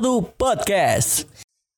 [0.00, 1.28] 101 Podcast.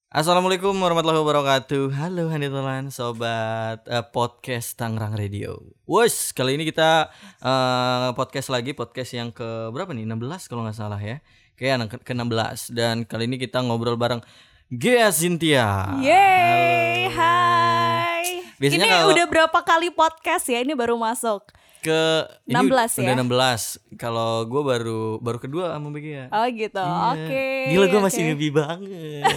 [0.06, 1.90] Assalamualaikum warahmatullahi wabarakatuh.
[1.90, 5.58] Halo Hanitulan, sobat eh, podcast Tangerang Radio.
[5.90, 7.10] Wes, kali ini kita
[7.42, 10.06] eh, podcast lagi, podcast yang ke berapa nih?
[10.06, 11.18] 16 kalau nggak salah ya.
[11.58, 14.22] Kayak ke, ke 16 dan kali ini kita ngobrol bareng
[14.70, 15.90] Gea Cynthia.
[15.98, 18.46] Yeay, hai.
[18.62, 20.62] Biasanya ini kalau- udah berapa kali podcast ya?
[20.62, 21.42] Ini baru masuk.
[21.82, 23.10] Ke ini 16 ya?
[23.10, 23.98] Udah 16.
[23.98, 26.30] Kalau gue baru baru kedua sama Gea.
[26.30, 26.78] Oh gitu.
[26.78, 27.10] Iya.
[27.10, 27.46] Oke.
[27.74, 29.26] Gila gue masih ngebi banget.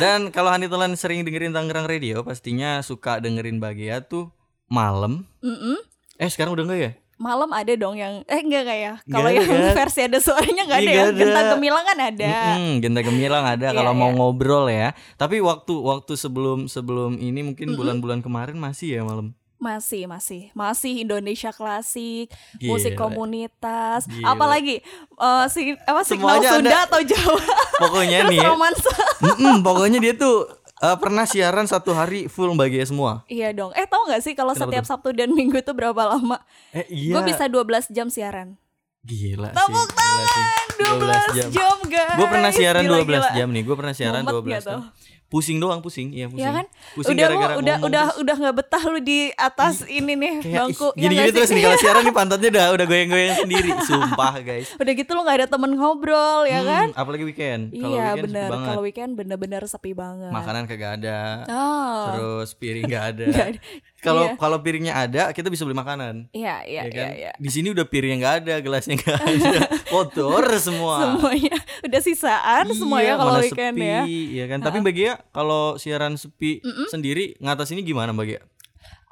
[0.00, 4.28] Dan kalau Hanitulan sering dengerin Tangerang Radio, pastinya suka dengerin Bagia tuh
[4.70, 5.24] malam.
[5.40, 5.82] Mm-mm.
[6.20, 6.92] Eh sekarang udah enggak ya?
[7.16, 9.72] Malam ada dong yang eh enggak kayak Nggak kalau yang kan?
[9.80, 11.04] versi ada suaranya enggak ada ya.
[11.16, 12.28] Genta gemilang kan ada.
[12.28, 14.16] Mm-mm, Genta gemilang ada Iya, kalau mau iya.
[14.20, 14.88] ngobrol ya.
[15.16, 19.32] Tapi waktu waktu sebelum sebelum ini mungkin bulan-bulan kemarin masih ya malam.
[19.58, 22.68] Masih, masih, masih Indonesia klasik, Gila.
[22.68, 24.30] musik komunitas, Gila.
[24.30, 26.80] apalagi eh, si apa signal Semuanya Sunda ada.
[26.86, 27.40] atau Jawa.
[27.78, 28.92] Pokoknya nih ya, romansa.
[29.24, 30.44] mm-mm, pokoknya dia tuh
[30.76, 33.24] eh, pernah siaran satu hari full Bagia semua.
[33.26, 33.72] Iya dong.
[33.72, 36.36] Eh tau gak sih kalau Kenapa setiap Sabtu dan Minggu itu berapa lama?
[36.70, 37.12] Eh iya.
[37.12, 38.60] Gue bisa 12 jam siaran.
[39.02, 40.44] Gila Tepuk sih.
[40.76, 41.44] gila sih.
[41.46, 42.12] 12 jam, guys.
[42.12, 43.28] Gue pernah siaran Gila, 12 gila.
[43.32, 43.62] jam nih.
[43.62, 44.68] Gue pernah siaran Mumet 12 nggak jam.
[44.68, 44.82] tuh?
[45.26, 46.08] Pusing doang, pusing.
[46.08, 46.38] Iya, pusing.
[46.40, 46.66] Ya kan?
[46.92, 48.20] Pusing udah gara-gara lu udah ngomong udah terus.
[48.22, 50.86] udah nggak betah lu di atas ini nih Kayak, bangku.
[50.88, 53.70] ih, Ya nggak terus nih kalau siaran nih pantatnya udah udah goyang-goyang sendiri.
[53.82, 54.68] Sumpah, guys.
[54.76, 56.86] udah gitu lu nggak ada temen ngobrol ya Hmm, kan?
[56.94, 57.62] Apalagi weekend.
[57.70, 58.48] Kalau Iya weekend bener.
[58.48, 60.30] Kalau weekend bener-bener sepi banget.
[60.30, 61.18] Makanan kagak ada.
[61.46, 62.02] Oh.
[62.08, 63.24] Terus piring nggak ada.
[63.26, 63.60] Nggak ada.
[63.96, 64.36] Kalau Iya.
[64.36, 66.28] kalau piringnya ada, kita bisa beli makanan.
[66.30, 67.10] Iya iya ya iya kan?
[67.12, 67.30] iya.
[67.34, 69.60] Di sini udah piringnya nggak ada, gelasnya nggak ada.
[69.92, 70.94] Kotor semua.
[71.00, 74.00] Semuanya udah sisaan semuanya Iya, kalau mana weekend sepi, ya.
[74.04, 74.58] Iya kan.
[74.60, 78.40] Tapi Mbak Gia kalau siaran sepi sendiri ngatasinnya gimana Mbak Gia?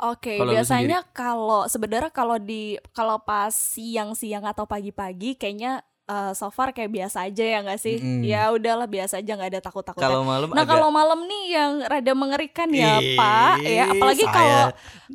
[0.05, 6.33] Oke, Kalau lu biasanya kalau sebenarnya kalau di kalau pas siang-siang atau pagi-pagi kayaknya eh,
[6.33, 7.97] so far kayak biasa aja ya nggak sih?
[7.97, 8.23] Mm-mm.
[8.23, 10.05] Ya udahlah biasa aja nggak ada takut-takutnya.
[10.07, 14.65] Kalau malam Nah kalau malam nih yang rada mengerikan ya Ih, Pak, ya apalagi kalau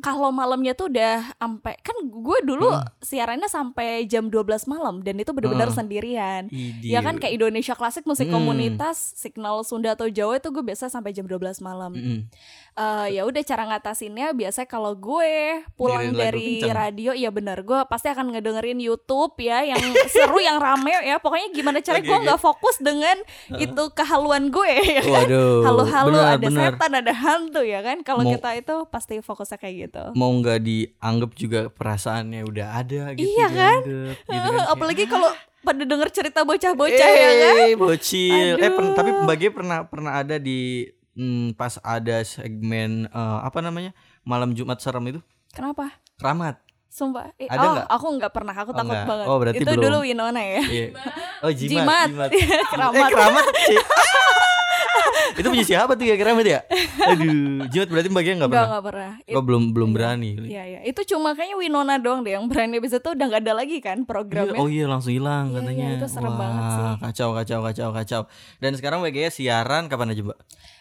[0.00, 2.86] kalau malamnya tuh udah sampai kan gue dulu Hmm.
[2.98, 5.76] siarannya sampai jam 12 malam dan itu bener-bener Hmm.
[5.76, 6.42] sendirian.
[6.46, 6.88] Idi.
[6.88, 8.36] Ya kan kayak Indonesia klasik musik Hmm.
[8.36, 11.92] komunitas, signal Sunda atau Jawa itu gue biasa sampai jam 12 malam.
[11.92, 12.18] Mm-mm.
[12.80, 17.60] Eh, ya udah cara ngatasinnya biasanya kalau gue pulang Dengerin lagu dari radio ya bener
[17.60, 19.76] gue pasti akan ngedengerin YouTube ya yang
[20.08, 23.20] seru yang rame ya pokoknya gimana caranya gue nggak fokus dengan
[23.60, 25.28] itu kehaluan gue ya kan
[26.16, 26.62] benar, ada benar.
[26.72, 31.30] setan ada hantu ya kan kalau kita itu pasti fokusnya kayak gitu Mau nggak dianggap
[31.36, 33.28] juga perasaannya udah ada gitu.
[33.28, 33.78] Iya kan?
[33.84, 34.72] dianggap, gitu kan.
[34.72, 35.30] apalagi kalau
[35.60, 38.56] pada denger cerita bocah-bocah ya kan Eh, bocil.
[38.56, 43.90] Eh, tapi Mbak Gia pernah pernah ada di hmm, pas ada segmen eh, apa namanya?
[44.22, 45.20] Malam Jumat serem itu?
[45.48, 46.62] kenapa Keramat.
[46.86, 47.86] sumpah Eh, Ada oh nggak?
[47.88, 49.06] aku nggak pernah aku Oh, takut nggak.
[49.06, 49.82] banget Oh, berarti itu belum.
[49.84, 50.86] dulu Winona ya Iya.
[51.42, 52.06] Oh, jimat.
[52.06, 52.06] Jimat.
[52.06, 52.30] jimat.
[52.72, 52.94] Keramat.
[52.96, 53.44] Eh, keramat.
[55.32, 56.60] Itu punya siapa tuh ya keramat ya?
[57.06, 58.68] Aduh, jimat berarti Mbak Gia nggak Enggak, pernah.
[58.68, 59.12] enggak pernah.
[59.32, 60.30] Oh, belum belum berani.
[60.42, 60.80] Iya, iya.
[60.82, 63.98] Itu cuma kayaknya Winona doang deh yang berani habis itu udah nggak ada lagi kan
[63.98, 64.58] Iya, programnya.
[64.58, 65.86] oh iya langsung hilang Iya, katanya.
[65.86, 66.82] iya, itu serem Wah, banget sih.
[67.00, 68.20] Kacau kacau kacau kacau.
[68.58, 70.38] Dan sekarang WGS siaran kapan aja, Mbak?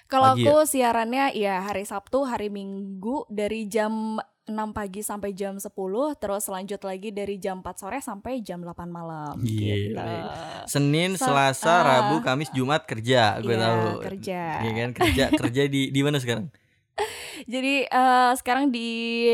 [0.09, 5.70] Kalau aku siarannya ya hari Sabtu, hari Minggu dari jam 6 pagi sampai jam 10
[6.18, 9.53] terus lanjut lagi dari jam 4 sore sampai jam 8 malam Gila.
[9.70, 10.02] gitu.
[10.66, 11.80] Senin, Sa- Selasa, ah.
[11.86, 13.86] Rabu, Kamis, Jumat kerja, gue Iya, tahu.
[14.02, 14.42] kerja.
[14.59, 16.50] Iya kan kerja kerja di di mana sekarang?
[17.46, 18.90] Jadi eh, sekarang di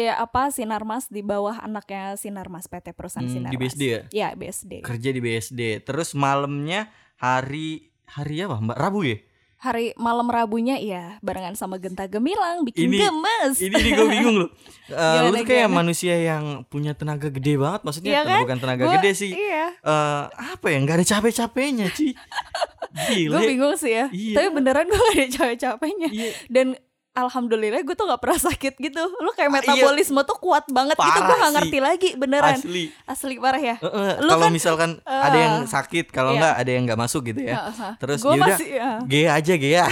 [0.06, 3.56] apa Sinarmas di bawah anaknya Sinarmas PT perusahaan Hmm, Sinarmas.
[3.56, 4.02] di BSD ya?
[4.12, 4.72] Iya, BSD.
[4.84, 5.62] Kerja di BSD.
[5.82, 8.78] Terus malamnya hari hari apa, Mbak?
[8.78, 9.18] Rabu ya?
[9.66, 13.56] Hari malam Rabunya ya barengan sama Genta Gemilang bikin Ini- gemes.
[13.58, 14.52] Ini nih gue bingung loh.
[14.86, 14.94] Eh,
[15.26, 15.82] lu tuh kayak gimana?
[15.82, 17.82] manusia yang punya tenaga gede banget.
[17.82, 18.42] Maksudnya Iya kan?
[18.46, 19.32] bukan tenaga Gua- gede sih.
[19.34, 19.66] Iya.
[19.82, 20.78] Eh, apa ya?
[20.78, 21.88] Nggak ada capek-capeknya.
[23.10, 23.34] Gile.
[23.34, 24.06] Gue bingung sih ya.
[24.08, 24.36] Iya.
[24.38, 26.10] Tapi beneran gue gak ada capek-capeknya.
[26.14, 26.30] Iya.
[26.48, 26.68] Dan
[27.16, 29.00] alhamdulillah gue tuh gak pernah sakit gitu.
[29.16, 29.72] Lu kayak Ah, iya.
[29.80, 31.08] metabolisme tuh kuat banget gitu.
[31.10, 31.56] Parah Gue gak sih.
[31.56, 32.58] ngerti lagi beneran.
[32.58, 32.84] Asli.
[33.06, 33.76] Asli parah ya.
[33.76, 36.40] Eh, eh, Lu kalau kan, misalkan eh, ada yang sakit, kalau iya.
[36.42, 37.56] nggak ada yang nggak masuk gitu ya.
[37.66, 37.92] Heeh.
[37.98, 38.90] Terus Gua yaudah, masih, ya.
[39.02, 39.86] Gea aja Gea.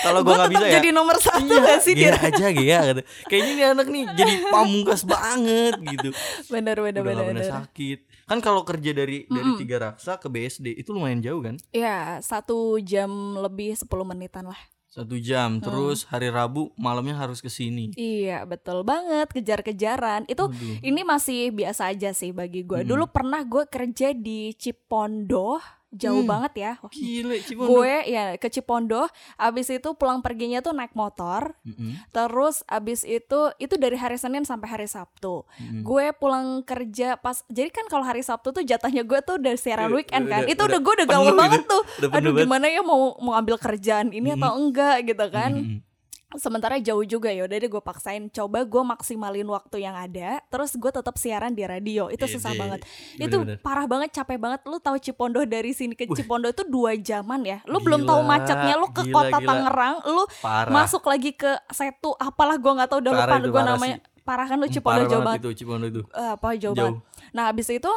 [0.00, 0.74] kalau Gue nggak bisa ya.
[0.78, 2.14] jadi nomor satu Iya, gak sih Gea dia?
[2.24, 3.02] aja Gea gitu.
[3.26, 6.08] Kayaknya ini anak nih jadi pamungkas banget gitu.
[6.48, 7.24] Bener bener Udah bener.
[7.28, 7.44] bener.
[7.44, 7.98] sakit.
[8.22, 11.58] Kan kalau kerja dari dari tiga raksa ke BSD itu lumayan jauh kan?
[11.70, 14.56] Ya satu jam lebih 10 menitan lah.
[14.92, 15.56] Satu jam.
[15.56, 17.96] Terus hari Rabu malamnya harus ke sini.
[17.96, 20.84] Iya betul banget kejar-kejaran itu Aduh.
[20.84, 22.84] ini masih biasa aja sih bagi gue.
[22.84, 26.30] Dulu pernah gue kerja di Cipondoh jauh Hmm.
[26.30, 26.72] banget ya.
[26.88, 27.68] Gile Cipondo.
[27.70, 29.04] Gue ya ke Cipondo,
[29.36, 34.42] abis itu pulang perginya tuh naik motor, Mm-mm, terus abis itu itu dari hari Senin
[34.42, 35.44] sampai hari Sabtu.
[35.52, 35.82] mm-mm.
[35.82, 39.92] Gue pulang kerja pas, jadi kan kalau hari Sabtu tuh jatahnya gue tuh udah siaran
[39.92, 41.38] weekend kan, udah- itu udah udah gue udah galau gitu.
[41.38, 41.82] banget tuh.
[41.98, 45.52] Udah Aduh gimana ya mau mau ambil kerjaan ini atau enggak gitu kan?
[45.52, 45.91] Mm-mm.
[46.34, 50.72] Sementara jauh juga ya udah deh gue paksain coba gue maksimalin waktu yang ada terus
[50.72, 52.58] gue tetap siaran di radio itu susah Ide.
[52.58, 52.80] banget
[53.16, 53.56] Bener-bener.
[53.56, 56.04] itu parah banget capek banget lu tahu Cipondo dari sini ke.
[56.06, 59.48] Cipondo itu dua jaman ya lu belum tahu Gila, macetnya lu ke gila, kota gila.
[59.48, 60.70] Tangerang lu Parah.
[60.70, 64.20] masuk lagi ke Setu apalah gue nggak tahu udah lupa gue namanya sih.
[64.22, 66.02] parah kan lu Hmm, Cipondo parah jauh banget banget itu Cipondo itu.
[66.08, 66.86] Eh, apa jauh, Jauh.
[66.94, 67.90] banget nah habis itu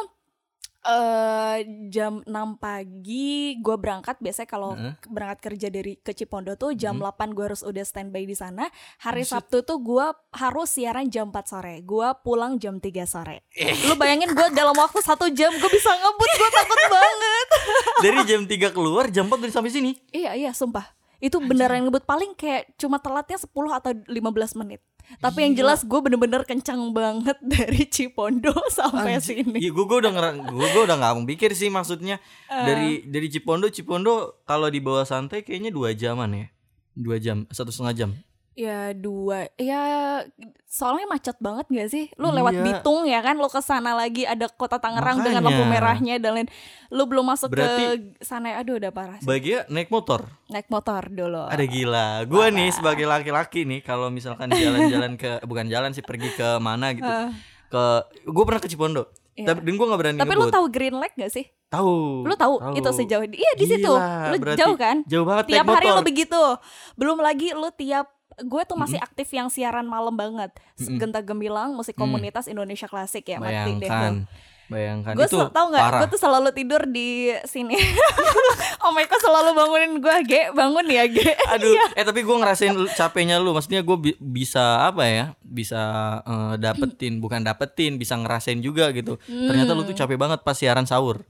[0.88, 4.94] eh jam 6 pagi gue berangkat biasanya kalau Heeh.
[5.04, 7.10] berangkat kerja dari ke Cipondo tuh jam Hmm.
[7.10, 9.34] 8 gue harus udah standby di sana hari Buset.
[9.36, 13.74] Sabtu tuh gue harus siaran jam 4 sore gue pulang jam 3 sore Eh.
[13.84, 17.48] lu bayangin gue dalam waktu satu jam gue bisa ngebut gue takut banget
[17.98, 19.90] Dari jam 3 keluar, jam 4 udah sampai sini.
[20.10, 20.86] iya iya sumpah
[21.16, 24.12] itu beneran ngebut paling kayak cuma telatnya 10 atau 15
[24.54, 24.84] menit
[25.16, 29.42] tapi yang jelas gue bener-bener kencang banget dari Cipondo sampai Anjir.
[29.42, 32.64] sini Iya, gue gue udah ngera, gue gue udah nggak mikir sih maksudnya Eh.
[32.64, 36.46] dari dari Cipondo Cipondo kalau di bawah santai kayaknya dua jaman ya,
[36.92, 38.10] dua jam satu setengah jam.
[38.56, 40.24] Ya dua Ya
[40.66, 42.64] soalnya macet banget gak sih Lu lewat Iya.
[42.64, 45.72] Bitung ya kan Lu ke sana lagi ada kota Tangerang dengan lampu Makanya.
[45.76, 46.48] merahnya dan lain
[46.88, 50.24] Lu belum masuk Berarti- ke sana Aduh udah parah sih Bagia naik motor.
[50.48, 52.08] Naik motor dulu Ada gila.
[52.24, 56.90] Gue nih sebagai laki-laki nih kalau misalkan jalan-jalan ke bukan jalan sih pergi ke mana
[56.90, 57.04] gitu.
[57.04, 57.28] Eh,
[57.66, 57.84] Ke
[58.24, 59.04] gue pernah ke Cipondo.
[59.36, 59.52] Iya.
[59.52, 60.54] Tapi dan gue gak berani Tapi lu ngebut.
[60.56, 61.44] tahu Green Lake gak sih?
[61.68, 62.24] Tahu.
[62.24, 65.66] Lu tahu itu sejauh Iya di situ Gila, Lu berarti jauh kan Jauh banget Tiap
[65.68, 65.92] hari motor.
[65.92, 66.42] lu begitu
[66.94, 70.98] Belum lagi lu tiap Gue tuh masih aktif yang siaran malam banget Mm-mm.
[70.98, 72.02] Genta Gemilang Musik Mm.
[72.02, 73.86] komunitas Indonesia Klasik ya mati deh.
[73.86, 74.14] Bayangkan.
[74.66, 76.02] Bayangkan gue itu tau parah.
[76.02, 77.78] gue tuh selalu tidur di sini
[78.82, 81.22] oh my god selalu bangunin gue ge bangun ya ge
[81.54, 83.54] Aduh, eh tapi gue ngerasain capeknya lu.
[83.54, 85.24] Maksudnya gue bi- bisa apa ya?
[85.40, 85.78] Bisa
[86.20, 89.22] eh, dapetin, bukan dapetin, bisa ngerasain juga gitu.
[89.22, 91.22] Ternyata lu tuh capek banget pas siaran sahur.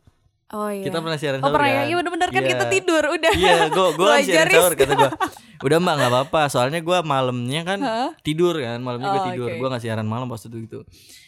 [0.49, 1.85] Oh iya Kita pernah siaran oh sahur pernah ya kan?
[1.85, 2.51] iya bener-bener kan Iya.
[2.53, 5.11] kita tidur udah Iya, gue gue Lu kan siaran sahur kata gue.
[5.59, 8.11] Udah mbak nggak apa-apa, soalnya gue malamnya kan Hah?
[8.21, 9.49] tidur kan, malamnya gue Oh, tidur.
[9.49, 9.59] oke.
[9.59, 10.81] Gue nggak siaran malam pas itu gitu.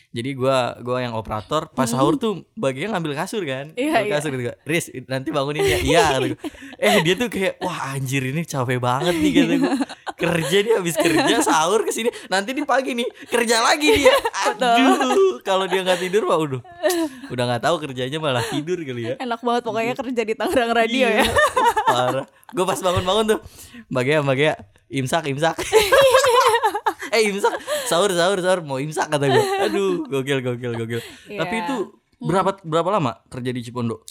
[0.08, 3.76] Jadi gue gua yang operator pas sahur tuh bagian ngambil kasur kan.
[3.76, 4.16] Iya, Ngambil iya.
[4.16, 4.52] kasur gitu.
[4.64, 5.78] Riz nanti bangunin ya.
[5.78, 6.04] Iya.
[6.24, 6.38] gua.
[6.80, 9.58] Eh dia tuh kayak wah anjir ini capek banget nih gue.
[10.18, 14.10] Kerja dia habis kerja sahur ke sini, nanti di pagi nih kerja lagi dia.
[14.50, 16.60] Aduh, kalau dia nggak tidur mah udah
[17.30, 19.14] udah nggak tahu kerjanya malah tidur kali ya.
[19.22, 21.24] enak banget pokoknya kerja di Tangerang Radio Iya, ya
[21.86, 22.26] Parah.
[22.50, 23.40] Gue pas bangun-bangun tuh,
[23.86, 24.52] bagia bagia
[24.90, 25.54] imsak imsak.
[27.14, 27.54] eh imsak
[27.88, 29.44] sahur sahur sahur mau imsak kata gue.
[29.70, 31.00] Aduh, gokil gokil gokil.
[31.28, 31.44] Iya.
[31.44, 31.76] Tapi itu
[32.18, 34.02] berapa berapa lama kerja di Cipondo?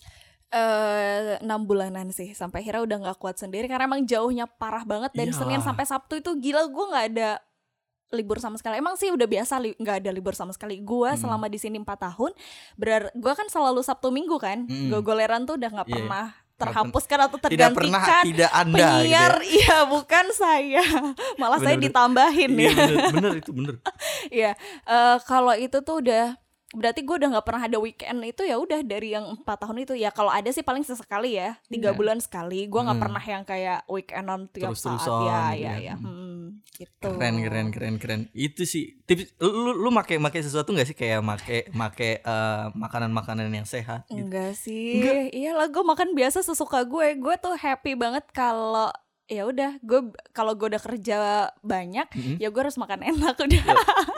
[0.50, 5.12] Eh enam bulanan sih sampai akhirnya udah nggak kuat sendiri karena emang jauhnya parah banget
[5.12, 5.40] dan Iyalah.
[5.42, 7.30] Senin sampai Sabtu itu gila gue nggak ada
[8.10, 11.20] libur sama sekali emang sih udah biasa li- nggak ada libur sama sekali gue Hmm.
[11.20, 12.32] selama di sini empat tahun
[12.74, 14.88] berar gue kan selalu Sabtu Minggu kan Hmm.
[14.90, 15.96] gogoleran tuh udah nggak Iya.
[16.00, 19.52] pernah terhapuskan atau Tidak pernah tergantikan tidak anda penyiar gitu.
[19.60, 20.84] iya bukan saya
[21.36, 21.86] malah saya Bener-bener.
[21.86, 22.58] ditambahin ya.
[22.58, 23.76] Iya ya bener, bener itu bener.
[24.34, 24.52] Iya,
[24.88, 26.34] eh, kalau itu tuh udah
[26.70, 29.96] berarti gue udah nggak pernah ada weekend itu ya udah dari yang empat tahun itu
[29.96, 31.96] ya kalau ada sih paling sesekali ya tiga Iya.
[31.96, 33.06] bulan sekali gue nggak Hmm.
[33.06, 35.74] pernah yang kayak weekendan tiap saat Terus-terusan ya gitu ya ya.
[35.80, 36.06] ya Hmm.
[36.06, 36.44] hmm,
[36.74, 38.22] gitu Keren keren keren keren.
[38.30, 43.48] Itu sih tips lu lu, make make sesuatu nggak sih kayak make make eh, makanan-makanan
[43.50, 44.20] yang sehat gitu.
[44.22, 45.00] enggak sih
[45.32, 48.92] iyalah gue makan biasa sesuka gue gue tuh happy banget kalau
[49.28, 50.00] ya udah gue
[50.32, 51.18] kalau gue udah kerja
[51.60, 52.36] banyak Mm-mm.
[52.38, 53.60] ya gue harus makan enak udah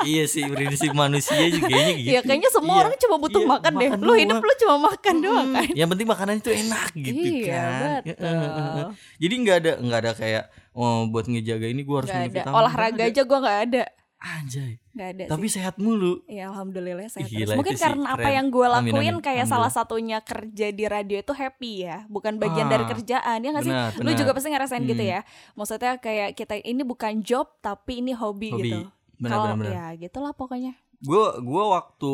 [0.03, 2.09] iya sih prinsip manusia juga kayaknya gitu.
[2.09, 2.81] ya kayaknya semua Iya.
[2.83, 4.45] orang cuma butuh Iya, makan deh makan lu hidup doang.
[4.45, 8.01] lu cuma makan doang Mm, kan Yang penting makanan itu enak gitu Iya, kan.
[8.05, 8.85] betul.
[9.17, 13.03] Jadi nggak ada nggak ada kayak oh buat ngejaga ini gue harus minum ada olahraga
[13.03, 13.83] aja gue nggak ada
[14.19, 14.75] Anjay.
[14.91, 15.53] nggak ada Tapi sih.
[15.55, 16.19] sehat mulu.
[16.25, 17.55] Ya alhamdulillah sehat Gila, terus.
[17.55, 18.35] Mungkin sih karena apa keren.
[18.35, 19.23] yang gue Amin, lakuin amin.
[19.23, 19.71] kayak salah Alhamdulillah.
[19.71, 23.71] satunya kerja di radio itu happy ya, bukan bagian Ah, dari kerjaan ya nggak sih?
[23.71, 25.13] benar, Lu juga pasti ngerasain gitu Hmm.
[25.13, 25.19] ya.
[25.53, 28.61] Maksudnya kayak kita ini bukan job tapi ini hobi, Hobi.
[28.65, 28.79] gitu.
[29.17, 30.75] Benar Kalau ya gitulah pokoknya.
[30.99, 32.11] Gue gua waktu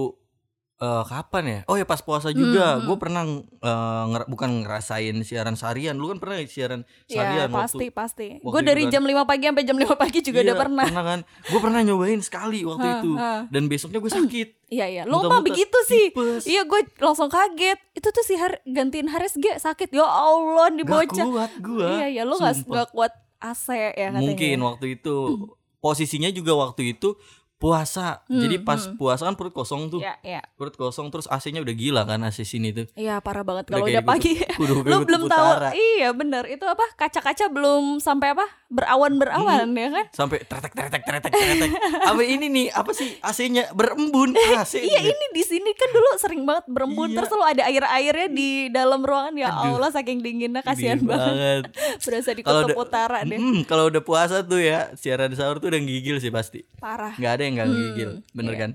[0.85, 1.59] eh, kapan ya?
[1.65, 2.45] Oh ya pas puasa juga.
[2.71, 2.85] Hmm, hmm.
[2.85, 5.93] Gue pernah eh, nger- bukan ngerasain siaran seharian.
[5.93, 8.27] Lu kan pernah siaran Ya seharian pasti waktu pasti.
[8.39, 8.91] Gue dari kan.
[8.91, 10.85] jam 5 pagi sampai jam 5 pagi juga udah Iya, pernah.
[10.85, 11.19] Pernah kan?
[11.43, 13.11] Gue pernah nyobain sekali waktu itu.
[13.47, 14.49] Dan besoknya gue sakit.
[14.67, 15.03] Iya iya.
[15.05, 16.09] Muntah-muntah, mah begitu sih.
[16.09, 16.43] tipes.
[16.43, 17.77] Iya gue langsung kaget.
[17.93, 19.89] Itu tuh si Har gantiin Haris G sakit.
[19.91, 21.21] Ya Allah Gak bocah.
[21.23, 21.85] kuat gue.
[21.87, 22.69] Iya iya lu nggak Sumpah.
[22.73, 24.19] nggak kuat AC ya katanya.
[24.23, 25.15] Mungkin waktu itu
[25.79, 27.13] posisinya juga waktu itu
[27.55, 28.21] puasa.
[28.27, 28.99] Hmm, Jadi pas hmm.
[28.99, 30.03] puasa kan perut kosong tuh.
[30.03, 32.85] ya ya Perut kosong terus AC-nya udah gila kan AC sini tuh.
[32.93, 34.37] Iya parah banget kalau udah pagi.
[34.55, 35.73] Kudu Lu belum tahu.
[35.73, 40.05] Iya bener Itu apa kaca-kaca belum sampai apa berawan-berawan ya kan?
[40.11, 41.71] Sampai tretek tretek tretek tretek.
[42.03, 42.67] apa ini nih?
[42.75, 44.81] Apa sih AC-nya berembun AC.
[44.83, 47.21] Iya ini di sini kan dulu sering banget berembun Iya.
[47.21, 49.77] terus selalu ada air-airnya di dalam ruangan ya Aduh.
[49.77, 51.63] Allah saking dinginnya kasihan Dingin banget.
[52.05, 53.39] Berasa di kutub utara deh.
[53.63, 56.65] Kalau udah puasa tuh ya, siaran sahur tuh udah gigil sih pasti.
[56.77, 57.13] Parah.
[57.15, 58.61] nggak ada yang nggak gigil, bener iya.
[58.61, 58.71] kan?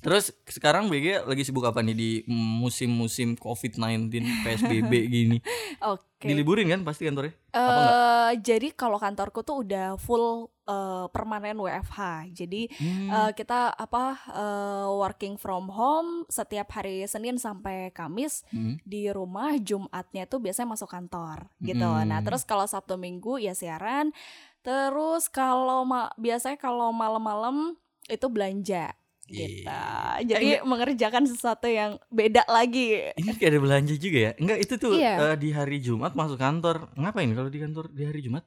[0.00, 4.08] Terus sekarang BG lagi sibuk apa nih di musim-musim COVID-19
[4.48, 5.38] PSBB gini?
[5.84, 6.24] Oke.
[6.24, 7.36] Diliburin kan pasti kantornya?
[7.52, 12.00] Eh jadi kalau kantorku tuh udah full eh, permanen WFH.
[12.32, 13.08] Jadi Hmm.
[13.10, 18.80] eh, kita apa eh, working from home setiap hari Senin sampai Kamis Hmm.
[18.80, 21.84] di rumah Jumatnya tuh biasanya masuk kantor gitu.
[21.84, 22.08] Hmm.
[22.08, 24.16] Nah, terus kalau Sabtu Minggu ya siaran.
[24.60, 27.76] Terus kalau ma- biasanya kalau malam-malam
[28.06, 28.92] itu belanja
[29.24, 29.62] gitu.
[29.64, 30.20] Iya.
[30.26, 33.14] Jadi mengerjakan sesuatu yang beda lagi.
[33.14, 34.32] Ini kayak ada belanja juga ya?
[34.36, 35.32] Enggak itu tuh Iya.
[35.32, 36.90] eh, di hari Jumat masuk kantor.
[36.92, 38.44] Ngapain kalau di kantor di hari Jumat?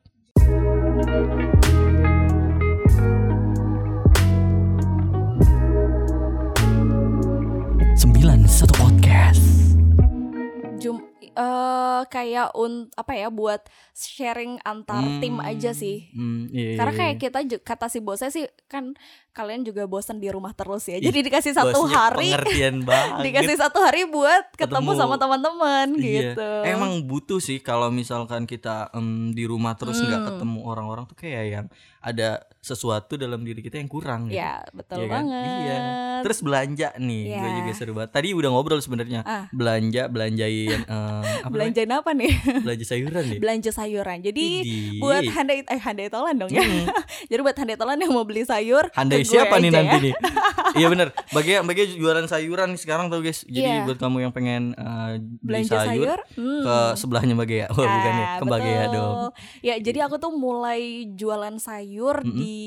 [7.94, 9.44] Sembilan satu podcast.
[10.82, 10.98] Jum
[11.34, 16.10] eh kayak un apa ya buat sharing antar tim aja sih.
[16.14, 17.22] Hmm, iya, Karena iya, kayak iya.
[17.22, 18.94] kita kata si bosnya sih kan
[19.34, 20.96] kalian juga bosan di rumah terus ya.
[20.96, 23.22] Ih, Jadi dikasih satu hari pengertian banget.
[23.26, 25.02] dikasih satu hari buat ketemu, Ketemu.
[25.02, 26.06] sama teman-teman Iya.
[26.32, 26.50] gitu.
[26.64, 30.30] Emang butuh sih kalau misalkan kita em, di rumah terus nggak Hmm.
[30.32, 31.66] ketemu orang-orang tuh kayak yang
[32.00, 34.36] ada sesuatu dalam diri kita yang kurang gitu.
[34.36, 35.16] Ya, betul Iya kan?
[35.24, 35.48] banget.
[35.64, 35.78] Iya.
[36.22, 37.58] Terus belanja nih, gue Iya.
[37.58, 38.12] juga seru banget.
[38.12, 39.22] Tadi udah ngobrol sebenarnya.
[39.24, 39.46] Ah.
[39.50, 42.32] Belanja, belanjain eh, apa belanjain apa nih?
[42.62, 43.40] belanja sayuran nih.
[43.40, 44.18] Belanja sayuran.
[44.22, 45.00] Jadi Idih.
[45.00, 46.62] buat handai eh handai tolan dong ya.
[46.62, 46.86] Hmm.
[47.32, 50.02] Jadi buat handai tolan yang mau beli sayur Handai gue siapa nih aja nanti ya.
[50.02, 50.14] nih?
[50.80, 51.08] iya bener.
[51.30, 53.42] Bagi bagi jualan sayuran nih sekarang tuh guys.
[53.44, 53.84] Jadi Iya.
[53.84, 56.62] buat kamu yang pengen eh, beli Belanja sayur, sayur, hmm.
[56.62, 57.68] ke sebelahnya Bagea.
[57.70, 58.94] Wah, bukan ya, Ah, ke Bagea betul.
[58.94, 59.16] dong.
[59.60, 62.36] Ya, jadi aku tuh mulai jualan sayur Mm-mm.
[62.36, 62.58] di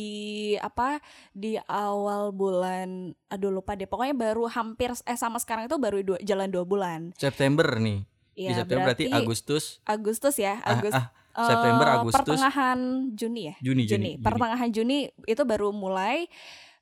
[0.57, 0.99] apa
[1.31, 2.89] di awal bulan
[3.27, 3.85] aduh lupa deh.
[3.85, 7.13] Pokoknya baru hampir eh sama sekarang itu baru dua, jalan dua bulan.
[7.15, 8.03] September nih.
[8.33, 10.93] di Ya, September berarti, Agustus, Agustus ya, ah, Agustus.
[10.95, 11.09] ah,
[11.39, 12.79] September, Agustus, pertengahan
[13.13, 13.55] Juni ya.
[13.61, 16.27] Juni, Juni, Juni, pertengahan Juni itu baru mulai.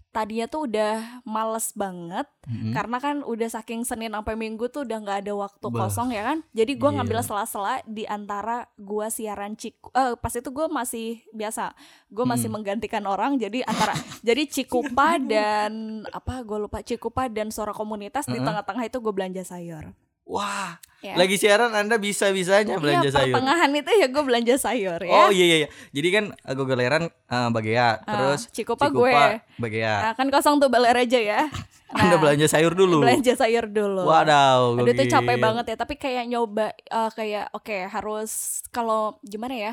[0.09, 0.95] Tadinya tuh udah
[1.27, 2.71] males banget Mm-mm.
[2.71, 5.91] karena kan udah saking Senin sampai Minggu tuh udah nggak ada waktu Bah.
[5.91, 6.39] kosong ya kan.
[6.55, 6.97] Jadi gua Iya.
[7.03, 11.75] ngambil sela-sela di antara gua siaran Ciku eh pas itu gua masih biasa.
[12.07, 12.63] Gua masih Hmm.
[12.63, 15.73] menggantikan orang jadi antara jadi Cikupa dan
[16.07, 18.47] apa gua lupa Cikupa dan suara komunitas di Heeh.
[18.47, 19.99] tengah-tengah itu gue belanja sayur.
[20.25, 21.21] Wah, Ya.
[21.21, 23.37] lagi siaran Anda bisa-bisanya belanja Iya, sayur.
[23.37, 25.13] pertengahan itu ya gue belanja sayur ya.
[25.13, 25.69] Oh iya iya iya.
[25.93, 29.13] Jadi kan uh, Gogeleran uh, Bagea, terus Cikupa gue.
[29.61, 29.95] Bagea.
[30.01, 31.45] Nah, kan kosong tuh baler aja ya.
[31.93, 33.05] Anda belanja sayur dulu.
[33.05, 34.01] belanja sayur dulu.
[34.03, 35.13] Wadaw, Aduh itu gokil.
[35.13, 38.33] capek banget ya, tapi kayak nyoba eh, kayak oke harus
[38.71, 39.73] kalau gimana ya?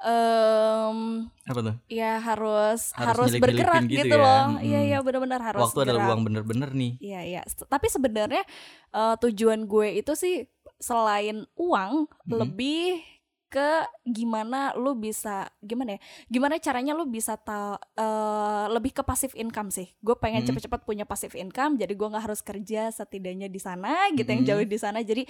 [0.00, 1.76] Em Apa tuh?
[1.86, 4.22] ya harus Harus harus, bergerak gitu gitu, ya.
[4.22, 4.44] loh.
[4.56, 4.64] Mm.
[4.64, 6.04] Iya iya benar-benar harus Waktu ada gerak.
[6.08, 6.92] luang bener-bener nih.
[6.98, 7.40] Iya iya.
[7.44, 8.42] Tapi sebenarnya
[8.90, 10.48] eh, tujuan gue itu sih
[10.80, 12.32] selain uang Mhm.
[12.32, 13.04] lebih
[13.50, 19.34] ke gimana lu bisa gimana ya gimana caranya lu bisa ta eh, lebih ke passive
[19.34, 20.48] income sih gue pengen Mhm.
[20.48, 24.48] cepet-cepet punya passive income jadi gue nggak harus kerja setidaknya di sana gitu yang Mhm.
[24.48, 25.26] jauh di sana jadi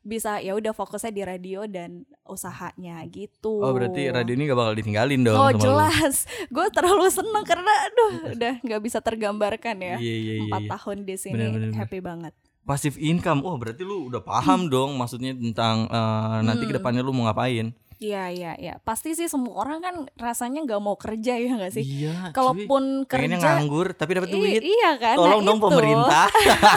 [0.00, 4.74] bisa ya udah fokusnya di radio dan usahanya gitu Oh berarti radio ini gak bakal
[4.74, 10.14] ditinggalin dong oh jelas gue terlalu seneng karena aduh udah nggak bisa tergambarkan ya Iya
[10.14, 10.42] iya iya.
[10.44, 10.70] empat iya.
[10.70, 11.78] tahun di sini Bener, bener, bener.
[11.80, 12.34] happy banget
[12.64, 13.40] Passive income.
[13.40, 16.70] Oh berarti lu udah paham dong maksudnya tentang uh, nanti Hmm.
[16.70, 17.76] ke depannya lu mau ngapain.
[17.94, 21.84] Iya iya iya pasti sih semua orang kan rasanya nggak mau kerja ya nggak sih
[21.84, 22.32] Iya.
[22.32, 24.60] kalaupun pengennya kerja nganggur tapi dapat duit.
[24.60, 25.64] iya kan Tolong nah dong itu.
[25.64, 26.26] pemerintah.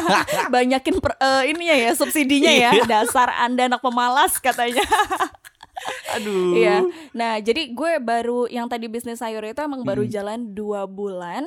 [0.53, 2.83] banyakin per, eh, ininya ya subsidinya ya Iya.
[2.85, 4.85] dasar anda anak pemalas katanya
[6.15, 6.53] Aduh.
[6.53, 6.83] Iya.
[7.13, 10.11] Nah, jadi gue baru yang tadi bisnis sayur itu emang baru Hmm.
[10.11, 11.45] jalan dua bulan.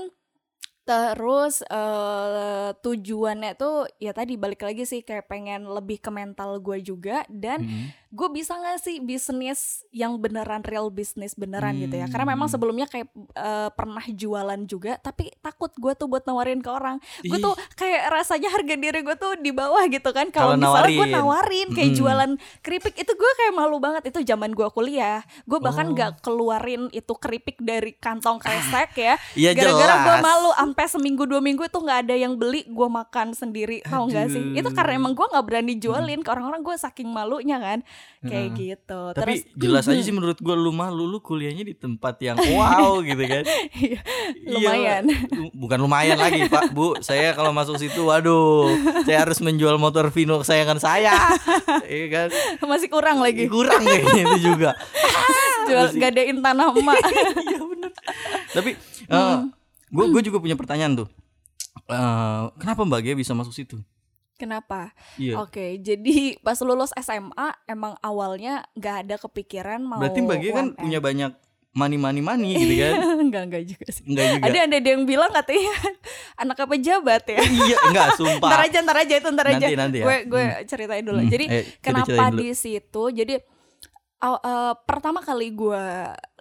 [0.90, 6.82] Terus eh tujuannya tuh ya tadi balik lagi sih kayak pengen lebih ke mental gue
[6.82, 7.86] juga dan Hmm.
[8.10, 12.06] Gue bisa nggak sih bisnis yang beneran real bisnis beneran gitu ya?
[12.06, 12.54] Karena memang Hmm.
[12.54, 16.98] sebelumnya kayak eh, pernah jualan juga tapi takut gue tuh buat nawarin ke orang.
[17.22, 20.26] Gue tuh kayak rasanya harga diri gue tuh di bawah gitu kan.
[20.28, 21.68] Kalau misalnya gue nawarin.
[21.70, 21.96] kayak Mm.
[21.96, 24.02] jualan keripik itu gue kayak malu banget.
[24.04, 25.22] Itu zaman gue kuliah.
[25.44, 25.94] Gue bahkan Oh.
[25.94, 29.14] nggak keluarin itu keripik dari kantong kresek ya.
[29.32, 33.32] Iya gara-gara gue malu sampai seminggu dua minggu itu nggak ada yang beli gue makan
[33.32, 33.86] sendiri.
[33.86, 34.42] Tau nggak sih?
[34.52, 37.86] Itu karena emang gue nggak berani jualin ke orang-orang gue saking malunya kan
[38.20, 38.76] kayak Heeh.
[38.76, 39.00] gitu.
[39.10, 42.36] Tapi Terus jelas aja sih menurut gua lu mah lu, lu kuliahnya di tempat yang
[42.36, 43.44] wow gitu kan.
[43.72, 44.00] Iya,
[44.36, 45.02] Iya, lumayan.
[45.30, 47.00] lu- bukan lumayan lagi Pak Bu.
[47.00, 48.68] Saya kalau masuk situ waduh,
[49.02, 51.16] saya harus menjual motor Vino kesayangan saya.
[51.82, 52.28] Iya kan?
[52.62, 53.48] masih kurang lagi.
[53.48, 54.76] Kurang kayaknya itu juga.
[55.64, 56.98] Jual gadein tanah emak.
[57.40, 57.90] Iya benar.
[58.50, 58.70] Tapi
[59.86, 61.08] gue gue juga punya pertanyaan tuh.
[61.86, 63.78] Eh, kenapa Mbak Gia bisa masuk situ?
[64.40, 64.96] Kenapa?
[65.20, 65.36] Iya.
[65.44, 70.00] Oke, jadi pas lulus SMA emang awalnya nggak ada kepikiran mau.
[70.00, 71.32] Berarti Mbak Gia kan punya banyak
[71.70, 72.92] money money money gitu kan?
[73.28, 74.04] enggak enggak juga sih.
[74.08, 74.44] Enggak juga.
[74.48, 75.74] Ada ada yang bilang katanya
[76.42, 77.40] anak apa pejabat ya.
[77.68, 78.48] iya, enggak sumpah.
[78.48, 79.66] ntar aja ntar aja itu ntar aja.
[79.68, 80.04] Nanti, nanti ya.
[80.08, 81.20] Gue gue ceritain dulu.
[81.22, 82.38] Hmm, Jadi eh, kenapa dulu.
[82.42, 83.02] di situ?
[83.14, 83.34] Jadi
[84.24, 85.84] aw- eh, pertama kali gue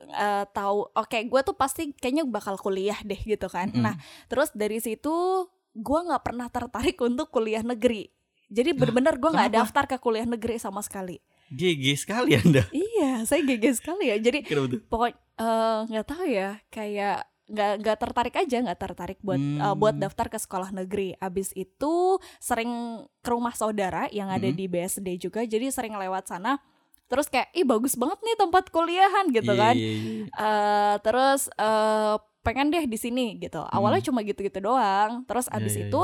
[0.09, 3.69] eh, tahu, oke gue tuh pasti kayaknya bakal kuliah deh gitu kan.
[3.69, 3.85] Mm.
[3.85, 8.09] Nah terus dari situ gue nggak pernah tertarik untuk kuliah negeri.
[8.47, 11.21] Jadi bener-bener gue nggak daftar ke kuliah negeri sama sekali.
[11.49, 12.65] GG sekali Anda.
[12.69, 14.17] Iya, saya GG sekali ya.
[14.17, 14.81] Jadi Kenapa tuh?
[14.83, 19.95] pokok eh, nggak tahu ya, kayak nggak nggak tertarik aja, nggak tertarik buat eh, buat
[19.95, 20.03] Hmm.
[20.03, 21.13] daftar ke sekolah negeri.
[21.15, 21.93] Abis itu
[22.39, 22.69] sering
[23.17, 24.53] ke rumah saudara yang ada Hmm.
[24.55, 26.57] di BSD juga, jadi sering lewat sana.
[27.05, 29.73] Terus kayak, ih bagus banget nih tempat kuliahan gitu Iya, kan.
[29.73, 30.25] iya, iya.
[30.27, 32.15] Eh, terus eh,
[32.49, 33.61] pengen deh di sini gitu.
[33.61, 34.07] Awalnya Hmm.
[34.09, 35.21] cuma gitu-gitu doang.
[35.23, 36.03] Terus Iya, abis iya, itu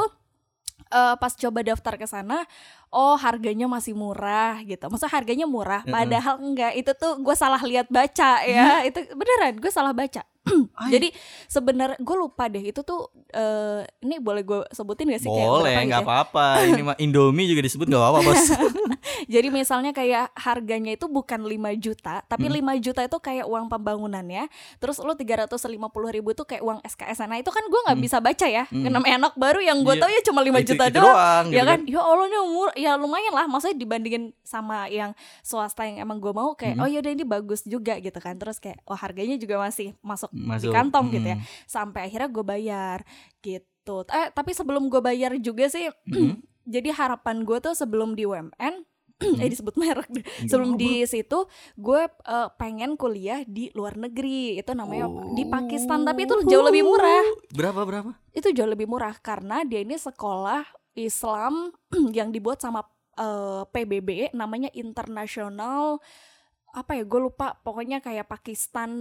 [0.86, 2.46] eh, pas coba daftar ke sana,
[2.94, 4.86] oh harganya masih murah gitu.
[4.86, 6.78] Maksudnya harganya murah, padahal enggak.
[6.78, 8.86] Itu tuh gue salah lihat baca ya.
[8.86, 10.22] Itu beneran gue salah baca.
[10.94, 11.10] Jadi
[11.46, 15.74] sebenarnya gue lupa deh itu tuh eh, ini boleh gue sebutin gak sih kayak boleh,
[15.76, 16.06] nggak gitu ya?
[16.06, 16.46] apa-apa.
[16.70, 18.44] Ini mah Indomie juga disebut nggak apa-apa bos.
[19.28, 22.74] Jadi misalnya kayak harganya itu bukan 5 juta, tapi Hmm.
[22.74, 24.46] 5 juta itu kayak uang pembangunannya.
[24.78, 25.66] Terus lu 350
[26.12, 27.26] ribu itu kayak uang SKS.
[27.26, 28.06] Nah itu kan gue nggak Hmm.
[28.06, 28.64] bisa baca ya.
[28.68, 28.86] Hmm.
[28.86, 30.02] Namanya anak baru yang gue Iya.
[30.02, 31.46] tahu ya cuma 5 Itu- juta itu doang.
[31.48, 31.80] gitu ya kan?
[31.86, 33.46] Ya Allah ini umur ya lumayan lah.
[33.46, 35.12] Maksudnya dibandingin sama yang
[35.42, 36.84] swasta yang emang gue mau kayak Hmm.
[36.84, 38.36] oh yaudah ini bagus juga gitu kan.
[38.36, 40.68] Terus kayak oh harganya juga masih masuk, Masuk.
[40.68, 41.38] di kantong gitu ya.
[41.64, 42.98] Sampai akhirnya gue bayar
[43.40, 44.04] gitu.
[44.12, 46.44] Eh tapi sebelum gue bayar juga sih Mm.
[46.66, 48.84] jadi harapan gue tuh sebelum di UMN
[49.40, 50.26] eh disebut merek deh.
[50.44, 56.26] Sebelum di situ gue eh, pengen kuliah di luar negeri itu namanya di Pakistan tapi
[56.26, 58.12] itu jauh lebih murah Berapa berapa?
[58.34, 61.72] itu jauh lebih murah karena dia ini sekolah Islam
[62.18, 62.84] yang dibuat sama
[63.16, 66.04] eh, PBB namanya International
[66.76, 68.92] apa ya gue lupa pokoknya kayak Pakistan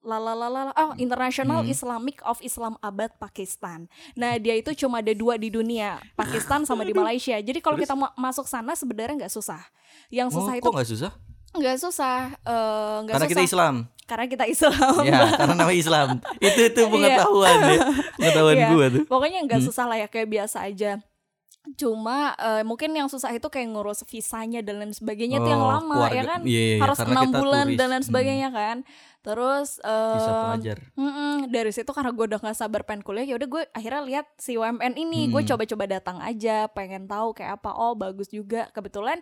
[0.00, 1.68] lalalala oh International Hmm.
[1.68, 6.82] Islamic of Islam Abad Pakistan nah dia itu cuma ada dua di dunia Pakistan sama
[6.82, 9.60] di Malaysia jadi kalau kita ma- masuk sana sebenarnya nggak susah
[10.08, 11.12] yang Oh, susah kok itu nggak susah?
[11.50, 13.74] nggak susah eh, nggak Karena susah kita Islam.
[14.04, 16.08] karena kita Islam ya, karena nama Islam.
[16.40, 17.80] Itu itu pengetahuan ya.
[18.14, 18.68] Pengetahuan Iya.
[18.70, 19.04] gua tuh.
[19.04, 19.68] Pokoknya nggak Hmm.
[19.68, 20.96] susah lah ya kayak biasa aja.
[21.74, 25.68] Cuma eh, mungkin yang susah itu kayak ngurus visanya dan lain sebagainya tuh yang Oh,
[25.70, 26.40] lama keluarga- ya kan.
[26.42, 27.76] iya, iya, Harus karena enam bulan turis.
[27.76, 28.08] dan lain Hmm.
[28.08, 28.76] sebagainya kan.
[29.20, 30.78] Terus Bisa pelajar.
[30.94, 34.26] mm-mm, dari situ karena gue udah gak sabar pengen kuliah ya udah gue akhirnya lihat
[34.36, 35.50] si UMN ini gue Hmm.
[35.50, 39.20] coba-coba datang aja pengen tahu kayak apa oh bagus juga kebetulan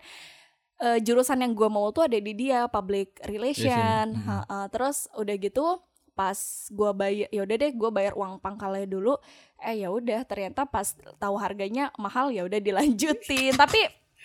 [0.77, 4.27] eh, jurusan yang gue mau tuh ada di dia public relation Relation, hmm.
[4.45, 4.59] Ha-ha.
[4.69, 5.81] terus udah gitu
[6.17, 6.35] pas
[6.67, 9.21] gue bayar ya udah deh gue bayar uang pangkalnya dulu
[9.59, 13.79] eh ya udah ternyata pas tahu harganya mahal ya udah dilanjutin tapi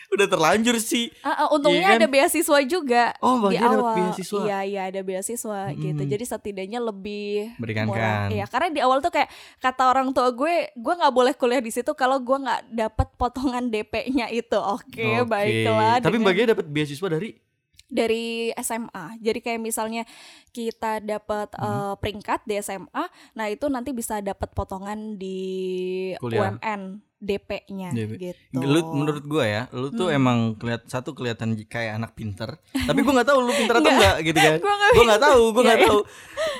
[0.09, 1.07] Udah terlanjur sih.
[1.21, 1.99] ah, ah, untungnya Iya kan?
[2.01, 4.41] ada beasiswa juga Oh, di awal beasiswa.
[4.41, 6.09] iya iya ada beasiswa gitu Mm-mm.
[6.09, 8.27] jadi setidaknya lebih Meringankan.
[8.29, 11.69] iya karena di awal tuh kayak kata orang tua gue gue nggak boleh kuliah di
[11.69, 15.23] situ kalau gue nggak dapat potongan DP-nya itu oke Oke.
[15.23, 17.29] baiklah Tapi dengan- Mbak Gia dapat beasiswa dari
[17.91, 18.25] dari
[18.55, 19.19] SMA.
[19.19, 20.07] Jadi kayak misalnya
[20.49, 21.61] kita dapat Hmm.
[21.61, 25.37] eh, peringkat di SMA, nah itu nanti bisa dapat potongan di
[26.17, 26.55] Kuliah.
[26.55, 26.81] UMN
[27.21, 28.11] DP-nya DP.
[28.17, 28.57] gitu.
[28.57, 30.17] Lu menurut gua ya, lu tuh Hmm.
[30.17, 32.57] emang kelihat satu kelihatan kayak anak pinter.
[32.73, 33.93] Tapi gua nggak tahu lu pinter atau Nggak.
[33.93, 34.57] enggak gitu kan.
[34.57, 35.85] Gua nggak nggak tahu, gua Iya, nggak iya.
[35.85, 35.99] tahu.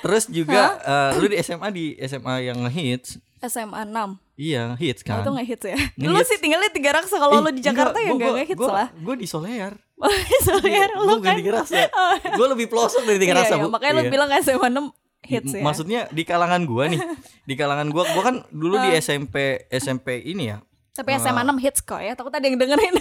[0.01, 3.17] Terus juga eh, lu di SMA di SMA yang ngehits.
[3.41, 4.21] SMA 6.
[4.37, 5.21] Iya, hits kan.
[5.21, 5.73] itu ngehits ya.
[5.73, 6.13] Ngehits.
[6.13, 8.59] Lu sih tinggalnya tiga raksa kalau lu di Jakarta enggak, ya gua- enggak gua- ngehits
[8.59, 8.87] gua- lah.
[8.95, 9.73] Gua di Solear.
[10.45, 11.87] Soalnya Gua lu kan di Gerasa.
[12.39, 13.69] Gua lebih pelosok dari tiga Iya, rasa, iya, Bu.
[13.69, 14.11] makanya lu Iya.
[14.11, 14.89] bilang SMA 6
[15.21, 15.61] hits ya.
[15.61, 16.99] Maksudnya di kalangan gua nih,
[17.49, 20.57] di kalangan gua, gua kan dulu di SMP SMP ini ya.
[20.91, 22.11] Tapi SMA 6 hits kok ya.
[22.13, 22.99] Takut ada yang dengerin.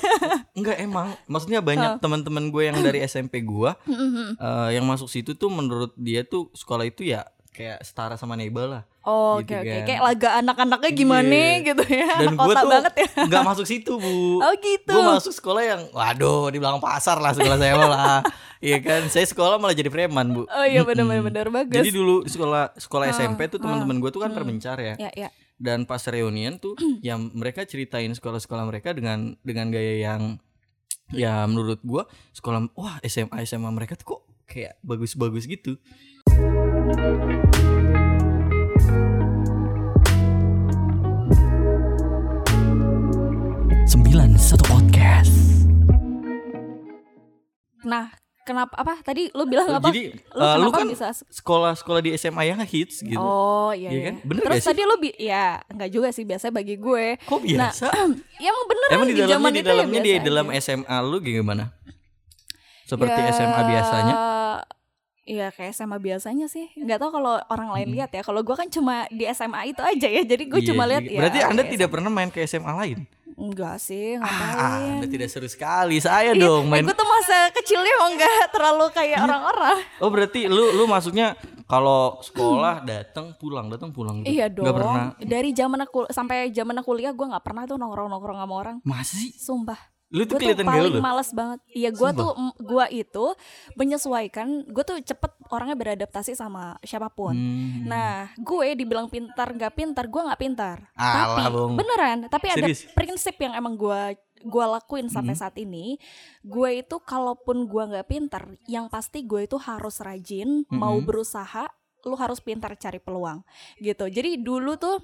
[0.55, 5.49] Enggak emang, maksudnya banyak teman-teman gue yang dari SMP gua eh, yang masuk situ tuh
[5.49, 7.27] menurut dia tuh sekolah itu ya
[7.61, 8.83] kayak setara sama Nebel lah.
[9.05, 9.65] Oh, gitu oke.
[9.65, 9.81] Okay, okay.
[9.85, 10.97] Kayak laga anak-anaknya iya.
[10.97, 11.55] gimana yeah.
[11.61, 12.13] gitu ya.
[12.21, 13.11] Dan gue tuh banget ya.
[13.29, 14.41] gak masuk situ, Bu.
[14.41, 14.93] Oh, gitu.
[14.97, 18.21] Gue masuk sekolah yang waduh di belakang pasar lah sekolah saya malah.
[18.61, 19.09] Iya kan?
[19.09, 20.45] Saya sekolah malah jadi preman, Bu.
[20.45, 21.81] Oh iya benar benar benar bagus.
[21.81, 23.65] Jadi dulu sekolah sekolah ah, oh, SMP tuh ah.
[23.65, 24.37] teman-teman gue tuh kan hmm.
[24.37, 25.01] perbencar ya.
[25.01, 25.29] Iya, iya.
[25.57, 26.77] Dan pas reunian tuh
[27.09, 30.37] yang mereka ceritain sekolah-sekolah mereka dengan dengan gaya yang
[31.09, 32.05] ya menurut gue
[32.37, 35.81] sekolah wah SMA SMA mereka tuh kok kayak bagus-bagus gitu.
[43.91, 44.39] 91
[44.71, 45.35] Podcast.
[47.83, 48.07] Nah,
[48.47, 49.91] kenapa apa tadi lu bilang eh, apa?
[49.91, 53.19] Jadi lu, uh, lu kan bisa sekolah-sekolah di SMA yang hits gitu.
[53.19, 53.91] Oh iya.
[53.91, 54.07] Iya, iya.
[54.07, 54.15] kan?
[54.23, 57.19] Bener Terus tadi lu ya enggak juga sih biasanya bagi gue.
[57.19, 57.85] Kok nah, biasa?
[57.91, 58.07] Nah,
[58.47, 61.65] ya emang bener Emang di dalamnya di dalamnya di ya dalam SMA lu gimana?
[62.87, 64.15] Seperti ya, SMA biasanya?
[65.23, 66.73] Iya kayak SMA biasanya sih.
[66.75, 67.97] Nggak tahu kalau orang lain Mm-mm.
[68.01, 68.23] lihat ya.
[68.25, 70.23] Kalau gue kan cuma di SMA itu aja ya.
[70.25, 71.19] Jadi gue Iya cuma lihat ya.
[71.21, 72.99] Berarti Anda oke, tidak pernah main ke SMA lain?
[73.41, 74.93] Enggak sih, Ah, ngapain.
[75.01, 75.97] Anda tidak seru sekali.
[75.97, 76.85] Saya Iya, dong main.
[76.85, 79.79] gue tuh masa kecilnya emang nggak terlalu kayak orang-orang.
[79.97, 81.33] Oh, berarti lu lu masuknya
[81.65, 84.35] kalau sekolah datang pulang, datang pulang gitu.
[84.35, 84.69] Iya dong.
[84.69, 85.17] pernah.
[85.17, 88.77] Dari zaman aku sampai zaman aku kuliah gue nggak pernah tuh nongkrong-nongkrong sama orang.
[88.85, 89.33] Masa sih?
[89.33, 89.79] Sumpah.
[90.11, 91.03] Lu tuh Gue tuh kelihatan gaul paling loh.
[91.03, 91.59] males banget.
[91.71, 93.27] Iya, gue tuh gue itu
[93.75, 94.47] menyesuaikan.
[94.67, 97.31] Gue tuh cepet orangnya beradaptasi sama siapa pun.
[97.31, 97.87] Hmm.
[97.87, 100.77] Nah, gue dibilang pintar nggak pintar, gue nggak pintar.
[100.93, 101.75] Alah, tapi Bong.
[101.75, 102.91] beneran, tapi ada Serius?
[102.91, 104.03] prinsip yang emang gue
[104.41, 105.43] gue lakuin sampai Hmm.
[105.43, 106.01] saat ini.
[106.41, 111.05] Gue itu kalaupun gue nggak pintar, yang pasti gue itu harus rajin, mau Mhm.
[111.05, 111.69] berusaha.
[112.03, 113.45] Lu harus pintar cari peluang,
[113.77, 114.09] gitu.
[114.09, 114.97] Jadi dulu tuh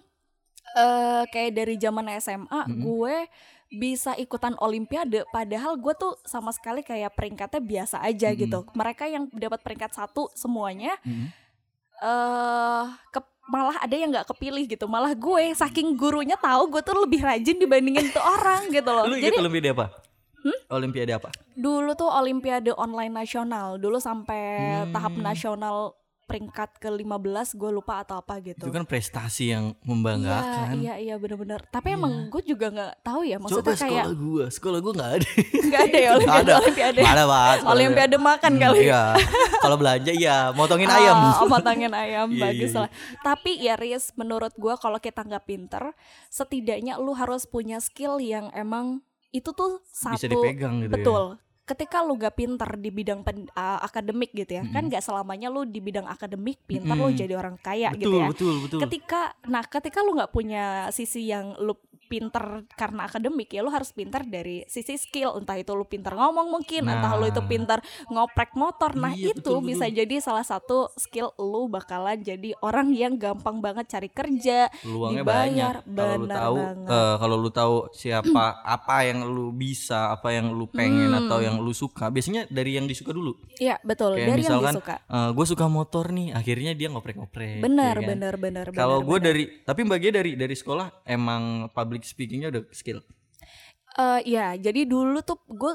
[0.75, 2.81] eh kayak dari zaman SMA, Mhm.
[2.81, 3.17] gue
[3.69, 8.39] bisa ikutan olimpiade padahal gue tuh sama sekali kayak peringkatnya biasa aja Mhm.
[8.39, 11.29] gitu mereka yang dapat peringkat satu semuanya Hmm.
[11.97, 16.99] eh ke- malah ada yang nggak kepilih gitu malah gue saking gurunya tahu gue tuh
[17.01, 19.87] lebih rajin dibandingin tuh orang gitu loh Lu jadi olimpiade apa?
[20.69, 21.31] Olimpiade apa?
[21.53, 24.43] dulu tuh olimpiade online nasional dulu sampai
[24.83, 24.93] Hmm.
[24.93, 25.95] tahap nasional
[26.27, 27.07] peringkat ke 15
[27.55, 30.75] gue lupa atau apa gitu Itu kan prestasi yang iya membanggakan.
[30.77, 31.97] iya iya bener-bener tapi Iya.
[31.97, 35.29] emang gue juga nggak tahu ya Coba maksudnya sekolah kayak gua, sekolah gua nggak ada.
[35.63, 36.55] nggak ada ya olimpiade Ada.
[36.59, 37.47] olimpiade Nggak ada, Pak.
[37.55, 38.63] sekolah olimpiade makan gua.
[38.67, 39.03] kali Iya.
[39.57, 41.17] Kalau belanja iya, motongin ayam.
[41.37, 42.91] Oh, motongin ayam Iya, bagus iya, lah.
[43.21, 45.95] Tapi ya Riz, menurut gua kalau kita nggak pinter,
[46.29, 51.46] setidaknya lu harus punya skill yang emang itu tuh satu Bisa dipegang gitu ya.
[51.67, 54.93] Ketika lu gak pinter di bidang pen- uh, akademik gitu ya, kan Mm-mm.
[54.93, 57.19] gak selamanya lu di bidang akademik pinter lu Mm-mm.
[57.19, 58.27] jadi orang kaya Betul, gitu ya.
[58.31, 58.81] betul, betul.
[58.81, 61.75] Ketika, nah ketika lu nggak punya sisi yang lu
[62.07, 62.39] pinter
[62.73, 66.87] karena akademik ya lu harus pinter dari sisi skill entah itu lu pinter ngomong mungkin
[66.87, 67.51] entah lu itu Nah.
[67.51, 69.99] pinter ngoprek motor nah Iya, itu betul, bisa betul.
[69.99, 75.75] jadi salah satu skill lu bakalan jadi orang yang gampang banget cari kerja Peluangnya dibayar,
[75.83, 75.99] banyak.
[75.99, 80.71] Kalau lu tahu eh, kalau lu tahu siapa apa yang lu bisa, apa yang lu
[80.71, 81.21] pengen Hmm.
[81.21, 83.37] atau yang lu suka, biasanya dari yang disuka dulu.
[83.59, 84.95] iya betul Kayak dari yang misalkan disuka
[85.33, 87.61] gue suka motor nih, akhirnya dia ngoprek-ngoprek.
[87.63, 88.11] benar ya kan?
[88.13, 93.01] benar benar Kalau gue dari tapi bagian dari dari sekolah emang public speakingnya udah skill.
[93.97, 95.73] Eh, ya jadi dulu tuh gue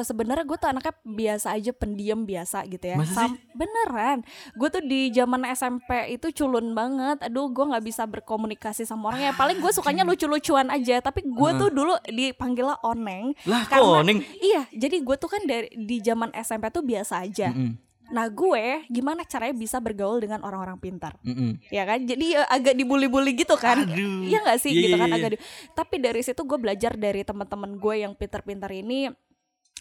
[0.00, 2.94] sebenarnya gue tuh anaknya biasa aja pendiam biasa gitu ya.
[2.94, 3.34] Masa sih?
[3.50, 4.22] beneran.
[4.54, 7.26] Gue tuh di zaman SMP itu culun banget.
[7.26, 11.02] Aduh gue nggak bisa berkomunikasi sama orang ya paling gue sukanya lucu-lucuan aja.
[11.02, 13.34] Tapi gue tuh dulu dipanggilnya oneng.
[13.42, 14.20] Lah Karena- kok Ning?
[14.38, 17.50] iya jadi gue tuh kan dari di zaman SMP tuh biasa aja.
[17.50, 17.74] Mm-mm,
[18.06, 21.56] nah gue gimana caranya bisa bergaul dengan orang-orang pintar mm-mm.
[21.66, 24.22] ya kan jadi eh, agak dibully-bully gitu kan Aduh.
[24.22, 25.16] Iya gak sih Iya, gitu iya, kan iya.
[25.16, 29.08] agak di- Tapi dari situ gue belajar dari teman-teman gue yang pintar-pintar ini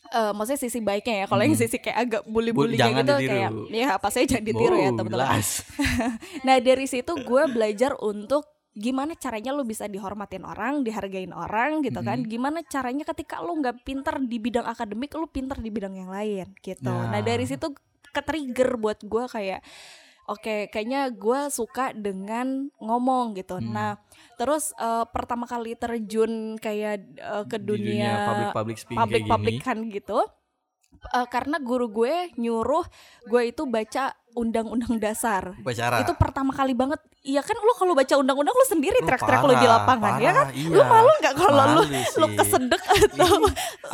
[0.05, 1.63] eh maksudnya sisi baiknya ya kalau yang Hmm.
[1.63, 3.27] sisi kayak agak bully-bully gitu ditiru.
[3.29, 5.39] kayak ya apa saya jangan ditiru ya teman-teman
[6.45, 12.01] nah dari situ gue belajar untuk gimana caranya lu bisa dihormatin orang dihargain orang gitu
[12.01, 16.09] kan gimana caranya ketika lu nggak pintar di bidang akademik lu pintar di bidang yang
[16.09, 17.21] lain gitu nah, Nah.
[17.21, 17.69] dari situ
[18.13, 19.60] ke-trigger buat gue kayak
[20.30, 23.73] oke kayaknya gue suka dengan ngomong gitu Hmm.
[23.76, 23.91] nah
[24.39, 29.78] terus eh, pertama kali terjun kayak eh, ke Di dunia, public public speaking public publican
[29.91, 30.19] gitu
[31.06, 32.86] eh, karena guru gue nyuruh
[33.24, 36.02] gue itu baca undang-undang dasar Upacara.
[36.02, 39.54] itu pertama kali banget iya kan lu kalau baca undang-undang lu sendiri Lu teriak-teriak lu
[39.54, 40.74] di parah, lapangan ya kan parah, iya.
[40.74, 41.86] lu malu nggak kalau lu Malu lu
[42.26, 42.36] sih.
[42.36, 43.30] kesedek atau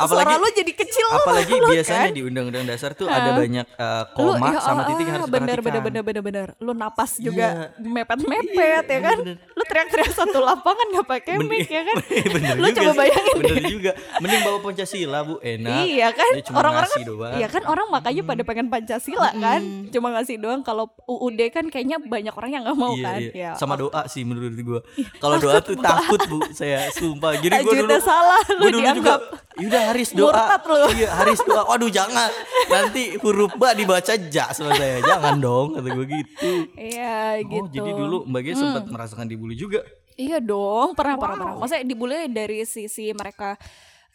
[0.00, 2.16] Apalagi- lu jadi kecil lu Apalagi malu biasanya kan?
[2.16, 5.40] di undang-undang dasar tuh ada banyak lu koma ya sama Allah, titik yang harus bener,
[5.52, 5.60] diperhatikan.
[5.60, 7.84] bener bener bener bener lu napas juga Iya.
[7.84, 9.36] mepet-mepet ya kan bener.
[9.70, 11.96] Teriak-teriak satu lapangan nggak pakai mic ya kan?
[12.34, 12.98] Bener Lu juga coba sih.
[12.98, 13.34] bayangin.
[13.38, 13.70] bener deh.
[13.70, 13.90] juga.
[14.18, 15.34] Mending bawa pancasila bu.
[15.40, 15.82] Enak.
[15.86, 16.32] Iya kan?
[16.50, 17.32] Orang-orang kan doang.
[17.38, 17.62] iya kan?
[17.64, 19.60] Orang makanya pada pengen pancasila kan?
[19.88, 20.60] Cuma ngasih doang.
[20.60, 23.20] Kalau UUD kan kayaknya banyak orang yang nggak mau Iya, kan?
[23.20, 23.32] iya.
[23.32, 24.80] ya sama doa sih menurut gua.
[25.22, 26.38] Kalau doa tuh takut bu.
[26.50, 27.36] Saya sumpah.
[27.36, 29.20] Jadi gua dulu salah lu dulu juga dianggap
[29.60, 30.44] Yaudah Haris doa.
[30.90, 31.62] Iya Haris doa.
[31.66, 32.30] Waduh jangan.
[32.66, 34.98] Nanti huruf ba dibaca ja sama saya.
[35.00, 36.52] Jangan dong Kata gue gitu.
[36.74, 39.80] Iya gitu Oh jadi dulu Mbak Gia sempat merasakan dibully juga
[40.14, 41.56] Iya dong, pernah pernah pernah.
[41.56, 43.56] Maksudnya dibully dari sisi mereka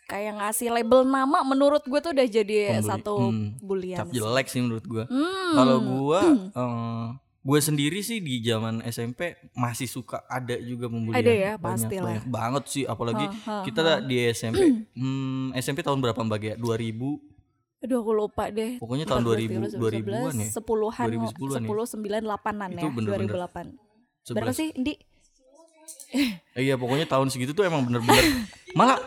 [0.06, 2.86] kayak ngasih label nama menurut gue tuh udah jadi Pembuli.
[2.86, 3.58] satu Hmm.
[3.58, 3.98] bulian.
[4.00, 5.54] cap jelek sih menurut gua Hmm.
[5.56, 6.22] kalau gua
[6.54, 7.06] eh,
[7.42, 11.96] gue sendiri sih di zaman SMP masih suka ada juga pembulian Ada ya, banyak, pasti
[11.96, 12.06] lah.
[12.08, 14.62] banyak banget sih apalagi Ha, ha, kita di SMP
[14.94, 17.18] hmm, SMP tahun berapa mbak ya 2000
[17.82, 18.78] Aduh aku lupa deh.
[18.78, 20.50] Pokoknya tahun 2000 2000-an ya.
[20.52, 21.70] 10-an 2010-an ya.
[21.70, 23.74] 10 9 8-an Itu ya, bener-bener 2008.
[24.28, 24.54] Berapa 11.
[24.56, 24.94] sih, Indi?
[26.56, 28.24] Eh, iya pokoknya tahun segitu tuh emang bener-bener
[28.72, 28.96] malah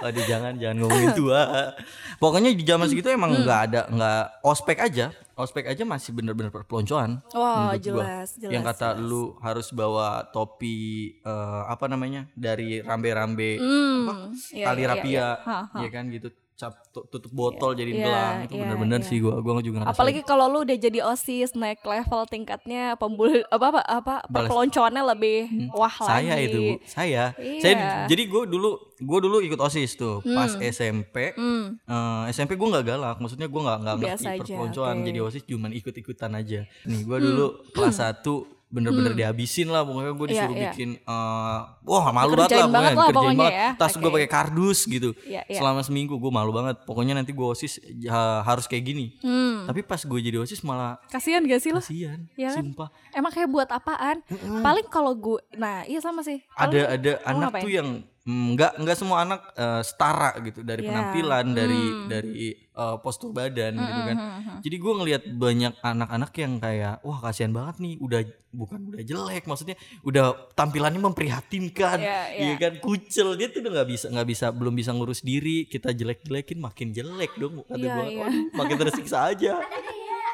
[0.00, 1.72] Aduh jangan jangan ngomongin tua.
[2.16, 3.44] Pokoknya di zaman segitu emang Hmm.
[3.44, 7.20] nggak ada nggak ospek aja, ospek aja masih bener-bener perpeloncoan.
[7.28, 7.76] Gua.
[7.76, 8.52] jelas, jelas.
[8.52, 9.04] Yang kata jelas.
[9.04, 10.76] lu harus bawa topi
[11.20, 15.28] eh, apa namanya dari rambe-rambe Hmm, iya, tali iya, iya, rapia, iya.
[15.40, 15.78] Ha, ha.
[15.80, 16.28] ya kan gitu
[16.60, 19.08] cap tu- tutup botol jadi Iya, gelang itu iya, bener-bener iya.
[19.08, 19.96] sih gua gua juga ngerasain.
[19.96, 24.28] Apalagi kalau lu udah jadi OSIS naik level tingkatnya pembul apa apa apa Balas.
[24.44, 25.38] perpeloncoannya lebih
[25.72, 26.44] wah saya lagi.
[26.44, 27.60] itu bu saya Iya.
[27.60, 31.80] saya jadi gue dulu gue dulu ikut osis tuh pas SMP Hmm.
[31.80, 35.06] Eh, SMP gue nggak galak, maksudnya gue nggak nggak ngerti perpeloncoan oke.
[35.06, 36.60] jadi osis cuman ikut-ikutan aja.
[36.84, 40.30] Nih gue dulu kelas 1 bener-bener dihabisin lah pokoknya gue Hmm.
[40.30, 40.70] Iya, disuruh iya.
[40.70, 43.52] bikin eh, wah malu banget lah banget pokoknya lah banget.
[43.52, 43.68] ya.
[43.74, 44.14] Tas gue Oke.
[44.14, 45.10] pakai kardus gitu.
[45.22, 45.58] Iya, iya.
[45.58, 46.78] Selama seminggu gue malu banget.
[46.84, 49.18] Pokoknya nanti gue osis ya, harus kayak gini.
[49.18, 49.66] Hmm.
[49.66, 51.82] Tapi pas gue jadi osis malah Kasihan gak sih lu?
[51.82, 52.62] kasihan, Iya kan?
[52.62, 52.88] sumpah.
[53.10, 54.22] Emang kayak buat apaan?
[54.62, 56.38] Paling kalau gue nah, iya sama sih.
[56.52, 57.62] Ada ada anak ngapain?
[57.62, 57.88] tuh yang
[58.22, 60.88] nggak nggak semua anak eh, setara gitu dari Iya.
[60.88, 62.04] penampilan dari Hmm.
[62.06, 64.58] dari eh, postur badan gitu kan hmm, hmm.
[64.60, 69.44] jadi gue ngelihat banyak anak-anak yang kayak wah kasihan banget nih udah bukan udah jelek
[69.44, 72.40] maksudnya udah tampilannya memprihatinkan Iya, iya.
[72.42, 75.88] iya kan kucel dia tuh udah nggak bisa nggak bisa belum bisa ngurus diri kita
[75.90, 78.04] jelek-jelekin makin jelek dong kata Iya, gue.
[78.16, 79.56] "Waduh, makin tersiksa aja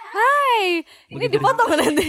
[0.09, 2.09] Hai, ini dipotong nanti.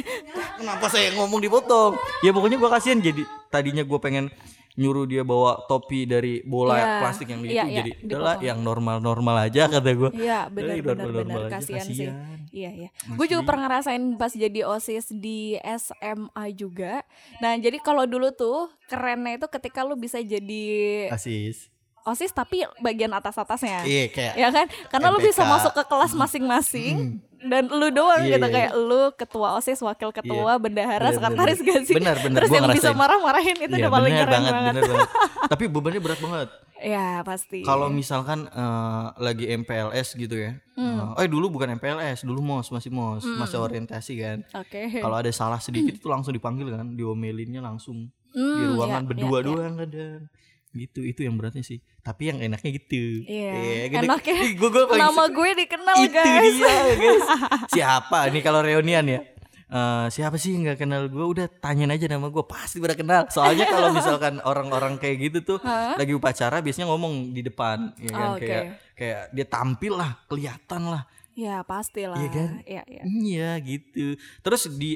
[0.56, 1.92] Kenapa saya ngomong dipotong?
[2.22, 4.32] Ya pokoknya gua kasihan jadi tadinya gue pengen
[4.78, 8.40] nyuruh dia bawa topi dari bola Iya, plastik yang iya, itu iya, jadi dipotong.
[8.46, 10.12] yang normal-normal aja kata gue.
[10.14, 12.08] Iya, benar benar benar kasihan sih.
[12.54, 12.90] Iya, iya.
[13.18, 17.02] Gue juga pernah ngerasain pas jadi OSIS di SMA juga.
[17.42, 20.66] Nah, jadi kalau dulu tuh kerennya itu ketika lu bisa jadi
[21.12, 21.74] Asis.
[22.08, 23.84] OSIS tapi bagian atas-atasnya.
[23.84, 24.66] Iya kayak Ya kan?
[24.88, 25.52] Karena lu bisa MPK.
[25.52, 26.96] masuk ke kelas masing-masing
[27.40, 31.60] dan lu doang Iya, gitu iya, kayak lu ketua OSIS, wakil ketua, bendahara, Bener, sekretaris
[31.60, 31.70] bener.
[31.70, 31.94] gak sih?
[31.94, 32.98] Bener, bener, Terus gua yang bisa ngerasain.
[32.98, 34.74] marah-marahin itu Iya, udah paling keren banget, banget.
[34.74, 35.10] bener banget.
[35.52, 36.50] Tapi bebannya berat banget.
[36.78, 37.60] Ya, pasti.
[37.62, 40.58] Kalau misalkan eh, lagi MPLS gitu ya.
[40.74, 41.14] Hmm.
[41.16, 44.38] Eh dulu bukan MPLS, dulu MOS masih MOS, masih orientasi kan.
[44.56, 44.96] Oke.
[44.96, 49.30] Kalau ada salah sedikit itu langsung dipanggil kan, diomelinnya langsung di Hmm, ruangan ya, berdua
[49.32, 49.46] ya, ya.
[49.48, 50.22] doang kadang.
[50.70, 51.80] Gitu itu yang beratnya sih.
[52.00, 53.24] Tapi yang enaknya gitu.
[53.24, 56.56] Iya, gede- enaknya Ih, gua, gua paling Nama gue dikenal itu guys.
[56.56, 57.26] dia guys.
[57.68, 59.22] Siapa nih kalau reunian ya?
[59.68, 63.68] Eh, siapa sih nggak kenal gue udah tanyain aja nama gue pasti pada kenal soalnya
[63.68, 65.60] kalau misalkan orang-orang kayak gitu tuh
[65.92, 68.48] lagi upacara biasanya ngomong di depan ya kan Oh, oke.
[68.48, 68.64] kayak
[68.96, 71.04] kayak dia tampil lah kelihatan lah
[71.36, 72.16] Ya, pastilah.
[72.16, 72.50] Iya kan?
[72.64, 73.02] Iya, iya.
[73.06, 74.96] iya gitu terus di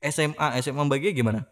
[0.00, 1.46] SMA SMA bagian gimana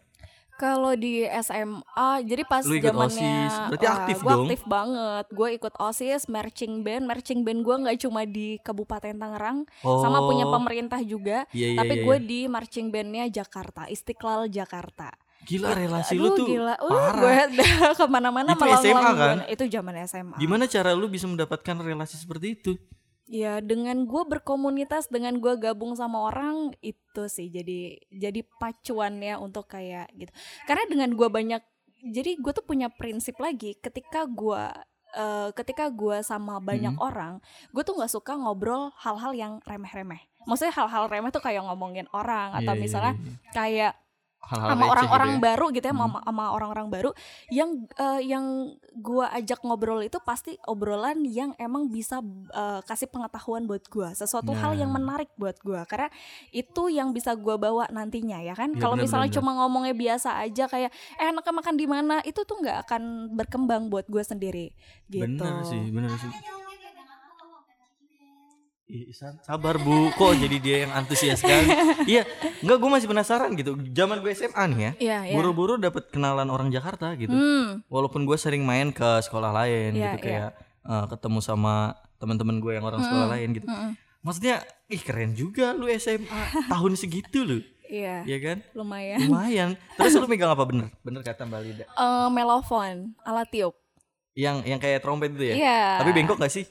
[0.57, 1.77] Kalau di SMA,
[2.23, 4.41] jadi pas Lu ikut zamannya OSIS, berarti wah, aktif gua dong.
[4.43, 5.25] aktif banget.
[5.29, 7.03] Gue ikut OSIS, marching band.
[7.03, 10.51] Marching band gue nggak cuma di Kabupaten Tangerang, sama punya Oh.
[10.51, 11.45] pemerintah juga.
[11.51, 12.25] Iya, iya, tapi iya, gue iya.
[12.25, 15.13] di marching bandnya Jakarta, Istiqlal Jakarta.
[15.39, 16.75] gila relasi Aduh, lu tuh gila.
[16.75, 17.35] Uh, parah gue
[17.95, 19.15] ke mana-mana Itu SMA gue.
[19.15, 19.37] kan?
[19.47, 20.35] Itu zaman SMA.
[20.35, 22.75] gimana cara lu bisa mendapatkan relasi seperti itu
[23.27, 29.67] Ya dengan gue berkomunitas, dengan gue gabung sama orang itu sih jadi jadi pacuannya untuk
[29.67, 30.31] kayak gitu.
[30.63, 31.59] Karena dengan gue banyak,
[32.07, 33.75] jadi gue tuh punya prinsip lagi.
[33.75, 34.63] Ketika gue
[35.07, 37.03] eh, ketika gue sama banyak Hmm.
[37.03, 37.33] orang,
[37.71, 40.19] gue tuh nggak suka ngobrol hal-hal yang remeh-remeh.
[40.47, 43.51] Maksudnya hal-hal remeh tuh kayak ngomongin orang atau Iya, iya, misalnya iya.
[43.51, 43.93] kayak
[44.39, 45.43] hal-hal sama receh orang-orang gitu ya.
[45.43, 46.01] baru gitu ya Hmm.
[46.03, 47.11] sama, sama orang-orang baru
[47.49, 48.45] yang eh, yang
[48.93, 54.53] gua ajak ngobrol itu pasti obrolan yang emang bisa eh, kasih pengetahuan buat gua sesuatu
[54.53, 54.97] hal yang Nah.
[54.97, 56.07] menarik buat gua karena
[56.49, 60.29] itu yang bisa gua bawa nantinya ya kan Iya, kalau misalnya benar, cuma ngomongnya biasa
[60.37, 63.01] aja kayak eh enaknya makan di mana itu tuh nggak akan
[63.33, 64.71] berkembang buat gua sendiri
[65.07, 66.31] gitu Bener sih, bener sih.
[68.87, 71.67] Ih, San, sabar bu, kok jadi dia yang antusias sekali?
[72.07, 72.23] iya,
[72.63, 73.75] enggak gue masih penasaran gitu.
[73.91, 75.35] Zaman gue SMA nih ya, Iya, iya.
[75.35, 77.35] buru-buru dapet kenalan orang Jakarta gitu.
[77.35, 80.49] Hmm, Walaupun gue sering main ke sekolah lain Iya, gitu kayak
[80.87, 81.75] eh, ketemu sama
[82.15, 83.67] teman-teman gue yang orang sekolah lain gitu.
[83.67, 83.91] mm-mm.
[84.23, 84.55] Maksudnya,
[84.87, 88.63] ih keren juga lu SMA tahun segitu lu, iya ya kan?
[88.71, 89.69] lumayan Lumayan.
[89.99, 90.87] Terus lu megang apa bener?
[91.03, 91.83] Bener kata Mbak Lida.
[91.85, 93.75] Eh, melofon alat tiup
[94.31, 95.55] Yang yang kayak trompet itu ya?
[95.59, 95.79] Iya.
[95.99, 96.63] Tapi bengkok gak sih?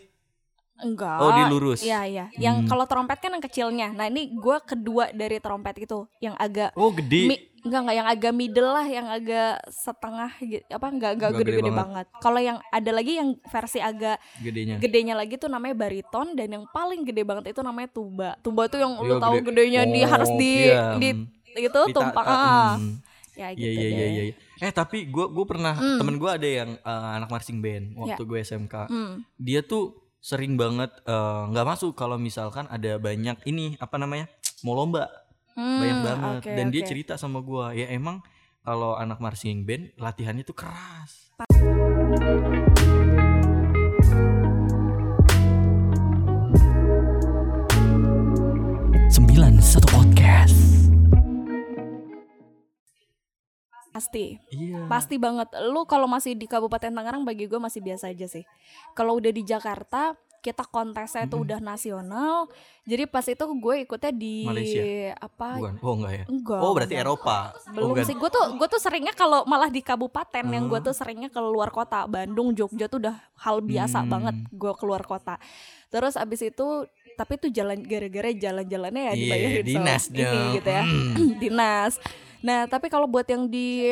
[0.78, 1.18] Enggak.
[1.18, 1.80] Oh, dia lurus.
[1.80, 2.24] Iya, iya.
[2.34, 2.68] Yang Hmm.
[2.68, 3.88] kalau trompet kan yang kecilnya.
[3.90, 7.22] Nah, ini gua kedua dari trompet itu yang agak Oh gede.
[7.26, 10.62] mi- Enggak enggak yang agak middle lah, yang agak setengah gitu.
[10.68, 12.06] Apa enggak enggak Nggak gede gede-gede banget.
[12.06, 12.22] banget.
[12.22, 14.76] Kalau yang ada lagi yang versi agak gedenya.
[14.78, 18.38] gedenya lagi tuh namanya bariton dan yang paling gede banget itu namanya tuba.
[18.38, 19.46] Tuba tuh yang Iya, lu tahu gede.
[19.48, 21.08] gedenya di harus Oh, di iya, di
[21.58, 22.72] itu tumpang ta- ah.
[22.76, 22.94] hmm.
[23.34, 24.10] Ya Iya gitu iya iya deh.
[24.30, 24.34] iya.
[24.62, 25.98] Eh tapi gue gue pernah Hmm.
[25.98, 28.74] temen gue ada yang eh, anak marching band waktu gue SMK.
[28.86, 29.26] Hmm.
[29.34, 34.26] Dia tuh sering banget eh, nggak masuk kalau misalkan ada banyak ini apa namanya
[34.62, 35.06] mau lomba
[35.56, 36.40] Hmm, banyak banget.
[36.44, 36.88] oke, Dan dia oke.
[36.92, 38.20] cerita sama gue ya emang
[38.60, 41.32] kalau anak marching band latihannya tuh keras.
[49.08, 50.85] Sembilan satu podcast.
[53.96, 54.36] Pasti.
[54.52, 54.84] Iya.
[54.92, 55.48] Pasti banget.
[55.72, 58.44] Lu kalau masih di Kabupaten Tangerang bagi gue masih biasa aja sih.
[58.92, 60.12] Kalau udah di Jakarta,
[60.44, 62.46] kita kontesnya itu udah nasional.
[62.86, 64.84] Jadi pas itu gue ikutnya di Malaysia?
[65.18, 65.58] apa?
[65.58, 65.74] Bukan.
[65.82, 66.24] Oh enggak ya.
[66.30, 66.60] Enggak.
[66.62, 67.08] Oh berarti enggak.
[67.08, 67.36] Eropa.
[67.74, 68.14] Belum oh, sih.
[68.14, 70.86] Gue tuh gue tuh seringnya kalau malah di kabupaten yang gue Hmm.
[70.86, 72.06] tuh seringnya ke luar kota.
[72.06, 74.10] Bandung, Jogja tuh udah hal biasa Hmm.
[74.12, 75.40] banget gue keluar kota.
[75.90, 76.84] Terus abis itu
[77.16, 80.84] tapi tuh jalan gara-gara jalan-jalannya ya Iya, dibayarin dinas sama ini gitu ya.
[80.84, 81.14] Hmm.
[81.42, 81.92] dinas.
[82.46, 83.90] Nah, tapi kalau buat yang di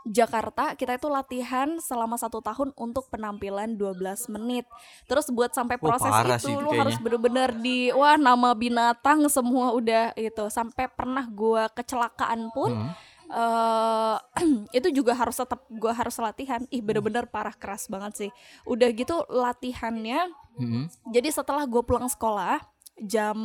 [0.00, 4.64] Jakarta kita itu latihan selama satu tahun untuk penampilan 12 menit.
[5.04, 9.76] Terus buat sampai proses parah itu sih lu harus bener-bener di wah nama binatang semua
[9.76, 12.90] udah itu sampai pernah gua kecelakaan pun Hmm.
[13.30, 14.16] eh
[14.80, 16.64] itu juga harus tetap gua harus latihan.
[16.72, 18.30] Ih bener-bener parah keras banget sih.
[18.64, 20.92] Udah gitu latihannya Hmm.
[21.08, 22.60] jadi setelah gue pulang sekolah
[23.02, 23.36] jam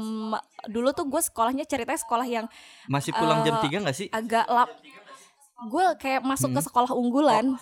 [0.65, 2.45] dulu tuh gue sekolahnya ceritanya sekolah yang
[2.85, 4.07] Masih pulang jam Eh, 3 gak sih?
[4.09, 4.69] agak lap
[5.57, 7.55] gue kayak masuk ke sekolah unggulan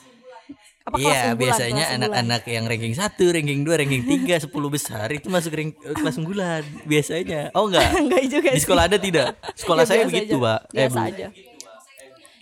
[0.83, 0.99] apa Hmm.
[0.99, 2.99] Iya, unggulan, biasanya anak-anak yang ranking 1,
[3.31, 7.53] ranking 2, ranking 3, 10 besar itu masuk rank, eh, kelas unggulan biasanya.
[7.53, 7.87] Oh enggak?
[7.95, 8.63] enggak juga Di sih.
[8.63, 9.27] sekolah Anda tidak?
[9.53, 10.43] Sekolah Ya, saya begitu, aja.
[10.43, 10.59] Pak.
[10.67, 11.07] Eh, biasa Bu.
[11.07, 11.27] aja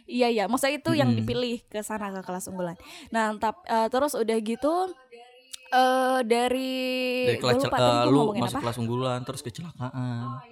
[0.05, 1.23] iya iya maksudnya itu yang Mm-mm.
[1.23, 2.75] dipilih ke sana ke kelas unggulan
[3.09, 4.91] nah tap, eh, terus udah gitu
[5.71, 6.73] eh dari,
[7.25, 10.43] Dari kelas gua lupa gua lu masuk apa kelas unggulan terus kecelakaan.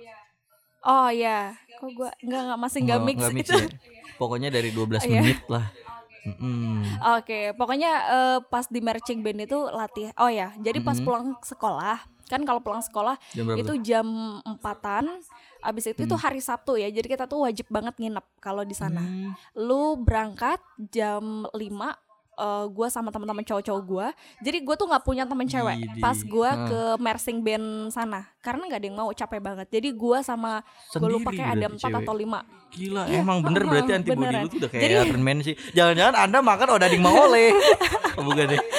[0.82, 3.68] oh ya kok gue nggak nggak masih nggak mix, nggak itu ya.
[4.16, 5.12] Pokoknya dari 12 Iya.
[5.18, 5.66] menit lah.
[6.20, 6.84] Mm-mm.
[7.16, 10.12] Oke, pokoknya eh, pas di marching band itu latih.
[10.16, 11.06] Oh ya, jadi pas Mhm.
[11.06, 13.60] pulang sekolah, kan kalau pulang sekolah Jam berapa?
[13.62, 14.04] itu jam
[14.42, 15.08] empatan.
[15.60, 16.20] Abis itu itu Hmm.
[16.22, 19.00] hari Sabtu ya, jadi kita tuh wajib banget nginep kalau di sana.
[19.00, 19.32] Hmm.
[19.54, 21.96] Lu berangkat jam 5
[22.40, 24.08] eh gue sama teman-teman cowok-cowok gue,
[24.40, 25.78] jadi gue tuh nggak punya temen cewek.
[25.78, 26.00] Widih.
[26.00, 29.68] Pas gue ke marching band sana, karena nggak ada yang mau capek banget.
[29.70, 32.42] Jadi gue sama gue lupa kayak ada empat atau lima.
[32.70, 34.42] Gila, Iya, emang bener heeh, berarti antibody beneran.
[34.42, 35.56] lu tuh udah kayak Jadi- Iron Man sih.
[35.74, 37.46] Jangan-jangan Anda makan odading mangole.
[38.16, 38.62] oh, bukan deh.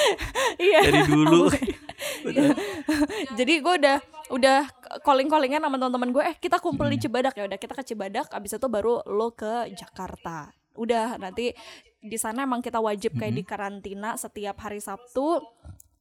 [0.61, 0.79] Iya.
[0.83, 1.41] Dari dulu.
[3.39, 3.97] jadi gue udah
[4.31, 4.59] udah
[5.01, 6.93] calling callingan sama teman-teman gue eh kita kumpul Hmm.
[6.93, 11.51] di Cibadak ya udah kita ke Cibadak abis itu baru lo ke Jakarta udah nanti
[12.01, 13.39] di sana emang kita wajib kayak Hmm.
[13.39, 15.39] di karantina setiap hari Sabtu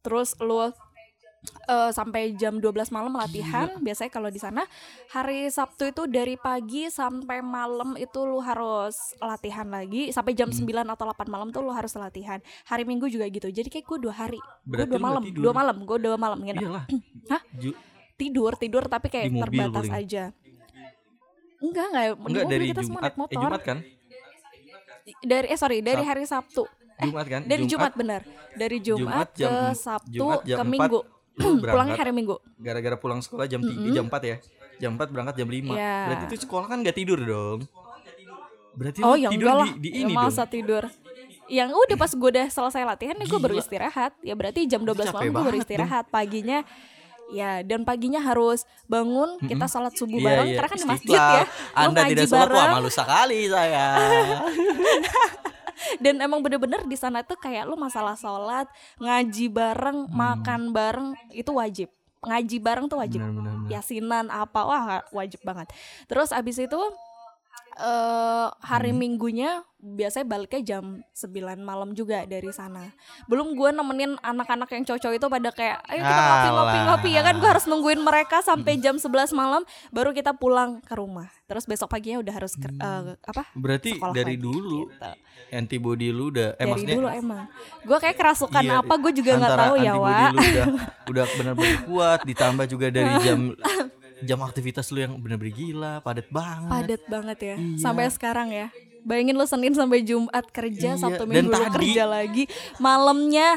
[0.00, 0.72] terus lo
[1.66, 4.64] eh, sampai jam 12 malam latihan biasanya kalau di sana
[5.08, 10.56] hari Sabtu itu dari pagi sampai malam itu lu harus latihan lagi sampai jam Hmm.
[10.58, 13.98] 9 atau 8 malam tuh lu harus latihan hari Minggu juga gitu jadi kayak gue
[14.02, 15.42] dua hari gue dua lu malam tidur?
[15.42, 16.84] dua malam gue dua malam Iyalah.
[17.32, 17.40] Hah?
[17.54, 17.76] Ju-
[18.14, 19.96] tidur tidur tapi kayak terbatas paling.
[19.98, 20.24] aja
[21.58, 23.04] enggak enggak Enggak dari kita semua Jumat.
[23.06, 23.78] naik Eh motor Jumat kan?
[25.20, 26.64] Dari eh sorry dari hari Sabtu
[27.00, 27.42] Jumat kan?
[27.42, 28.20] dari Jumat, benar
[28.52, 31.00] dari Jumat, Jumat jam- ke Sabtu Jumat jam ke empat, Minggu
[31.64, 33.94] pulangnya hari Minggu Gara-gara pulang sekolah jam 3, Mm-mm.
[33.94, 34.36] jam 4 ya.
[34.78, 35.72] Jam 4 berangkat jam 5.
[35.72, 35.96] Iya.
[36.02, 37.64] Berarti itu sekolah kan gak tidur dong.
[38.70, 40.52] Berarti oh lu ya tidur di, di Ya, ini masa dong.
[40.52, 40.84] tidur
[41.48, 43.64] yang udah pas gue udah selesai latihan nih gue baru Gila.
[43.64, 45.62] istirahat ya berarti jam 12 Capek malam gue baru banget dong.
[45.64, 46.58] istirahat paginya
[47.30, 50.56] ya dan paginya harus bangun kita sholat subuh Iya, bareng iya.
[50.56, 52.74] karena kan di masjid ya Anda ngaji tidak sholat wah bareng.
[52.76, 53.86] malu sekali saya.
[55.98, 60.12] dan emang bener-bener di sana tuh kayak lu masalah sholat ngaji bareng Hmm.
[60.12, 61.88] makan bareng itu wajib
[62.20, 63.70] ngaji bareng tuh wajib Benar, benar, benar.
[63.70, 65.72] yasinan apa wah wajib banget
[66.04, 66.80] terus abis itu
[67.80, 69.00] eh hari Hmm.
[69.00, 72.92] minggunya biasanya baliknya jam 9 malam juga dari sana.
[73.24, 76.84] Belum gue nemenin anak-anak yang cowok itu pada kayak ayo kita ngopi ngopi Alah.
[76.86, 77.34] ngopi ya kan?
[77.34, 81.32] Gue harus nungguin mereka sampai jam 11 malam baru kita pulang ke rumah.
[81.46, 83.48] Terus besok paginya udah harus ker- eh, apa?
[83.54, 85.08] Berarti dari lagi, dulu gitu.
[85.50, 87.48] antibody lu udah eh dari dulu emang.
[87.80, 90.66] Gue kayak kerasukan Iya, apa gue juga nggak tahu ya antibody wa lu udah
[91.08, 93.40] udah benar-benar kuat ditambah juga dari jam
[94.22, 97.76] jam aktivitas lu yang benar-benar gila padat banget padat banget ya Iya.
[97.78, 98.68] sampai sekarang ya
[99.02, 102.44] bayangin lu senin sampai jumat kerja Iya, sabtu dan minggu lu tadi- kerja lagi
[102.76, 103.56] malamnya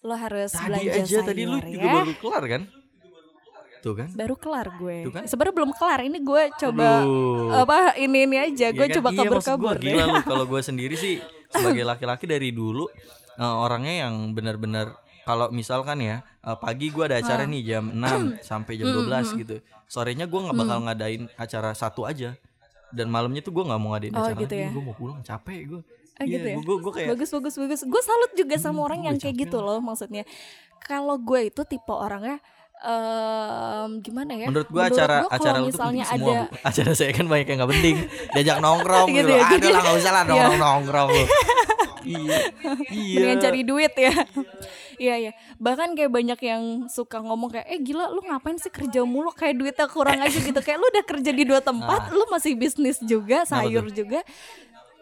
[0.00, 2.62] lo harus tadi belanja aja tadi lu sayur juga ya baru kelar kan
[3.78, 4.96] tuh kan baru kelar gue.
[5.02, 5.24] Tuh kan?
[5.26, 6.00] Sebenarnya belum kelar.
[6.04, 7.66] Ini gue coba Aduh.
[7.66, 8.70] apa ini ini aja.
[8.70, 8.94] Gue Iya kan?
[8.94, 9.74] coba Iya, maksud kabur-kabur.
[9.74, 12.86] gua, Gila lu kalau gue sendiri sih sebagai laki-laki dari dulu
[13.34, 17.84] eh, orangnya yang benar-benar kalau misalkan ya eh, pagi gue ada acara nih jam
[18.40, 19.08] 6 sampai jam 12
[19.38, 19.56] gitu.
[19.84, 22.32] Sorenya gue nggak bakal ngadain acara satu aja.
[22.88, 24.68] Dan malamnya tuh gue nggak mau ngadain Oh, acara gitu ya?
[24.68, 25.82] Gue mau pulang capek gue.
[26.12, 26.56] Ah, gitu ya?
[26.58, 29.36] Gue gue kayak bagus bagus bagus gue salut juga sama Hmm, orang gue yang kayak
[29.40, 30.28] gitu loh maksudnya
[30.78, 32.36] kalau gue itu tipe orangnya
[32.82, 36.18] em gimana ya Menurut gua acara gua acara tuh misalnya semua.
[36.18, 36.54] ada Bu.
[36.68, 37.96] Acara saya kan banyak yang gak penting.
[38.34, 39.30] Diajak nongkrong Gitu gitu.
[39.32, 40.28] ya, Aduh lah gak usah lah Iya.
[40.28, 41.10] nongkrong nongkrong
[42.02, 42.38] iya.
[42.90, 43.16] Iya.
[43.16, 44.14] dengan cari duit ya
[44.96, 45.32] iya iya.
[45.56, 49.32] Bahkan kayak banyak yang suka ngomong kayak eh gila lu ngapain sih kerja mulu?
[49.32, 50.60] Kayak duitnya kurang aja gitu.
[50.60, 54.20] Kayak lu udah kerja di dua tempat lu masih bisnis juga sayur juga.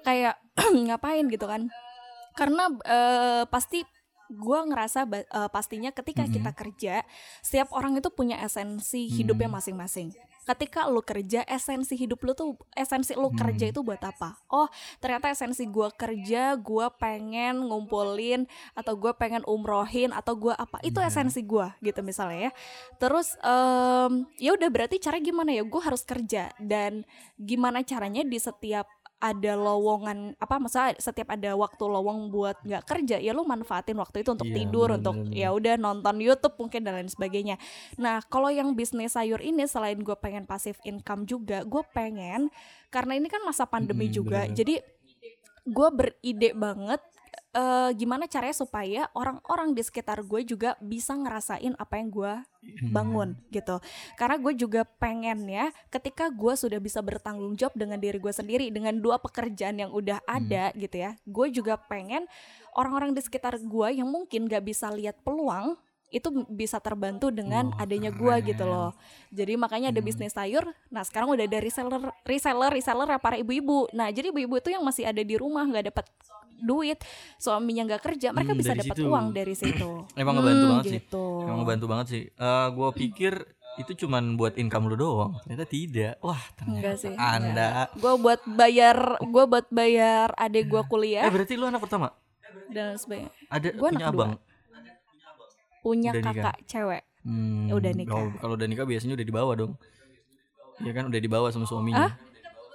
[0.07, 0.39] Kayak
[0.87, 1.71] ngapain gitu kan?
[2.39, 3.83] Karena eh, pasti
[4.31, 6.95] gua ngerasa eh, pastinya ketika kita kerja
[7.43, 10.15] setiap orang itu punya esensi hidupnya masing-masing
[10.55, 14.39] ketika lu kerja esensi hidup lu tuh esensi lu kerja itu buat apa?
[14.51, 14.67] Oh
[14.99, 20.83] ternyata esensi gua kerja gua pengen ngumpulin atau gua pengen umrohin atau gua apa.
[20.83, 22.53] Itu esensi gua gitu misalnya ya.
[22.99, 25.63] Terus em, ya udah berarti cara gimana ya?
[25.63, 26.51] Gua harus kerja.
[26.59, 27.07] Dan
[27.39, 33.21] gimana caranya di setiap ada lowongan apa maksudnya setiap ada waktu lowong buat nggak kerja
[33.21, 36.81] ya lu manfaatin waktu itu untuk Iya, tidur bener, untuk ya udah nonton YouTube mungkin
[36.89, 37.61] dan lain sebagainya
[38.01, 42.49] nah kalau yang bisnis sayur ini selain gue pengen pasif income juga gue pengen
[42.89, 44.57] karena ini kan masa pandemi Mm-mm, juga bener.
[44.57, 44.75] jadi
[45.69, 47.01] gue beride banget
[47.55, 52.33] eh, gimana caranya supaya orang-orang di sekitar gue juga bisa ngerasain apa yang gue
[52.95, 53.81] bangun gitu.
[54.15, 58.69] Karena gue juga pengen ya ketika gue sudah bisa bertanggung jawab dengan diri gue sendiri
[58.69, 62.29] dengan dua pekerjaan yang udah ada gitu ya gue juga pengen
[62.77, 65.79] orang-orang di sekitar gue yang mungkin gak bisa lihat peluang
[66.11, 68.91] itu bisa terbantu dengan Wah, adanya gue gitu loh.
[69.31, 73.87] Jadi makanya ada bisnis sayur nah sekarang udah ada reseller reseller reseller ya para ibu-ibu.
[73.95, 76.07] Nah jadi ibu-ibu itu yang masih ada di rumah nggak dapat
[76.61, 76.99] duit
[77.37, 79.91] suaminya nggak kerja mereka Hmm, bisa dapat uang dari situ
[80.21, 80.95] Emang ngebantu Hmm, banget sih.
[80.99, 81.25] gitu.
[81.43, 82.23] Emang ngebantu banget sih.
[82.31, 83.35] Eh gue pikir
[83.77, 85.33] itu cuman buat income lu doang.
[85.41, 86.15] Ternyata tidak.
[86.21, 87.15] Wah, Enggak ternyata sih.
[87.17, 87.69] Anda.
[87.95, 92.13] Gue buat bayar, gue buat bayar adik gue Eh kuliah berarti lu anak pertama?
[92.69, 93.31] dan sebagainya.
[93.49, 94.33] Ada Gua punya anak abang?
[95.81, 96.45] Punya Udah nikah?
[96.45, 97.03] kakak cewek.
[97.21, 98.17] Hmm, Udah nikah.
[98.17, 99.73] oh, kalau udah nikah biasanya udah dibawa dong.
[100.79, 102.15] Iya kan udah dibawa sama suaminya.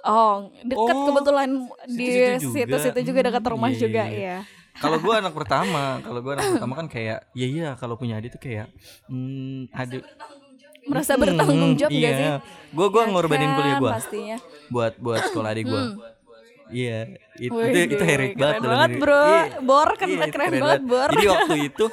[0.06, 1.48] Oh, deket Oh, kebetulan
[1.88, 2.06] di
[2.38, 3.02] situ-situ juga.
[3.02, 4.22] juga dekat Hmm, rumah iya, juga iya.
[4.38, 4.38] ya.
[4.82, 8.30] Kalau gua anak pertama, kalau gua anak pertama kan kayak, ya iya kalau punya adik
[8.30, 8.68] tuh kayak,
[9.06, 10.04] hmm, adik
[10.86, 12.04] Merasa bertanggung jawab iya.
[12.04, 12.28] gak sih?
[12.70, 14.36] Gua gua Ya ngorbanin kan, kuliah Pastinya.
[14.68, 15.82] buat buat sekolah adik gua.
[16.66, 16.98] Iya,
[17.36, 19.22] itu Wih, itu, itu heroik keren banget dalam banget, bro.
[19.24, 21.08] Iya, Bor kan iya, itu keren banget, Bor.
[21.08, 21.84] Jadi waktu itu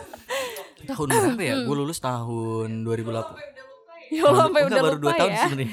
[0.89, 1.55] tahun berapa ya?
[1.63, 3.37] Gue lulus tahun 2008.
[4.11, 5.39] Ya Allah, sampai udah baru lupa 2 tahun ya.
[5.39, 5.69] sebenarnya.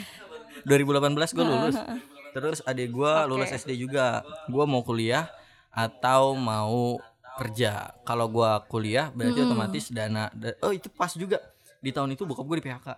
[0.63, 1.77] 2018 gue lulus.
[2.31, 4.21] Terus adik gue lulus SD juga.
[4.47, 5.27] Gue mau kuliah
[5.69, 6.99] atau mau
[7.37, 7.95] kerja.
[8.03, 10.29] Kalau gue kuliah berarti otomatis dana.
[10.33, 11.39] da- oh itu pas juga
[11.79, 12.89] di tahun itu bokap gue di PHK.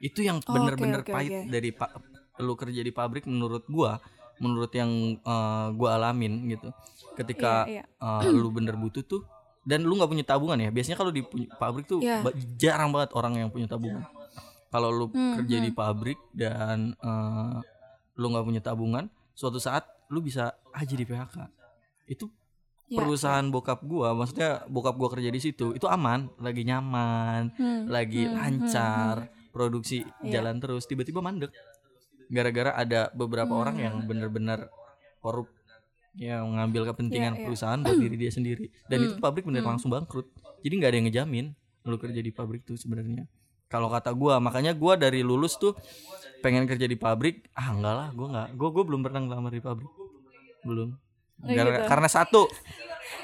[0.00, 1.48] Itu yang Oh, bener-bener oke, oke, pahit oke.
[1.48, 1.90] dari pak
[2.36, 3.92] lu kerja di pabrik menurut gue.
[4.36, 6.68] Menurut yang eh, gue alamin gitu.
[7.14, 9.22] Ketika Iya, eh, lu bener butuh tuh
[9.62, 13.32] dan lu nggak punya tabungan ya biasanya kalau di pabrik tuh ba- jarang banget orang
[13.34, 14.04] yang punya tabungan
[14.68, 17.58] kalau lu Hmm, kerja di pabrik dan eh,
[18.14, 21.36] lu nggak punya tabungan suatu saat lu bisa aja di PHK
[22.06, 22.26] itu
[22.84, 27.88] Ya, perusahaan bokap gua maksudnya bokap gua kerja di situ itu aman lagi nyaman Hmm,
[27.88, 29.16] lagi hmm, lancar
[29.50, 30.38] produksi Iya.
[30.38, 31.48] jalan terus tiba-tiba mandek.
[32.26, 33.62] Gara-gara ada beberapa Hmm.
[33.62, 34.68] orang yang benar-benar
[35.18, 35.48] korup
[36.12, 37.44] yang ngambil kepentingan Iya, iya.
[37.48, 38.68] perusahaan buat diri dia sendiri.
[38.84, 40.28] Dan itu Hmm, pabrik bener langsung bangkrut.
[40.60, 41.46] Jadi nggak ada yang ngejamin
[41.84, 43.24] lu kerja di pabrik tuh sebenarnya.
[43.66, 45.72] Kalau kata gua makanya gua dari lulus tuh
[46.44, 49.62] pengen kerja di pabrik ah enggak lah gua nggak gua gua belum pernah ngelamar di
[49.62, 49.88] pabrik
[50.62, 50.90] belum
[51.36, 51.90] Oh, Gara- gitu.
[51.90, 52.42] karena satu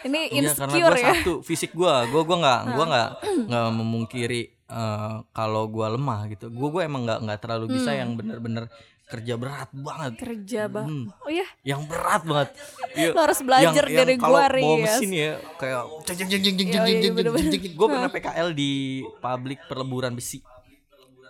[0.03, 1.13] Ini Iya karena insecure gua ya.
[1.15, 3.09] satu fisik gua, gua gua nggak gua nggak
[3.47, 6.49] nggak memungkiri eh, kalau gua lemah gitu.
[6.49, 8.67] Gua gua emang nggak nggak terlalu bisa yang bener-bener
[9.07, 10.13] kerja berat banget.
[10.17, 10.87] Kerja bang.
[10.87, 12.49] Hmm, Oh iya, yang berat banget.
[12.93, 13.11] Iya.
[13.11, 14.85] lo harus belajar dari kalau gua bawa Rias.
[14.91, 17.73] mesin ya kayak jeng jeng jeng jeng jeng Iya, jeng iya, jeng jeng jeng.
[17.73, 18.71] Gua pernah PKL di
[19.17, 20.43] pabrik perleburan besi.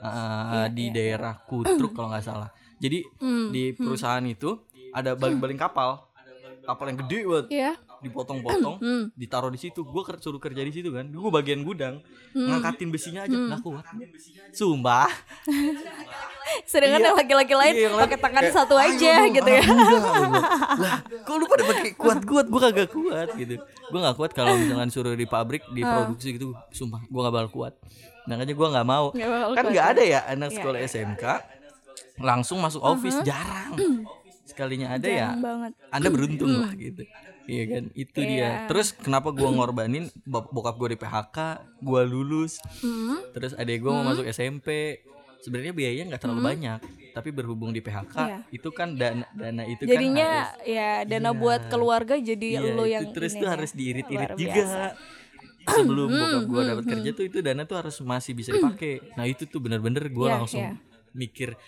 [0.01, 2.49] Eh, di daerah Kutruk kalau nggak salah.
[2.81, 4.57] Jadi Hmm, di perusahaan itu
[4.91, 6.09] ada baling-baling kapal.
[6.65, 7.73] Kapal yang gede banget Iya.
[8.01, 9.05] Dipotong-potong, Hmm.
[9.13, 9.81] ditaruh di situ.
[9.83, 11.07] Gue suruh kerja di situ kan.
[11.07, 12.49] Gue bagian gudang, Hmm.
[12.49, 13.85] ngangkatin besinya aja nggak kuat.
[14.51, 15.09] Sumpah.
[16.67, 17.07] sedangkan Iya.
[17.07, 19.99] yang laki-laki lain Iya, pakai tangan kayak, satu "Ayo aja dong, gitu ya anak muda,"
[20.03, 20.33] gua bilang.
[20.81, 24.91] lah kok lu pada pakai kuat-kuat gue kagak kuat gitu gue nggak kuat kalau misalkan
[24.91, 25.71] suruh di pabrik Ah.
[25.71, 27.75] diproduksi gitu sumpah gue nggak bakal kuat
[28.27, 29.93] makanya gue nggak mau bakal kan nggak ya.
[29.95, 31.25] ada ya anak Iya, sekolah SMK
[32.19, 33.71] langsung masuk office jarang
[34.61, 35.73] sekalinya ada ya Jarang banget.
[35.89, 37.05] anda beruntung lah gitu
[37.43, 38.31] Iya kan, itu dia.
[38.31, 38.51] Iya.
[38.65, 41.37] Terus kenapa gua ngorbanin bok- bokap gue di PHK,
[41.81, 43.27] gua lulus, Hmm.
[43.33, 45.01] terus adek gue mau masuk SMP.
[45.41, 46.79] Sebenarnya biayanya nggak terlalu banyak,
[47.11, 48.39] tapi berhubung di PHK Iya.
[48.53, 51.41] itu kan dana dana itu jadinya kan harus ya dana Iya.
[51.41, 53.51] buat keluarga jadi Iya, lo itu yang terus ini tuh ya.
[53.51, 54.65] harus diirit-irit juga.
[55.63, 59.01] Sebelum bokap gue dapat kerja tuh itu dana tuh harus masih bisa dipakai.
[59.13, 60.79] Nah itu tuh bener-bener gue Iya, langsung iya.
[61.13, 61.59] mikir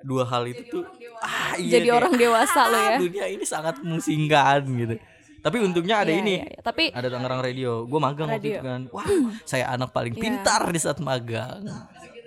[0.00, 0.84] dua hal itu tuh
[1.18, 4.96] ah iya jadi kayak, orang dewasa lo "Ah, ya dunia ini sangat memusingkan gitu.
[5.38, 6.34] Tapi untungnya ada Iya, ini.
[6.36, 6.60] iya, iya.
[6.60, 7.84] tapi Ada Tangerang Radio.
[7.84, 8.60] Gue magang waktu itu Radio.
[8.62, 8.80] kan.
[8.90, 9.08] Wah,
[9.42, 10.20] saya anak paling Iya.
[10.20, 11.64] pintar di saat magang.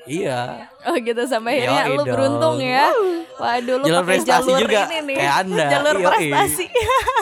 [0.03, 0.67] Iya.
[0.83, 2.07] oh gitu sampai akhirnya Yoi lu dong.
[2.11, 2.91] beruntung ya
[3.33, 5.65] waduh lu Jalur prestasi jalur juga, ini nih kayak Anda.
[5.71, 6.03] jalur Yoi.
[6.03, 6.65] prestasi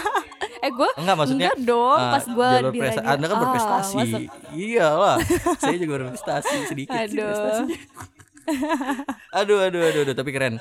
[0.66, 3.32] eh gue Enggak maksudnya enggak dong eh, pas gue jalur di presta- radio Anda kan
[3.32, 3.95] Ah, berprestasi.
[3.95, 4.22] masuk.
[4.52, 5.16] Iyalah.
[5.58, 7.26] saya juga berprestasi sedikit sih Aduh.
[7.28, 7.78] prestasinya.
[9.32, 10.56] Aduh, aduh, aduh, aduh, tapi keren.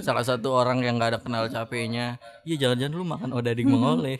[0.00, 4.18] Salah satu orang yang gak ada kenal capeknya, iya jangan-jangan lu makan odading mengoleh.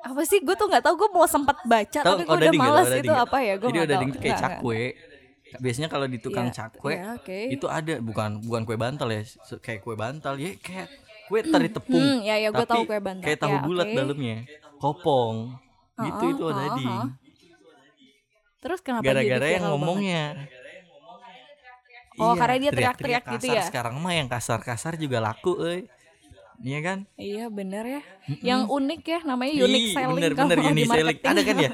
[0.00, 2.60] apa sih gue tuh nggak tahu gue mau sempat baca Tahu tapi gue udah nggak?
[2.60, 3.24] malas Odading itu nggak?
[3.24, 4.80] apa ya gue Jadi tahu odading itu kayak cakwe.
[5.54, 7.38] Biasanya kalau di tukang Iya, cakwe iya, oke.
[7.48, 9.20] itu ada bukan bukan kue bantal ya,
[9.56, 10.88] kayak kue bantal ya kayak
[11.24, 11.96] kue teri tepung.
[11.96, 13.24] Hmm, ya, ya, gua tapi tahu kue bantal.
[13.24, 13.96] Kayak tahu Ya, bulat oke.
[13.96, 14.36] dalamnya,
[14.76, 15.36] kopong.
[15.96, 16.90] Gitu itu Oh, oh, odading.
[16.90, 17.08] oh.
[18.60, 20.24] terus kenapa Gara-gara yang ngomongnya.
[22.18, 23.62] Oh, karena dia teriak-teriak gitu ya?
[23.66, 25.90] Sekarang mah yang kasar-kasar juga laku, euy.
[26.62, 26.98] Iya kan?
[27.18, 28.02] iya bener ya
[28.40, 31.18] yang unik ya namanya unique Ih, selling bener, bener, unique selling.
[31.18, 31.70] Ada kan ya?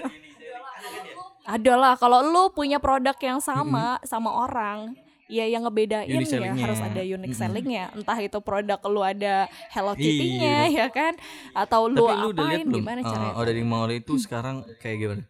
[1.44, 4.96] ada lah kalau lu punya produk yang sama sama orang
[5.30, 7.38] ya yang ngebedain Unique ya harus ada unique Mm-mm.
[7.38, 11.14] sellingnya entah itu produk lu ada Hello Iya, Kitty-nya ya kan
[11.54, 12.78] atau Tapi lu lu udah lihat apain belum?
[12.82, 15.22] gimana eh, caranya odading mengoleh itu sekarang kayak gimana?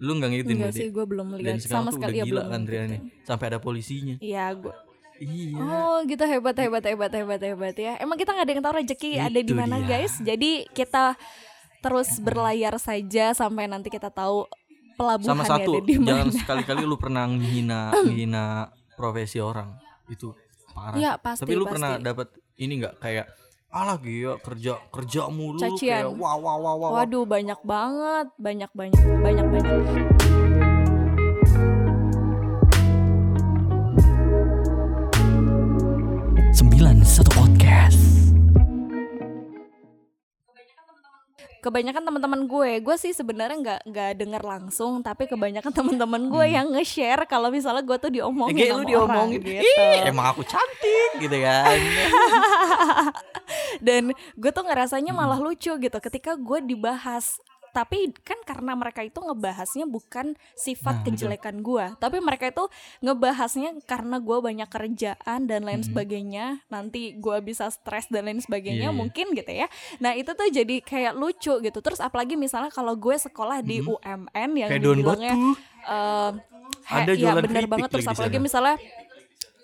[0.00, 0.80] Lu nggak ngikutin enggak berarti?
[0.80, 3.00] sih gue belum Dan lihat sekarang sama tuh sekali udah ya gila belum kan.
[3.22, 4.16] Sampai ada polisinya.
[4.18, 4.74] iya gue
[5.20, 5.60] Iya.
[5.60, 7.92] Oh gitu hebat hebat hebat hebat hebat ya.
[7.96, 9.88] Emang kita nggak ada yang tahu rezeki ada di mana dia.
[9.94, 10.16] guys.
[10.18, 11.12] Jadi kita
[11.78, 16.32] terus berlayar saja sampai nanti kita tahu Sama pelabuhannya satu, ada di jangan mana.
[16.34, 18.44] sekali-kali lu pernah menghina menghina
[18.94, 19.76] profesi orang.
[20.06, 20.32] Itu
[20.70, 20.96] parah.
[20.96, 21.72] Iya, pasti, Tapi lu pasti.
[21.74, 23.26] pernah dapat ini nggak kayak
[23.70, 26.10] alah gila kerja kerja mulu lu Cacian.
[26.10, 26.74] kayak wah wah wah.
[26.74, 29.74] wah." Waduh banyak banget, banyak banyak banyak banyak.
[36.50, 37.69] Sembilan satu podcast.
[41.60, 46.66] Kebanyakan teman-teman gue, gue sih sebenarnya nggak nggak dengar langsung, tapi kebanyakan teman-teman gue yang
[46.72, 50.08] nge-share kalau misalnya gue tuh diomongin sama lu diomongin orang, Ih, gitu.
[50.08, 51.68] emang aku cantik gitu kan.
[53.86, 55.20] dan gue tuh ngerasanya Hmm.
[55.20, 57.36] malah lucu gitu ketika gue dibahas
[57.70, 61.06] tapi kan karena mereka itu ngebahasnya bukan Nah, sifat betul.
[61.10, 62.64] kejelekan gue tapi mereka itu
[63.00, 68.46] ngebahasnya karena gue banyak kerjaan dan lain sebagainya nanti gue bisa stres dan lain Hmm.
[68.46, 68.96] sebagainya Iya, iya.
[68.96, 69.66] mungkin gitu ya
[69.96, 74.28] nah itu tuh jadi kayak lucu gitu terus apalagi misalnya kalau gue sekolah di UMN
[74.56, 74.76] yang Hmm.
[74.76, 75.34] Kayak dibilangnya
[75.82, 76.30] eh,
[76.86, 78.76] Ada ya bener banget terus apalagi misalnya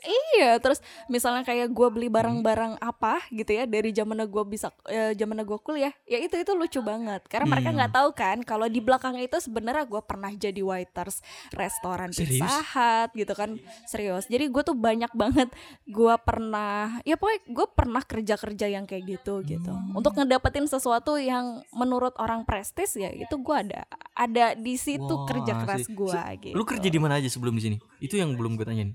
[0.07, 5.13] Iya, terus misalnya kayak gue beli barang-barang apa gitu ya dari zaman gue bisa eh,
[5.13, 7.77] zaman gue kuliah, ya itu itu lucu banget karena mereka Hmm.
[7.77, 12.39] nggak tahu kan kalau di belakang itu sebenarnya gue pernah jadi waiters restoran Serius?
[12.39, 13.51] Pizza Hut gitu kan
[13.85, 14.25] serius.
[14.27, 15.51] Jadi gue tuh banyak banget
[15.85, 19.93] gue pernah ya pokoknya gue pernah kerja-kerja yang kayak gitu gitu Hmm.
[19.93, 23.83] untuk ngedapetin sesuatu yang menurut orang prestis ya itu gue ada
[24.13, 26.55] ada di situ Wah, kerja keras gue gitu.
[26.55, 27.77] Lu kerja di mana aja sebelum di sini?
[27.99, 28.95] Itu yang belum gue tanyain.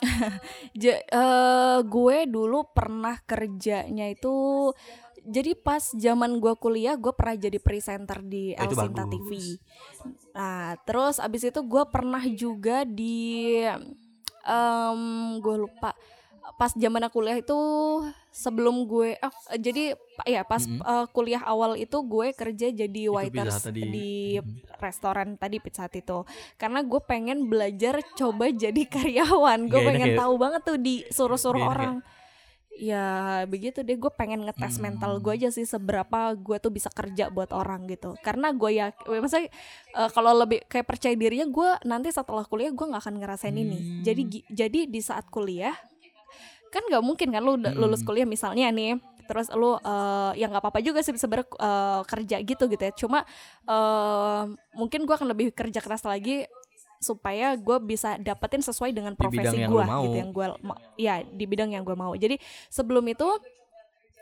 [0.82, 4.70] Ja- eh, gue dulu pernah kerjanya itu
[5.28, 9.12] jadi pas zaman gue kuliah gue pernah jadi presenter di Oh, itu El Sinta bagus.
[9.12, 9.30] TV.
[10.32, 13.60] Nah terus abis itu gue pernah juga di
[14.48, 15.02] em
[15.38, 15.92] gue lupa
[16.54, 17.58] pas zaman aku kuliah itu
[18.30, 19.92] sebelum gue oh, jadi
[20.24, 20.78] ya pas Mhm.
[20.78, 23.82] eh, kuliah awal itu gue kerja jadi waiters tadi.
[23.82, 24.38] di
[24.76, 26.18] restoran tadi Pizza Hut itu
[26.54, 30.18] karena gue pengen belajar coba jadi karyawan gue enak pengen ya?
[30.18, 31.76] tahu banget tuh disuruh-suruh Gak enak ya?
[31.76, 31.96] orang
[32.70, 33.06] ya
[33.44, 34.86] begitu deh gue pengen ngetes Hmm.
[34.88, 38.94] mental gue aja sih seberapa gue tuh bisa kerja buat orang gitu karena gue ya
[38.94, 39.50] maksudnya
[39.92, 43.76] eh, kalau lebih kayak percaya dirinya gue nanti setelah kuliah gue nggak akan ngerasain ini
[43.76, 44.02] Hmm.
[44.02, 45.74] jadi gi- jadi di saat kuliah
[46.68, 47.80] kan nggak mungkin kan lu udah Hmm.
[47.82, 48.96] lulus kuliah misalnya nih
[49.28, 52.92] terus lu eh, ya nggak apa-apa juga sih sebenarnya eh, kerja gitu gitu ya.
[52.96, 53.18] Cuma
[53.68, 54.42] eh,
[54.72, 56.48] mungkin gue akan lebih kerja keras lagi
[56.98, 59.38] supaya gue bisa dapetin sesuai dengan profesi
[59.70, 60.46] gue gitu yang gue
[60.98, 62.10] ya di bidang yang gue mau.
[62.16, 63.28] Jadi sebelum itu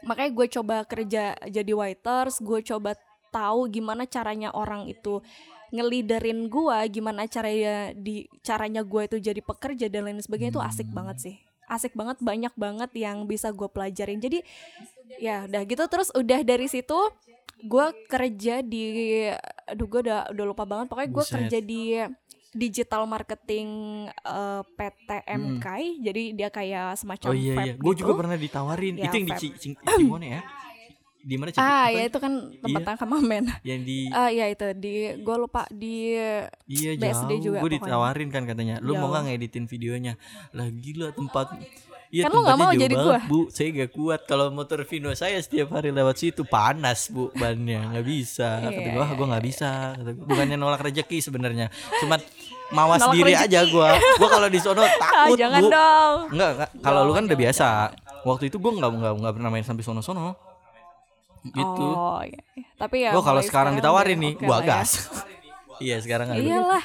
[0.05, 2.94] makanya gue coba kerja jadi waiters gue coba
[3.32, 5.24] tahu gimana caranya orang itu
[5.72, 10.88] ngeliderin gue gimana caranya di caranya gue itu jadi pekerja dan lain sebagainya itu asik
[10.94, 11.36] banget sih
[11.67, 14.43] asik banget banyak banget yang bisa gue pelajarin jadi
[15.19, 16.99] ya udah gitu terus udah dari situ
[17.64, 18.85] gue kerja di
[19.67, 21.83] aduh gue udah udah lupa banget pokoknya gue kerja di
[22.57, 23.69] digital marketing
[24.09, 28.01] eh, PT MKI jadi dia kayak semacam Oh iya iya, gue gitu.
[28.07, 28.95] juga pernah ditawarin.
[28.97, 29.77] Ya, itu yang di vape.
[30.01, 30.41] Cimone ya?
[31.27, 32.87] Di mana ah ya itu kan tempat Iya.
[32.87, 36.14] tangkap mamen Yang di ah ya itu di gue lupa di
[36.64, 37.43] iya BSD jauh.
[37.45, 38.79] juga gue ditawarin kan katanya.
[38.79, 39.11] Lu mau Jauh.
[39.12, 40.14] nggak ngeditin videonya?
[40.53, 41.59] Lah gila tempat
[42.07, 43.18] Iya Kan lu nggak tempatnya mau jauh jadi banget, gua.
[43.27, 43.41] Bu.
[43.51, 47.83] Saya gak kuat kalau motor Vino saya setiap hari lewat situ panas, Bu, bannya.
[47.91, 48.62] nggak bisa.
[48.62, 50.24] Kata Iya, gue, "Wah, gue nggak bisa." Kata gua.
[50.24, 51.66] Bukannya nolak rezeki sebenarnya.
[51.99, 52.22] Cuman
[52.70, 53.47] mawas Nolak diri rezeki.
[53.49, 53.89] aja gua.
[54.14, 55.68] Gua kalau di sono ah takut, jangan Bu.
[55.68, 56.70] dong Enggak, enggak.
[56.79, 57.66] Kalau lu kan udah biasa.
[58.22, 60.45] Waktu itu gua enggak enggak pernah main sampai sono-sono.
[61.49, 61.86] Gitu.
[61.86, 62.42] oh iya.
[62.74, 64.68] tapi ya gua kalau mulai sekarang ditawarin udah nih, oke gua lah ya.
[64.68, 64.90] gas.
[65.84, 66.84] iya, sekarang iyalah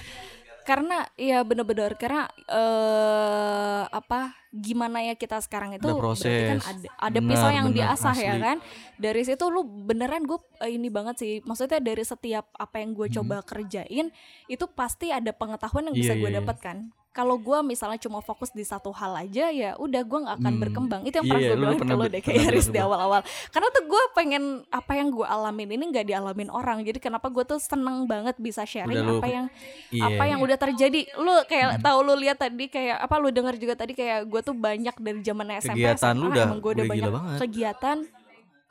[0.62, 6.04] karena ya bener-bener karena eh apa gimana ya kita sekarang itu Ada berarti
[6.46, 6.62] kan proses.
[6.62, 8.44] ada ada Benar, pisau yang benar, diasah ya asli.
[8.44, 8.58] kan
[8.96, 10.38] dari situ lu beneran gue
[10.68, 14.12] ini banget sih maksudnya dari setiap apa yang gue coba kerjain
[14.46, 16.20] itu pasti ada pengetahuan yang bisa Hmm.
[16.20, 16.42] Iya, gue iya, iya.
[16.44, 16.78] dapatkan
[17.12, 20.62] kalau gue misalnya cuma fokus di satu hal aja ya udah gue nggak akan Hmm.
[20.62, 22.68] berkembang itu yang Iya, pernah gue lu bilang pernah ke lo ber- deh kayak Riz
[22.68, 26.98] di awal-awal karena tuh gue pengen apa yang gue alamin ini nggak dialamin orang jadi
[26.98, 29.46] kenapa gue tuh seneng banget bisa sharing Udah lu- apa yang
[29.90, 30.04] Iya.
[30.08, 33.76] apa yang udah terjadi lu kayak tahu lu lihat tadi kayak apa lu dengar juga
[33.76, 36.86] tadi kayak gue tuh banyak dari zaman SMP Kegiatan SMA lu udah- gue udah udah
[36.88, 37.38] banyak banget.
[37.42, 37.98] kegiatan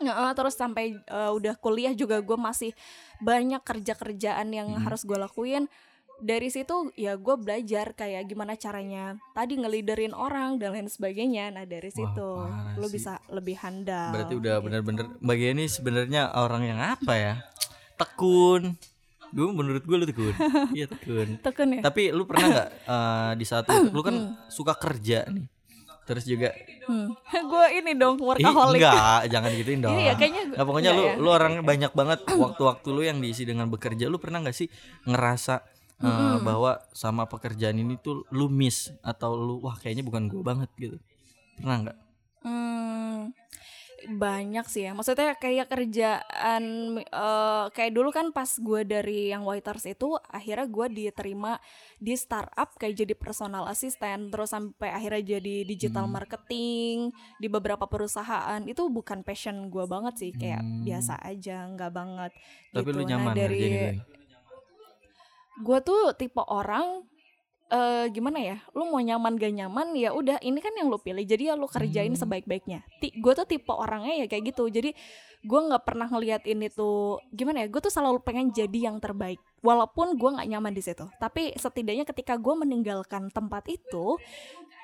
[0.01, 2.73] Heeh, terus sampai eh, udah kuliah juga gue masih
[3.19, 4.81] banyak kerja-kerjaan yang Hmm.
[4.81, 5.69] harus gue lakuin
[6.21, 11.65] dari situ ya gue belajar kayak gimana caranya tadi ngeliderin orang dan lain sebagainya nah
[11.65, 12.31] dari situ
[12.77, 12.89] sih.
[12.93, 14.65] bisa lebih handal Berarti udah gitu.
[14.69, 17.35] bener-bener Mbak Geni sebenarnya orang yang apa ya?
[17.97, 18.77] Tekun.
[19.31, 20.35] Gue menurut gue lu tekun.
[20.77, 21.29] Iya tekun.
[21.39, 24.17] tekun ya Tapi lu pernah nggak eh, di saat lu, lu kan
[24.51, 25.47] suka kerja nih.
[26.11, 26.51] Terus juga
[26.91, 27.09] hmm.
[27.55, 29.95] gue ini dong Ih, workaholic enggak, jangan gituin dong.
[29.95, 31.15] Iya, kayaknya Nggak, pokoknya lu ya.
[31.23, 34.11] lu orang banyak banget waktu-waktu lu yang diisi dengan bekerja.
[34.11, 34.67] Lu pernah nggak sih
[35.07, 35.70] ngerasa
[36.01, 40.71] eh, bahwa sama pekerjaan ini tuh lu miss atau lu wah kayaknya bukan gue banget
[40.77, 40.97] gitu.
[41.57, 41.99] Pernah nggak?
[42.41, 43.37] Hmm,
[44.01, 44.97] banyak sih ya.
[44.97, 46.63] Maksudnya kayak kerjaan
[47.05, 51.61] eh, kayak dulu kan pas gue dari yang waiters itu akhirnya gue diterima
[52.01, 56.17] di startup kayak jadi personal assistant terus sampai akhirnya jadi digital Hmm.
[56.17, 60.81] marketing di beberapa perusahaan itu bukan passion gue banget sih kayak Hmm.
[60.81, 62.33] biasa aja nggak banget.
[62.73, 63.11] Tapi lu gitu.
[63.13, 63.61] nyaman nah, dari.
[65.61, 67.05] Gue tuh tipe orang
[67.71, 71.23] eh gimana ya lu mau nyaman gak nyaman ya udah ini kan yang lu pilih
[71.23, 72.19] jadi ya lu kerjain Hmm.
[72.19, 74.91] sebaik-baiknya gue tuh tipe orangnya ya kayak gitu jadi
[75.41, 79.39] gue nggak pernah ngelihat ini tuh gimana ya gue tuh selalu pengen jadi yang terbaik
[79.63, 84.19] walaupun gue nggak nyaman di situ tapi setidaknya ketika gue meninggalkan tempat itu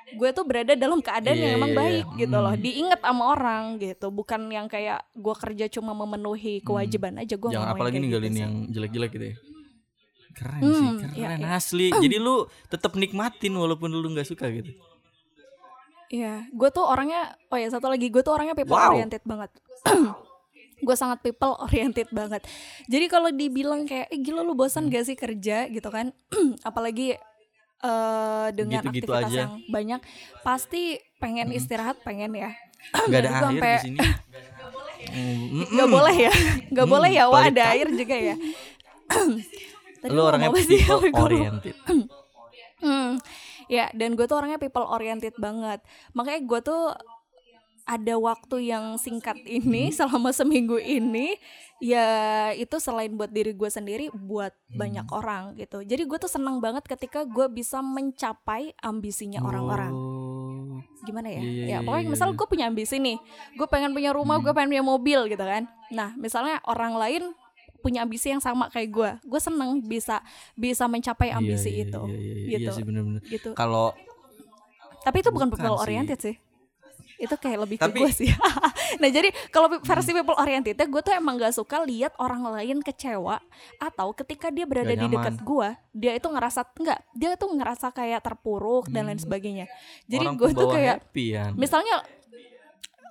[0.07, 2.19] gue tuh berada dalam keadaan Iya, yang emang iya, baik iya.
[2.23, 2.63] gitu loh Hmm.
[2.63, 7.75] diingat sama orang gitu bukan yang kayak gue kerja cuma memenuhi kewajiban aja gue Jangan
[7.75, 9.37] apalagi ninggalin yang jelek-jelek gitu ya.
[10.37, 11.47] Keren sih, Hmm, keren iya, iya.
[11.51, 11.89] asli.
[12.03, 12.35] Jadi lu
[12.67, 14.69] tetap nikmatin walaupun lu nggak suka gitu.
[16.07, 18.93] Iya, gue tuh orangnya, oh ya satu lagi, gue tuh orangnya people Wow.
[18.93, 19.51] oriented banget.
[20.79, 22.45] gue sangat people oriented banget.
[22.85, 24.61] Jadi kalau dibilang kayak, eh gila lu Hmm.
[24.61, 26.13] bosan gak sih kerja gitu kan?
[26.63, 27.17] Apalagi
[27.77, 29.41] eh dengan Gitu-gitu aktivitas aja.
[29.43, 30.01] yang banyak,
[30.41, 30.81] pasti
[31.17, 32.53] pengen istirahat, pengen ya.
[33.03, 33.99] Gak ada air sampai- di sini.
[35.69, 36.33] Gak boleh ya,
[36.75, 38.35] gak Hmm, boleh ya, wah ada air juga ya.
[40.01, 41.75] Tadi Lu orangnya people oriented.
[42.77, 43.17] Hmm,
[43.65, 45.81] ya dan gue tuh orangnya people oriented banget.
[46.13, 46.83] Makanya gue tuh
[47.87, 51.39] ada waktu yang singkat ini selama seminggu ini
[51.79, 55.81] ya itu selain buat diri gue sendiri buat banyak orang gitu.
[55.87, 59.93] Jadi gue tuh senang banget ketika gue bisa mencapai ambisinya orang-orang.
[59.95, 60.77] Oh.
[61.07, 61.39] Gimana ya?
[61.39, 62.35] Iya, iya, ya iya, pokoknya iya, misal iya.
[62.35, 63.17] gue punya ambisi nih,
[63.55, 65.63] gue pengen punya rumah, gue pengen punya mobil gitu kan.
[65.89, 67.23] Nah misalnya orang lain
[67.77, 70.19] punya ambisi yang sama kayak gue, gue seneng bisa
[70.53, 72.61] bisa mencapai Iya, ambisi iya, itu, Iya, iya, iya, gitu.
[72.63, 73.21] iya sih bener-bener.
[73.23, 73.49] gitu.
[73.53, 73.93] Kalau
[74.99, 75.83] Tapi itu bukan, Bukan people sih.
[75.83, 76.35] oriented sih.
[77.17, 78.29] Itu kayak lebih Tapi- ke gue sih.
[79.01, 83.39] nah jadi kalau versi people oriented gue tuh emang gak suka lihat orang lain kecewa
[83.77, 87.89] atau ketika dia berada Gak di dekat gue, dia itu ngerasa enggak, dia tuh ngerasa
[87.89, 89.65] kayak terpuruk dan lain sebagainya.
[90.05, 90.35] Jadi Hmm.
[90.35, 91.49] gue tuh kayak happy ya.
[91.53, 92.03] misalnya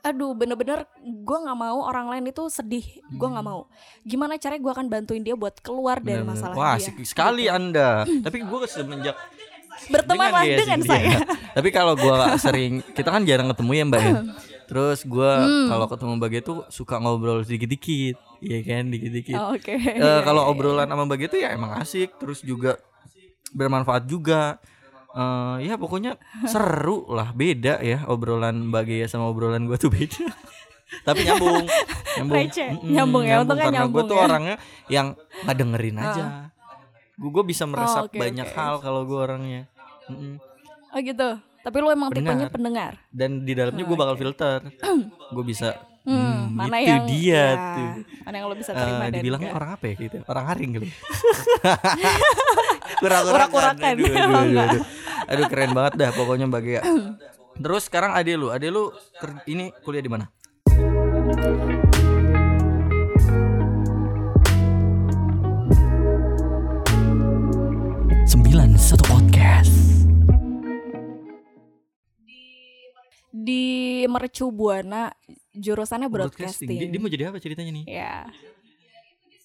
[0.07, 3.67] aduh bener-bener gue nggak mau orang lain itu sedih gue nggak mau
[4.03, 6.31] gimana caranya gue akan bantuin dia buat keluar dari Bener-bener.
[6.31, 8.07] masalah Wah, dia asik sekali Anda.
[8.07, 9.19] Tapi gue semenjak
[9.87, 11.19] bertemanlah dengan sih saya dia.
[11.53, 14.13] Tapi kalau gua sering kita kan jarang ketemu ya, Mbak ya.
[14.65, 15.69] Terus gua Hmm.
[15.69, 18.17] kalau ketemu Mbak Gia tuh suka ngobrol sedikit-dikit.
[18.41, 19.37] Iya kan, dikit-dikit.
[19.37, 22.41] Oh, oke Eh, Iya, kalau iya, obrolan sama Mbak Gia tuh ya emang asik, terus
[22.41, 22.81] juga
[23.53, 24.57] bermanfaat juga.
[25.17, 30.29] Eh, ya pokoknya seru lah, beda ya obrolan Mbak Gia sama obrolan gua tuh beda.
[31.09, 31.65] Tapi nyambung,
[32.15, 32.69] nyambung, Receh.
[32.71, 34.23] Mm-mm, Nyambung ya, untungnya karena gue nyambung tuh ya.
[34.23, 34.57] orangnya
[34.87, 36.25] yang nggak dengerin aja.
[37.17, 38.55] Gue gue bisa meresap oke, banyak oke.
[38.55, 39.63] hal kalau gue orangnya.
[40.07, 40.39] Mm-mm.
[40.95, 41.29] oh gitu
[41.67, 42.95] tapi lu emang tipenya Pendengar.
[43.11, 44.63] Dan di dalamnya gue bakal filter.
[45.35, 45.75] gue bisa.
[46.07, 47.91] Hmm, mana itu yang dia ya, tuh.
[48.23, 49.59] mana yang lo bisa Eh, terima dan dibilangnya enggak.
[49.59, 50.17] orang apa ya gitu?
[50.23, 50.87] Orang haring kali.
[53.03, 53.95] Kurang-kurakan.
[53.99, 54.79] Urak-urakan.
[55.27, 56.81] Aduh, keren banget dah pokoknya Mbak Gia.
[57.57, 60.27] Terus sekarang ade lu, ade lu ker- ini kuliah di mana?
[68.27, 69.75] Sembilan satu podcast.
[73.37, 75.13] di Mercu Buana
[75.53, 77.85] jurusannya broadcasting, Dia, dia mau jadi apa ceritanya nih?
[77.87, 78.25] ya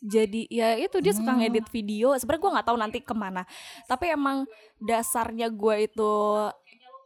[0.02, 1.39] jadi ya itu dia suka Hmm.
[1.39, 2.12] ngedit video.
[2.14, 3.45] Sebenarnya gue nggak tahu nanti ke mana.
[3.86, 6.12] Tapi emang dasarnya gue itu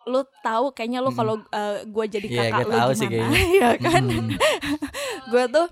[0.05, 1.41] lu tahu kayaknya lu kalau
[1.83, 2.95] gue jadi Iya, kakak gue lu gimana?
[2.95, 3.09] sih
[3.53, 4.03] ya kan?
[4.05, 4.29] Hmm.
[5.31, 5.67] gue tuh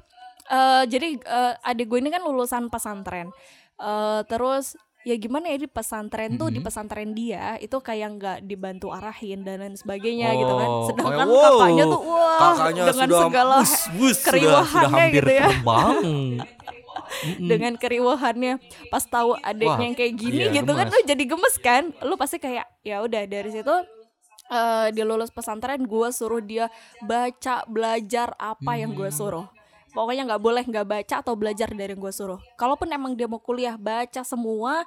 [0.46, 3.32] eh jadi eh, adik gue ini kan lulusan pesantren.
[3.76, 6.66] Eh, terus ya gimana ya di pesantren tuh di Mhm.
[6.66, 11.28] pesantren dia itu kayak nggak dibantu arahin dan lain sebagainya gitu kan Oh, sedangkan kayak,
[11.30, 15.48] wow, kakaknya tuh wah Kakaknya dengan sudah segala bus, bus, sudah, sudah hampir gitu ya.
[17.44, 18.54] dengan keriuhannya
[18.88, 20.96] pas tahu adiknya Wah, yang kayak gini iya, gitu kan gemes.
[20.96, 23.76] lu jadi gemes kan lu pasti kayak ya udah dari situ
[24.46, 26.68] eh dia lulus pesantren gue suruh dia
[27.02, 29.16] baca belajar apa yang gue Hmm.
[29.16, 29.48] suruh
[29.94, 32.42] pokoknya nggak boleh nggak baca atau belajar dari yang gue suruh.
[32.58, 34.84] Kalaupun emang dia mau kuliah baca semua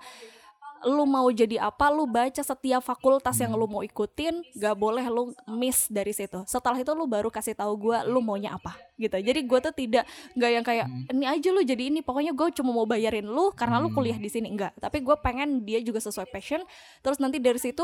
[0.84, 5.32] lu mau jadi apa lu baca setiap fakultas yang lu mau ikutin gak boleh lu
[5.48, 6.44] miss dari situ.
[6.44, 9.16] Setelah itu lu baru kasih tahu gua lu maunya apa gitu.
[9.16, 10.04] Jadi gua tuh tidak
[10.36, 12.04] nggak yang kayak ini aja lu jadi ini.
[12.04, 13.96] Pokoknya gue cuma mau bayarin lu karena lu Hmm.
[13.98, 16.60] kuliah di sini enggak tapi gue pengen dia juga sesuai passion.
[17.00, 17.82] Terus nanti dari situ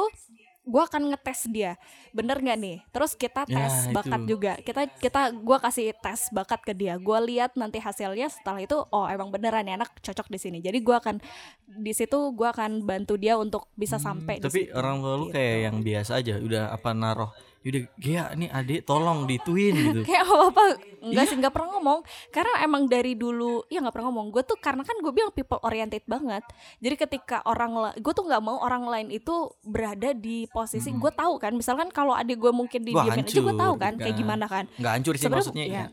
[0.62, 1.74] gua akan ngetes dia
[2.10, 4.28] bener nggak nih terus kita Ya, tes bakat itu.
[4.30, 8.78] juga kita kita gua kasih tes bakat ke dia gua lihat nanti hasilnya setelah itu
[8.78, 11.18] oh emang beneran nih anak cocok di sini jadi gua akan
[11.66, 14.72] di situ gua akan bantu dia untuk bisa sampai di Hmm, Tapi situ.
[14.72, 15.34] orang tua lu Gitu.
[15.34, 17.30] kayak yang biasa aja, udah apa naruh.
[17.62, 20.00] Yaudah, Gea nih adik tolong dituin gitu.
[20.08, 20.64] kayak apa apa
[21.00, 21.24] enggak Iya.
[21.24, 21.98] sih nggak pernah ngomong
[22.28, 25.58] karena emang dari dulu ya nggak pernah ngomong gue tuh karena kan gue bilang people
[25.60, 26.42] oriented banget
[26.76, 31.36] jadi ketika orang gue tuh nggak mau orang lain itu berada di posisi gue tahu
[31.36, 32.88] kan misalkan kalau adik gue mungkin Hmm.
[32.88, 34.20] Didiemin aja gue tahu kan gitu kayak kan.
[34.20, 35.84] gimana kan Nggak hancur sih Sebenarnya, maksudnya ya.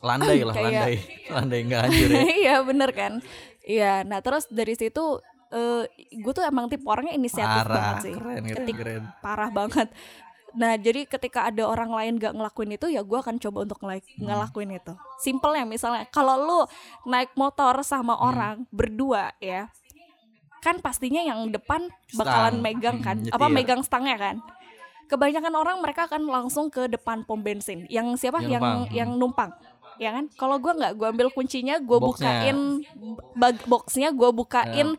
[0.00, 0.94] landai lah, Kayak- landai.
[1.34, 2.22] Landai nggak hancur ya.
[2.36, 3.12] iya bener kan
[3.62, 5.04] iya nah terus dari situ
[5.50, 5.82] eh
[6.12, 9.02] gue tuh emang tipe orangnya inisiatif Parah, banget sih keren, keren, Ketik- keren.
[9.20, 9.88] parah banget
[10.54, 13.98] nah jadi ketika ada orang lain gak ngelakuin itu ya gue akan coba untuk Hmm.
[14.16, 16.60] ngelakuin itu simpelnya misalnya kalau lu
[17.04, 18.24] naik motor sama Hmm.
[18.24, 19.66] orang berdua ya
[20.58, 22.64] kan pastinya yang depan bakalan Stang.
[22.64, 23.54] megang kan Hmm, apa nyetir.
[23.54, 24.36] megang stangnya kan
[25.04, 28.94] kebanyakan orang mereka akan langsung ke depan pom bensin yang siapa Yang yang numpang.
[28.94, 29.50] yang numpang
[29.94, 32.00] ya kan kalau gua nggak gua ambil kuncinya Boxnya.
[32.00, 32.58] bukain
[33.34, 34.96] bag boxnya gua bukain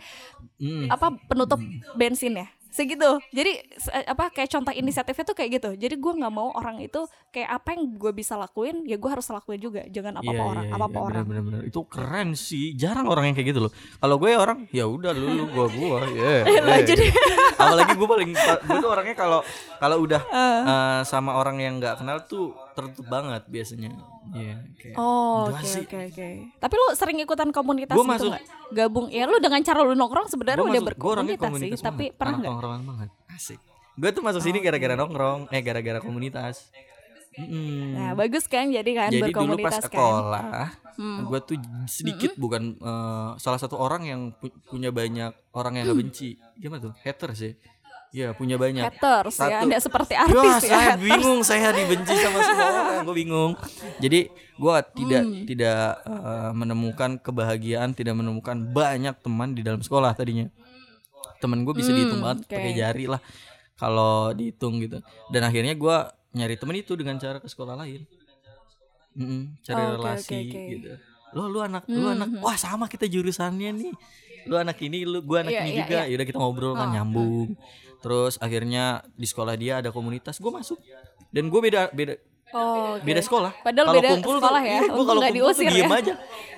[0.55, 0.87] Hmm.
[0.87, 1.59] apa penutup
[1.93, 3.63] bensinnya segitu jadi
[4.03, 7.75] apa kayak contoh inisiatifnya tuh kayak gitu jadi gua nggak mau orang itu kayak apa
[7.75, 10.75] yang gue bisa lakuin ya gua harus lakuin juga jangan apa apa Iya, orang iya,
[10.75, 11.71] apa apa iya, orang bener, bener, bener.
[11.71, 12.75] Itu keren sih.
[12.75, 13.71] Jarang orang yang kayak gitu loh.
[13.71, 15.99] Kalau gue orang ya udah lu lu gua gua.
[16.19, 16.43] ya
[16.89, 17.13] jadi-
[17.55, 19.39] apalagi gue paling gue tuh orangnya kalau
[19.79, 23.95] kalau udah eh, sama orang yang nggak kenal tuh tertutup banget biasanya.
[24.31, 26.27] Iya, kayak Oh udah oke oke oke.
[26.55, 28.43] Tapi lu sering ikutan komunitas Gua gitu masuk- nggak?
[28.71, 31.43] Gabung ya lu dengan cara lu nongkrong sebenarnya udah berkomunitas sih.
[31.43, 32.15] komunitas Tapi banget.
[32.15, 32.51] pernah Anak nggak?
[32.51, 33.09] nongkrongan banget.
[33.29, 33.59] Asik.
[33.93, 36.67] Gue tuh masuk sini gara-gara nongkrong, eh gara-gara komunitas.
[37.33, 37.93] Mm-mm.
[37.93, 39.87] Nah bagus kan jadi kan Jadi dulu pas berkomunitas kan.
[39.89, 41.19] sekolah, Hmm.
[41.25, 45.99] gue tuh sedikit bukan eh, salah satu orang yang pu- punya banyak orang yang gak
[46.01, 46.39] benci.
[46.53, 46.93] Gimana tuh?
[46.97, 47.51] Hater sih.
[48.15, 48.79] Iya punya banyak.
[48.81, 49.63] Haters ya, Satu.
[49.67, 50.71] anda seperti Wah, artis ya.
[50.71, 51.03] saya haters.
[51.03, 53.51] bingung, saya dibenci sama semua orang, gue bingung.
[53.99, 55.43] Jadi gue tidak Hmm.
[55.43, 60.47] tidak eh, menemukan kebahagiaan, tidak menemukan banyak teman di dalam sekolah tadinya.
[61.37, 62.55] Temen gue bisa Hmm, dihitung banget oke.
[62.55, 63.19] pakai jari lah,
[63.75, 65.03] kalau dihitung gitu.
[65.27, 65.97] Dan akhirnya gue
[66.33, 68.07] nyari temen itu dengan cara ke sekolah lain,
[69.13, 70.63] Mm-mm, cari Oh, oke, relasi oke, oke.
[70.69, 70.91] gitu.
[71.31, 73.91] Lo lu anak, lu anak, wah sama kita jurusannya nih.
[74.45, 75.99] Lu anak ini, lu gua anak Iya, ini iya, juga.
[76.05, 77.47] Yaudah kita ngobrol kan Oh, nyambung.
[77.99, 78.83] Terus akhirnya
[79.13, 80.77] di sekolah dia ada komunitas, gue masuk.
[81.29, 82.15] Dan gue beda beda
[82.53, 83.03] Oh, oke.
[83.03, 85.57] beda sekolah Padahal Kalau beda kumpul sekolah ya, iya, gua untung kalau nggak kumpul tuh
[85.57, 85.97] diusir diem ya.
[85.97, 86.13] aja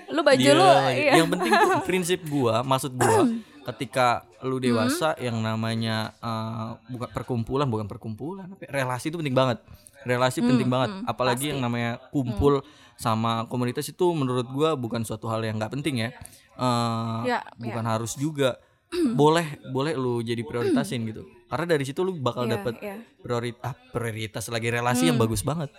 [0.08, 1.12] Lu baju Dia- lu iya.
[1.16, 3.18] yang penting tuh prinsip gua maksud gua
[3.66, 4.08] ketika
[4.40, 9.58] lu dewasa yang namanya eh, bukan perkumpulan bukan perkumpulan relasi itu penting banget
[10.04, 12.62] relasi penting banget apalagi yang namanya kumpul
[12.94, 16.10] sama komunitas itu menurut gua bukan suatu hal yang nggak penting ya
[16.58, 18.58] Eh, Ya, bukan harus juga
[19.14, 22.96] boleh boleh lu jadi prioritasin gitu karena dari situ lu bakal Iya, dapet iya.
[23.20, 25.70] prioritas prioritas lagi relasi yang bagus banget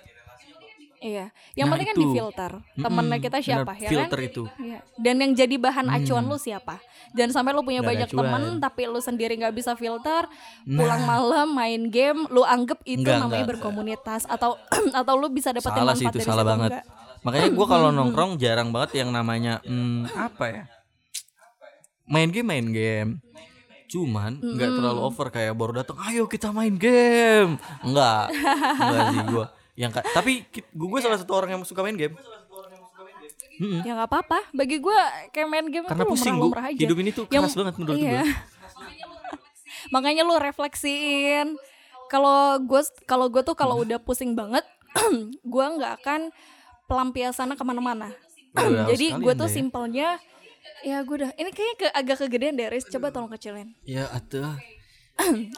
[0.99, 1.31] Iya.
[1.55, 2.51] Yang Nah, penting kan difilter.
[2.75, 3.91] Temennya kita bener, siapa ya kan?
[3.95, 4.79] filter itu Iya.
[4.99, 6.83] Dan yang jadi bahan acuan lu siapa?
[7.15, 8.19] Jangan sampai lu punya ada banyak acuan.
[8.21, 10.75] temen tapi lu sendiri nggak bisa filter, Nah.
[10.75, 13.51] pulang malam main game, lu anggap itu Nggak, namanya nggak.
[13.55, 14.59] berkomunitas atau
[14.93, 16.85] atau lu bisa salah manfaat sih itu dari salah situ, banget enggak?
[17.23, 20.63] Makanya gua kalau nongkrong jarang banget yang namanya hmm, apa ya
[22.07, 23.11] main game main game
[23.89, 28.29] cuman nggak terlalu over kayak baru datang ayo kita main game enggak
[28.77, 29.47] enggak sih gua
[29.79, 32.19] yang ka- tapi gue salah satu orang yang suka main game
[33.59, 33.83] Mm-mm.
[33.83, 34.39] Ya nggak apa-apa.
[34.55, 34.95] Bagi gua
[35.35, 36.79] kayak main game karena pusing aja.
[36.79, 38.23] hidup ini tuh Yang- keras banget menurut iya.
[38.23, 38.31] gue
[39.95, 41.59] Makanya lu refleksiin.
[42.07, 44.63] Kalau gue kalau gue tuh kalau udah pusing banget,
[45.53, 46.21] gua nggak akan
[46.89, 48.09] pelampiasannya ke mana-mana.
[48.57, 49.53] Udah, Jadi gue tuh ya.
[49.53, 50.09] simpelnya
[50.79, 54.55] ya gue udah ini kayaknya ke, agak kegedean deh Riz coba tolong kecilin ya atuh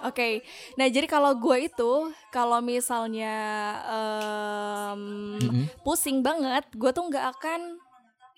[0.01, 0.41] Oke,
[0.75, 1.93] nah jadi kalau gue itu
[2.31, 3.37] kalau misalnya
[3.85, 5.03] em,
[5.37, 5.67] Mm-mm.
[5.85, 7.77] pusing banget, gue tuh nggak akan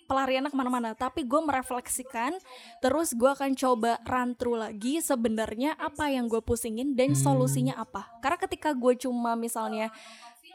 [0.04, 2.36] pelariannya ke mana-mana, tapi gue merefleksikan,
[2.82, 7.22] terus gue akan coba run through lagi sebenarnya apa yang gue pusingin dan Hmm.
[7.22, 8.10] solusinya apa.
[8.18, 9.94] Karena ketika gue cuma misalnya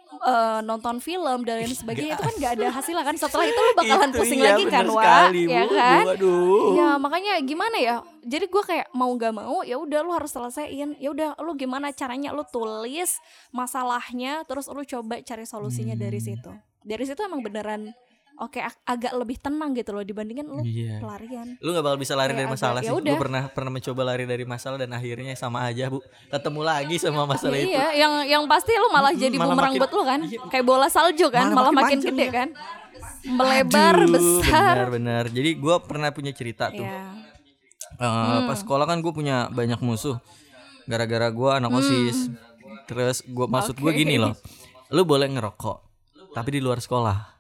[0.08, 3.16] eh, nonton film dan lain sebagainya itu kan nggak ada hasilnya kan.
[3.16, 5.74] Setelah itu lu bakalan Itu pusing iya, lagi kan, sekali, ya Bu.
[5.74, 6.04] kan?
[6.08, 6.68] Waduh.
[6.74, 7.96] Ya makanya gimana ya?
[8.24, 11.00] Jadi gue kayak mau gak mau ya udah lu harus selesaiin.
[11.00, 13.16] Ya udah lu gimana caranya lu tulis
[13.52, 16.28] masalahnya terus lu coba cari solusinya dari Hmm.
[16.28, 16.52] situ.
[16.84, 17.92] Dari situ emang beneran
[18.38, 20.98] oke ag- agak lebih tenang gitu loh dibandingin lu Iya.
[20.98, 21.58] pelarian.
[21.58, 22.88] Lu gak bakal bisa lari Kayak dari masalah agak- sih.
[22.88, 23.18] ya Gue udah.
[23.18, 26.00] pernah pernah mencoba lari dari masalah dan akhirnya sama aja, Bu.
[26.28, 27.72] Ketemu lagi sama masalah Ya itu.
[27.72, 30.20] iya, yang yang pasti lu malah jadi malah bumerang makin- buat lu kan.
[30.24, 30.40] iya.
[30.48, 32.32] Kayak bola salju kan, Malah malah, makin makin gede ya.
[32.32, 32.50] kan.
[33.24, 34.74] Melebar Aduh, besar.
[34.80, 35.24] Benar-benar.
[35.28, 36.80] Jadi gue pernah punya cerita tuh.
[36.80, 37.28] Iya.
[37.94, 40.22] Eh, Pas sekolah kan gue punya banyak musuh.
[40.86, 42.30] Gara-gara gue anak osis.
[42.86, 43.92] Terus gue maksud gue Hmm.
[43.92, 44.02] Oke.
[44.02, 44.34] gini loh.
[44.88, 45.78] Lu boleh ngerokok,
[46.32, 47.37] tapi di luar sekolah.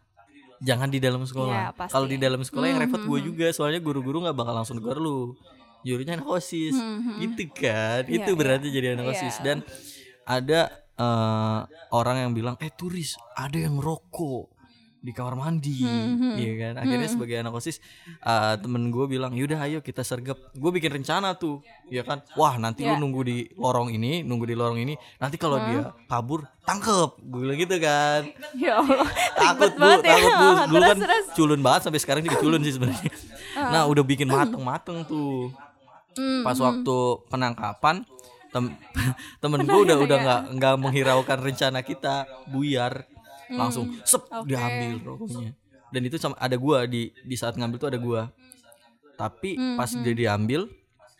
[0.60, 1.72] Jangan di dalam sekolah.
[1.72, 1.94] pasti.
[1.94, 3.48] Kalau di dalam sekolah yang Hmm, repot gue juga.
[3.52, 5.38] Soalnya guru-guru nggak bakal langsung negor lu.
[5.82, 6.74] Jurunya anak osis.
[7.18, 8.02] Gitu kan.
[8.02, 8.38] Hmm, Iya, Itu iya.
[8.38, 9.14] berarti jadi anak Iya.
[9.14, 9.36] osis.
[9.40, 9.58] Dan
[10.24, 10.60] ada
[10.98, 11.60] eh,
[11.94, 14.50] orang yang bilang, eh turis, ada yang rokok
[14.98, 16.74] di kamar mandi, Hmm, iya kan?
[16.80, 17.78] Akhirnya sebagai anak osis,
[18.18, 20.36] eh, temen gue bilang, yaudah ayo kita sergap.
[20.52, 22.26] Gue bikin rencana tuh, ya kan?
[22.34, 22.94] Wah nanti Iya.
[22.94, 24.94] lu nunggu di lorong ini, nunggu di lorong ini.
[25.18, 27.10] Nanti kalau dia kabur, tangkep.
[27.24, 28.22] Gue bilang gitu kan.
[28.54, 29.08] Ya Allah.
[29.40, 30.10] takut bu, banget ya.
[30.12, 30.48] takut bu.
[30.68, 31.26] Dulu kan terus.
[31.34, 33.12] culun banget sampai sekarang juga culun sih sebenarnya.
[33.56, 35.54] Nah udah bikin mateng-mateng tuh.
[36.14, 36.98] Hmm, Pas waktu
[37.30, 38.02] penangkapan,
[38.50, 38.74] tem
[39.42, 43.06] temen gue udah udah nggak nggak menghiraukan rencana kita, buyar,
[43.50, 44.42] langsung sep Hmm.
[44.42, 44.48] Oke.
[44.50, 45.52] diambil rokoknya.
[45.88, 48.22] Dan itu sama ada gua di di saat ngambil tuh ada gua.
[49.14, 50.68] Tapi Hmm, pas dia diambil,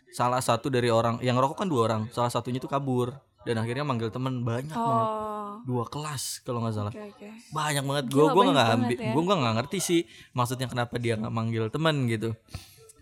[0.08, 3.10] salah satu dari orang yang rokok kan dua orang, salah satunya tuh kabur
[3.42, 5.62] dan akhirnya manggil temen banyak banget Oh.
[5.64, 7.28] dua kelas kalau nggak salah Oke, oke.
[7.50, 9.12] banyak banget gue gue nggak banget ambil ya.
[9.16, 10.00] gue nggak ngerti sih
[10.32, 12.36] maksudnya kenapa dia nggak manggil teman gitu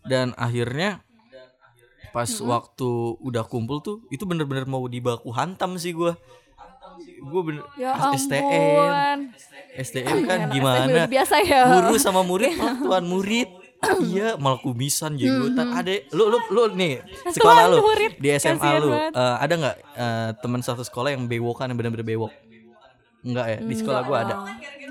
[0.02, 1.02] dan akhirnya
[2.08, 6.14] pas waktu udah kumpul tuh itu bener-bener mau dibaku hantam sih gue
[6.98, 8.16] gue bener Ya ampun.
[8.18, 9.18] STM
[9.76, 10.86] STM kan gimana?
[10.86, 11.62] STM biasa ya.
[11.70, 13.48] guru sama murid tuan murid.
[14.02, 17.78] Iya malah kumisan jenggotan ada lu lu lu nih sekolah lu
[18.16, 19.12] di SMA lu banget.
[19.12, 22.32] eh, ada nggak eh, teman satu sekolah yang bewokan yang bener-bener bewok?
[23.20, 23.58] Enggak ya?
[23.60, 24.34] Di sekolah gua ada.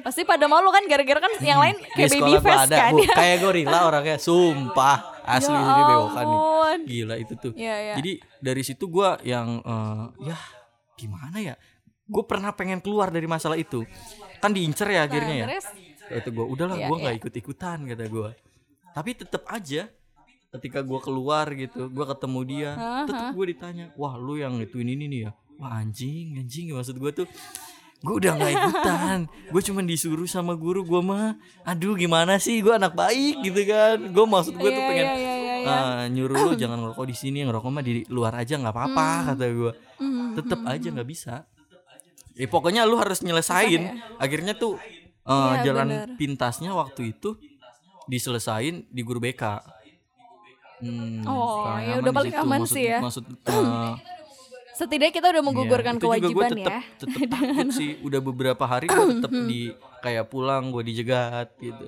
[0.02, 2.78] Pasti pada malu kan gara-gara kan yang lain di kayak baby face ada.
[2.78, 2.92] kan.
[2.92, 4.16] bu kayak gorila orangnya.
[4.18, 6.42] Sumpah asli Ya jadi bewokan nih.
[6.86, 7.52] gila itu tuh.
[7.56, 7.94] Iya, iya.
[7.96, 10.38] jadi dari situ gua yang eh, ya
[10.94, 11.56] gimana ya
[12.06, 13.82] gue pernah pengen keluar dari masalah itu.
[14.38, 15.48] Kan diincer ya akhirnya ya?
[15.50, 15.68] Terus?
[16.06, 17.22] itu gue udahlah Iya, gue nggak iya.
[17.24, 18.30] ikut ikutan kata gue
[18.94, 19.90] tapi tetap aja
[20.54, 22.72] ketika gue keluar gitu gue ketemu dia
[23.04, 25.32] tetap gue ditanya wah lu yang itu ini nih ya?
[25.58, 27.28] Wah anjing anjing maksud gue tuh
[27.98, 29.20] gue udah nggak ikutan.
[29.50, 32.62] Gue cuma disuruh sama guru gue mah aduh gimana sih?
[32.62, 33.98] Gue anak baik gitu kan.
[34.06, 35.06] Gue maksud gue tuh Iya, pengen.
[35.66, 39.26] "Ah, nyuruh lu jangan ngerokok di sini ngerokok mah di luar aja nggak apa-apa Hmm.
[39.34, 39.72] kata gue
[40.38, 41.50] tetap aja nggak bisa
[42.36, 43.82] Eh, pokoknya lu harus nyelesain.
[44.16, 44.76] Akhirnya tuh
[45.22, 46.08] eh, Iya, jalan bener.
[46.16, 47.40] pintasnya waktu itu
[48.06, 49.44] diselesain di guru BK.
[50.76, 52.44] Hmm, Oh, ya udah paling situ.
[52.44, 53.00] aman maksud, sih ya.
[53.00, 53.94] Maksud eh,
[54.76, 56.82] Setidaknya kita udah menggugurkan Iya, juga gua kewajiban tetep, ya.
[57.00, 59.62] tetep takut sih udah beberapa hari gue tetep di
[60.02, 61.88] kayak pulang gue dijegat gitu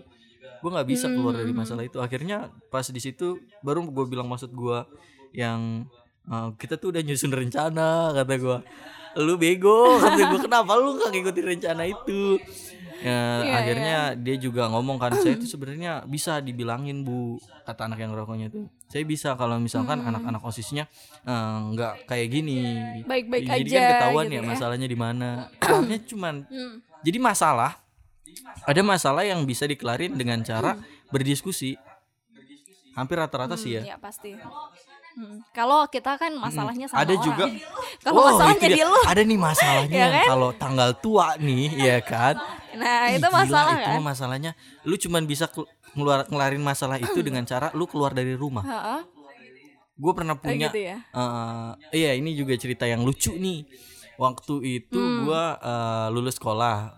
[0.58, 3.28] gue nggak bisa keluar dari masalah itu akhirnya pas di situ
[3.60, 4.80] baru gue bilang maksud gue
[5.30, 5.84] yang
[6.24, 8.58] "Eh, kita tuh udah nyusun rencana kata gue
[9.18, 12.38] lu bego kata gue kenapa lu nggak ngikutin rencana itu
[12.97, 17.99] ya, Iya, akhirnya dia juga ngomong kan saya itu sebenarnya bisa dibilangin bu kata anak
[17.99, 20.09] yang rokoknya tuh saya bisa kalau misalkan Hmm.
[20.11, 20.86] anak-anak osisnya
[21.22, 21.34] eh,
[21.68, 22.57] nggak kayak gini
[23.03, 24.47] Baik-baik jadi aja kan ketahuan gitu ya ya.
[24.47, 25.30] masalahnya di mana
[25.61, 26.76] akhirnya cuman Hmm.
[27.01, 27.72] jadi masalah
[28.63, 31.74] ada masalah yang bisa dikelarin dengan cara berdiskusi
[32.93, 34.34] hampir rata-rata sih ya Iya pasti.
[35.18, 35.41] Hmm.
[35.49, 37.26] Kalau kita kan masalahnya sama ada orang.
[37.26, 37.45] juga
[37.99, 38.86] Kalau Oh, masalahnya itu di dia.
[38.86, 38.99] lu.
[39.01, 40.26] ada nih masalahnya Ya kan?
[40.28, 42.38] kalau tanggal tua nih ya kan
[42.72, 43.93] Nah, Ih, itu gila, masalah itu kan.
[43.95, 44.51] mah masalahnya
[44.84, 49.01] lu cuman bisa kelu- ngeluar ngelarin masalah itu dengan cara lu keluar dari rumah Heeh.
[49.95, 50.97] gue pernah punya gitu ya?
[51.01, 53.65] eh, iya ini juga cerita yang lucu nih
[54.15, 55.26] waktu itu Hmm.
[55.26, 56.93] gua eh, lulus sekolah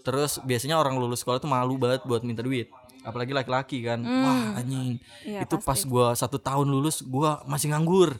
[0.00, 2.70] terus biasanya orang lulus sekolah tuh malu banget buat minta duit
[3.06, 5.24] apalagi laki-laki kan wah anjing Hmm.
[5.24, 5.86] Iya, itu pas pasti.
[5.86, 8.18] gua satu tahun lulus gua masih nganggur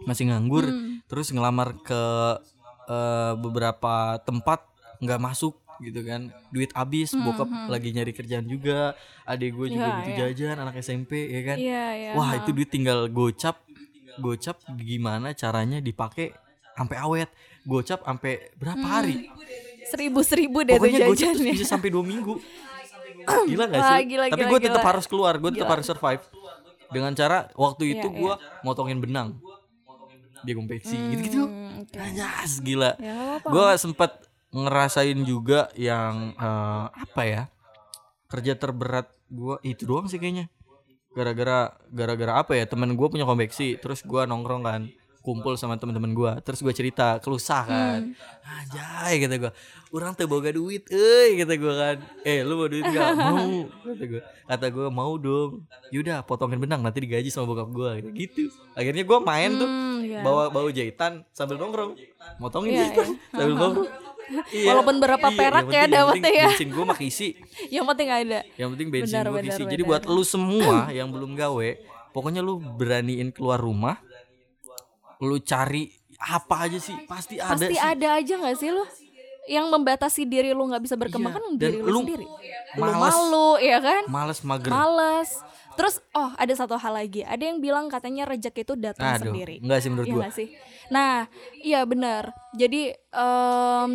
[0.00, 1.02] masih nganggur Hmm.
[1.04, 2.02] terus ngelamar ke
[2.86, 4.62] eh, beberapa tempat
[4.98, 8.92] nggak masuk gitu kan duit habis bokap lagi nyari kerjaan juga
[9.24, 10.20] adik gue juga Hmm, Iya, butuh iya.
[10.28, 12.10] jajan anak SMP ya kan Iya, iya.
[12.12, 13.56] Wah itu duit tinggal gocap
[14.16, 16.36] Gocap gimana caranya dipakai
[16.74, 17.30] sampai awet
[17.62, 18.92] Gocap sampai berapa Hmm.
[18.92, 19.16] hari
[19.82, 21.52] seribu-seribu deh tuh Pokoknya gocap tuh jajannya.
[21.52, 22.34] bisa sampai dua minggu
[23.50, 24.04] Gila gak Wah, sih?
[24.08, 26.22] gila, Tapi gue tetap harus keluar Gue tetap harus survive.
[26.90, 29.38] Dengan cara waktu itu Iya, gue motongin benang.
[30.42, 31.96] Dia gitu-gitu Hmm, oke.
[32.00, 32.96] Anjas gila.
[32.96, 33.38] Ya.
[33.44, 34.10] Gue sempet
[34.50, 37.42] ngerasain juga yang eh, Apa ya
[38.26, 40.48] Kerja terberat gue Itu doang sih kayaknya.
[41.10, 44.82] Gara-gara gara-gara apa ya temen gue punya konveksi terus gue nongkrong kan
[45.20, 48.00] kumpul sama teman-teman gue terus gue cerita kelusah kan.
[48.40, 49.52] Anjay kata gue
[49.90, 51.96] orang tuh boga duit eh kata gue kan.
[52.22, 53.52] Eh lu mau duit gak mau
[53.84, 55.64] kata gue kata gue mau dong.
[55.88, 58.42] Yaudah potongin benang nanti digaji sama bokap gue gitu, gitu.
[58.72, 60.20] Akhirnya gue main tuh Hmm, iya.
[60.20, 61.92] bawa bawa jahitan sambil nongkrong.
[62.36, 63.88] Motongin Iya, jahitan sambil nongkrong.
[64.48, 66.46] Iya, Walaupun berapa perak yang ya penting- dapetnya penting ya.
[66.48, 67.28] bensin gue mah keisi.
[67.74, 68.40] Yang penting ada.
[68.54, 69.62] yang penting bensin gue benar, isi.
[69.64, 69.90] Jadi benar.
[69.90, 71.68] buat lu semua yang belum gawe,
[72.10, 73.98] pokoknya lu beraniin keluar rumah.
[75.20, 76.96] Lu cari apa aja sih?
[77.04, 77.80] Pasti ada Pasti sih.
[77.80, 78.84] ada aja nggak sih lu?
[79.46, 82.26] Yang membatasi diri lu nggak bisa berkembang Iya, kan diri lu, lu sendiri.
[82.72, 83.14] Lu males.
[83.14, 84.02] malu, ya kan?
[84.06, 84.70] Males mager.
[84.70, 85.30] Males.
[85.72, 87.22] Terus oh ada satu hal lagi.
[87.22, 89.58] Ada yang bilang katanya rejeki itu datang Aduh, sendiri.
[89.58, 90.22] enggak sih menurut Iya gua.
[90.22, 90.48] nggak sih?
[90.88, 91.14] Nah,
[91.58, 92.22] iya benar.
[92.52, 93.90] Jadi em,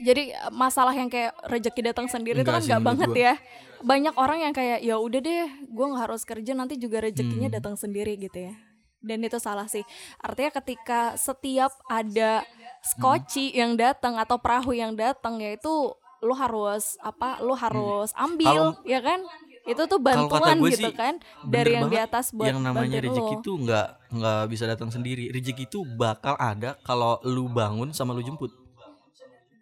[0.00, 3.22] jadi masalah yang kayak rejeki datang sendiri itu Enggak kan sih nggak banget gua.
[3.22, 3.34] ya.
[3.80, 7.56] Banyak orang yang kayak ya udah deh, gue nggak harus kerja nanti juga rezekinya Hmm.
[7.56, 8.52] datang sendiri gitu ya.
[9.00, 9.80] Dan itu salah sih.
[10.16, 12.44] Artinya ketika setiap ada
[12.80, 13.56] skoci Hmm.
[13.56, 17.40] yang datang atau perahu yang datang ya itu lu harus apa?
[17.40, 18.56] Lu harus ambil Hmm.
[18.76, 19.20] Kalau- ya kan?
[19.62, 23.60] Itu tuh bantuan gitu sih, kan dari yang di atas buat yang namanya rezeki tuh
[23.60, 25.28] nggak nggak bisa datang sendiri.
[25.28, 28.48] Rezeki itu bakal ada kalau lu bangun sama lu jemput.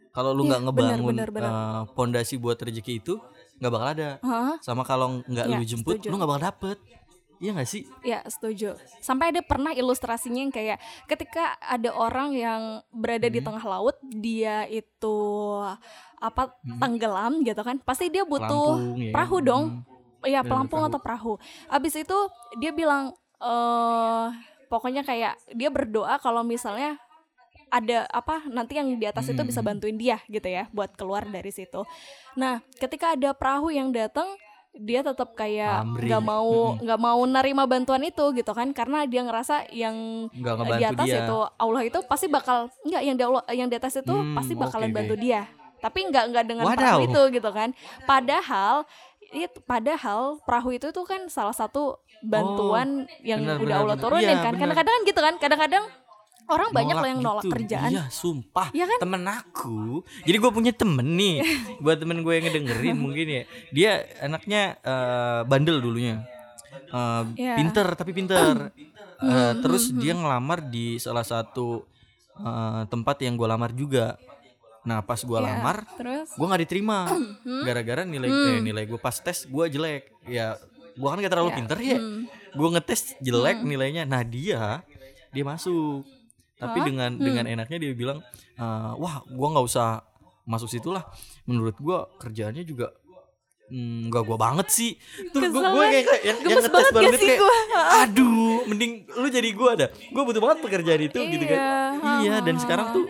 [0.09, 3.15] Kalau lu Iya, nggak ngebangun benar, benar, eh, pondasi buat rezeki itu
[3.59, 4.09] nggak bakal ada.
[4.19, 4.55] Hah?
[4.59, 6.09] Sama kalau nggak Iya, lu jemput, setuju.
[6.09, 6.79] lu nggak bakal dapet.
[7.39, 7.83] Iya gak sih?
[8.03, 8.75] Ya setuju.
[8.99, 13.35] Sampai ada pernah ilustrasinya yang kayak ketika ada orang yang berada Hmm.
[13.35, 15.19] di tengah laut, dia itu
[16.17, 17.79] apa tenggelam gitu kan?
[17.79, 18.83] Pasti dia butuh Hmm.
[18.91, 19.13] Pelampung, ya.
[19.15, 19.65] perahu dong.
[20.21, 20.91] Iya Bener, pelampung perahu.
[20.91, 21.33] atau perahu.
[21.69, 22.19] Abis itu
[22.59, 24.27] dia bilang eh
[24.67, 26.99] pokoknya kayak dia berdoa kalau misalnya
[27.69, 29.47] ada apa nanti yang di atas itu Hmm.
[29.47, 31.87] bisa bantuin dia gitu ya buat keluar dari situ.
[32.35, 34.27] Nah, ketika ada perahu yang datang,
[34.79, 39.67] dia tetap kayak nggak mau nggak mau nerima bantuan itu gitu kan karena dia ngerasa
[39.69, 41.27] yang di atas dia.
[41.27, 44.55] itu Allah itu pasti bakal nggak yang di Allah yang di atas itu Hmm, pasti
[44.55, 44.97] bakalan oke.
[44.97, 45.51] bantu dia.
[45.79, 46.79] Tapi nggak nggak dengan Wadaw.
[46.79, 47.69] perahu itu gitu kan.
[48.05, 48.87] Padahal
[49.29, 54.43] itu padahal perahu itu tuh kan salah satu bantuan yang benar, udah Allah turunin Iya,
[54.43, 54.55] kan.
[54.55, 55.35] Kadang-kadang kan gitu kan.
[55.37, 55.85] Kadang-kadang
[56.49, 57.53] orang banyak loh yang nolak gitu.
[57.53, 57.91] kerjaan.
[57.91, 58.69] Iya sumpah.
[58.73, 58.99] Iya kan?
[59.01, 60.01] Temen aku.
[60.23, 61.37] Jadi gue punya temen nih.
[61.85, 63.43] Buat temen gue yang ngedengerin mungkin ya.
[63.71, 63.91] Dia
[64.21, 66.25] anaknya eh, bandel dulunya.
[66.89, 67.55] Eh, Iya.
[67.55, 68.57] Pinter tapi pinter.
[69.19, 71.83] Hmm, Eh, Terus dia ngelamar di salah satu
[72.37, 74.15] eh, tempat yang gue lamar juga.
[74.81, 76.31] Nah pas gue Iya, lamar Terus?
[76.33, 76.99] gue nggak diterima.
[77.67, 80.07] Gara-gara nilai eh, nilai gue pas tes gue jelek.
[80.25, 80.55] Ya
[80.95, 81.99] gue kan gak terlalu Ya, pinter ya.
[82.49, 84.03] Gue ngetes jelek nilainya.
[84.03, 84.87] Nah dia
[85.29, 86.07] dia masuk
[86.59, 88.19] tapi dengan dengan enaknya dia bilang
[88.55, 90.03] "Eh, wah gue nggak usah
[90.45, 91.07] masuk situ lah
[91.45, 92.91] menurut gue kerjaannya juga
[93.69, 94.97] Hmm, enggak gua banget sih.
[95.29, 95.93] Tuh gua kan?
[95.93, 97.57] kayak, kayak yang, yang ngetes banget banget kayak gua?
[98.01, 99.89] aduh, mending lu jadi gua dah.
[100.09, 101.61] Gua butuh banget pekerjaan itu gitu kan.
[102.01, 103.05] Iya, Iya, dan sekarang tuh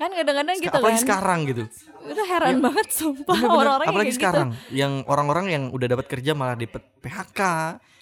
[0.00, 1.62] kan kadang-kadang gitu apalagi kan sekarang gitu.
[2.00, 6.56] itu heran banget sumpah orang-orang apalagi kayak sekarang yang orang-orang yang udah dapat kerja malah
[6.56, 7.40] di PHK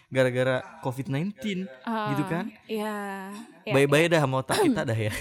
[0.08, 1.68] gara-gara COVID-19 gitu
[2.08, 2.44] gitu kan.
[2.64, 3.28] iya
[3.62, 5.12] iya, Bye-bye dah sama otak kita dah ya.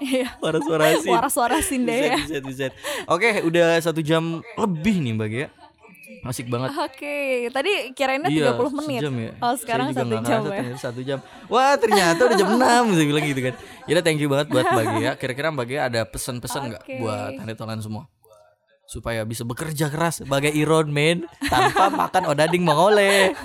[0.00, 1.04] iya Suara-suara sih.
[1.04, 2.72] suara-suara ya Buset, buset, buset.
[3.04, 5.48] Oke, udah satu jam lebih nih Mbak Gia.
[6.24, 6.74] Asik banget.
[6.74, 9.00] Oke, tadi kirainnya 30 menit.
[9.00, 9.32] sejam ya.
[9.38, 10.50] Oh, sekarang satu jam ya.
[10.50, 11.18] ternyata satu jam.
[11.46, 13.54] Wah, ternyata udah jam 6 saya bilang gitu kan.
[13.86, 15.10] Ya thank you banget buat Mbak Gia.
[15.14, 16.96] Kira-kira Mbak Gia ada pesan-pesan nggak Oke.
[17.00, 18.04] buat Hanetolan semua?
[18.88, 23.36] Supaya bisa bekerja keras sebagai Iron Man tanpa makan odading mengoleh.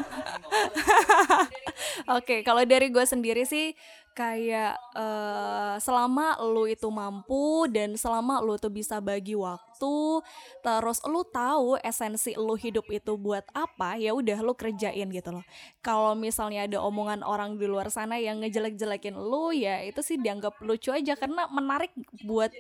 [2.15, 3.75] Oke, kalau dari gue sendiri sih
[4.13, 10.21] kayak eh, selama lu itu mampu dan selama lu tuh bisa bagi waktu,
[10.61, 15.45] terus lu tahu esensi lu hidup itu buat apa, ya udah lu kerjain gitu loh.
[15.81, 20.61] Kalau misalnya ada omongan orang di luar sana yang ngejelek-jelekin lu, ya itu sih dianggap
[20.61, 21.89] lucu aja karena menarik
[22.21, 22.53] buat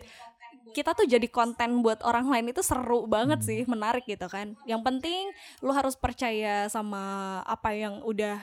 [0.71, 4.55] kita tuh jadi konten buat orang lain itu seru banget sih, menarik gitu kan.
[4.63, 5.23] Yang penting
[5.59, 8.39] lu harus percaya sama apa yang udah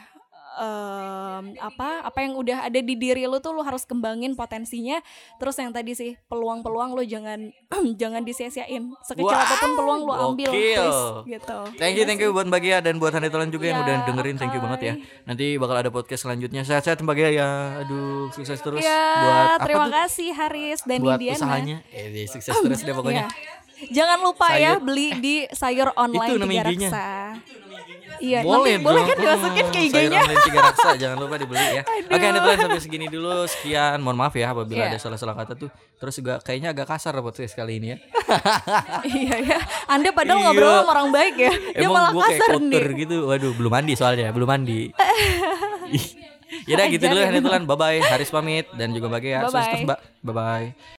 [0.57, 4.99] em, apa apa yang udah ada di diri lu tuh lu harus kembangin potensinya.
[5.37, 7.53] Terus yang tadi sih peluang-peluang lu jangan
[8.01, 8.91] jangan disia-siain.
[9.03, 11.59] Sekecil Wah, apa pun peluang lu ambil, please gitu.
[11.77, 14.37] Thank you, thank you buat Mbak Gia dan buat Hanetolan juga yang Ya, udah dengerin.
[14.37, 14.95] Thank you banget ya.
[15.25, 16.63] Nanti bakal ada podcast selanjutnya.
[16.63, 17.49] Sehat-sehat Mbak Gia ya.
[17.81, 19.93] Aduh, sukses terus Ya, buat apa terima tuh?
[19.97, 21.39] kasih Haris dan buat Indiana.
[21.41, 21.77] usahanya.
[21.91, 23.27] Eh, sukses terus deh pokoknya.
[23.29, 23.60] Iya.
[23.89, 26.63] Jangan lupa ya Sayur- beli di sayur online Itu Tiga.
[26.63, 27.07] Raksa.
[28.21, 30.21] Iya, boleh nanti boleh kan dimasukin ke sayur IG-nya.
[30.21, 32.13] online tiga raksa jangan lupa dibeli ya Aduh.
[32.13, 34.93] oke Hanetolan sampai segini dulu sekian mohon maaf ya apabila Iya.
[34.93, 37.99] ada salah-salah kata tuh terus juga kayaknya agak kasar podcast kali ini ya
[39.17, 39.59] iya ya.
[39.87, 40.45] Anda padahal Iya.
[40.45, 41.53] ngobrol sama orang baik ya.
[41.73, 42.83] Dia emang malah gue kayak kasar nih.
[42.99, 44.81] gitu waduh belum mandi soalnya belum mandi
[46.69, 47.31] Yaudah gitu dulu Ajarin.
[47.33, 50.67] Hanetolan bye bye Haris pamit dan juga bagi ya mbak bye bye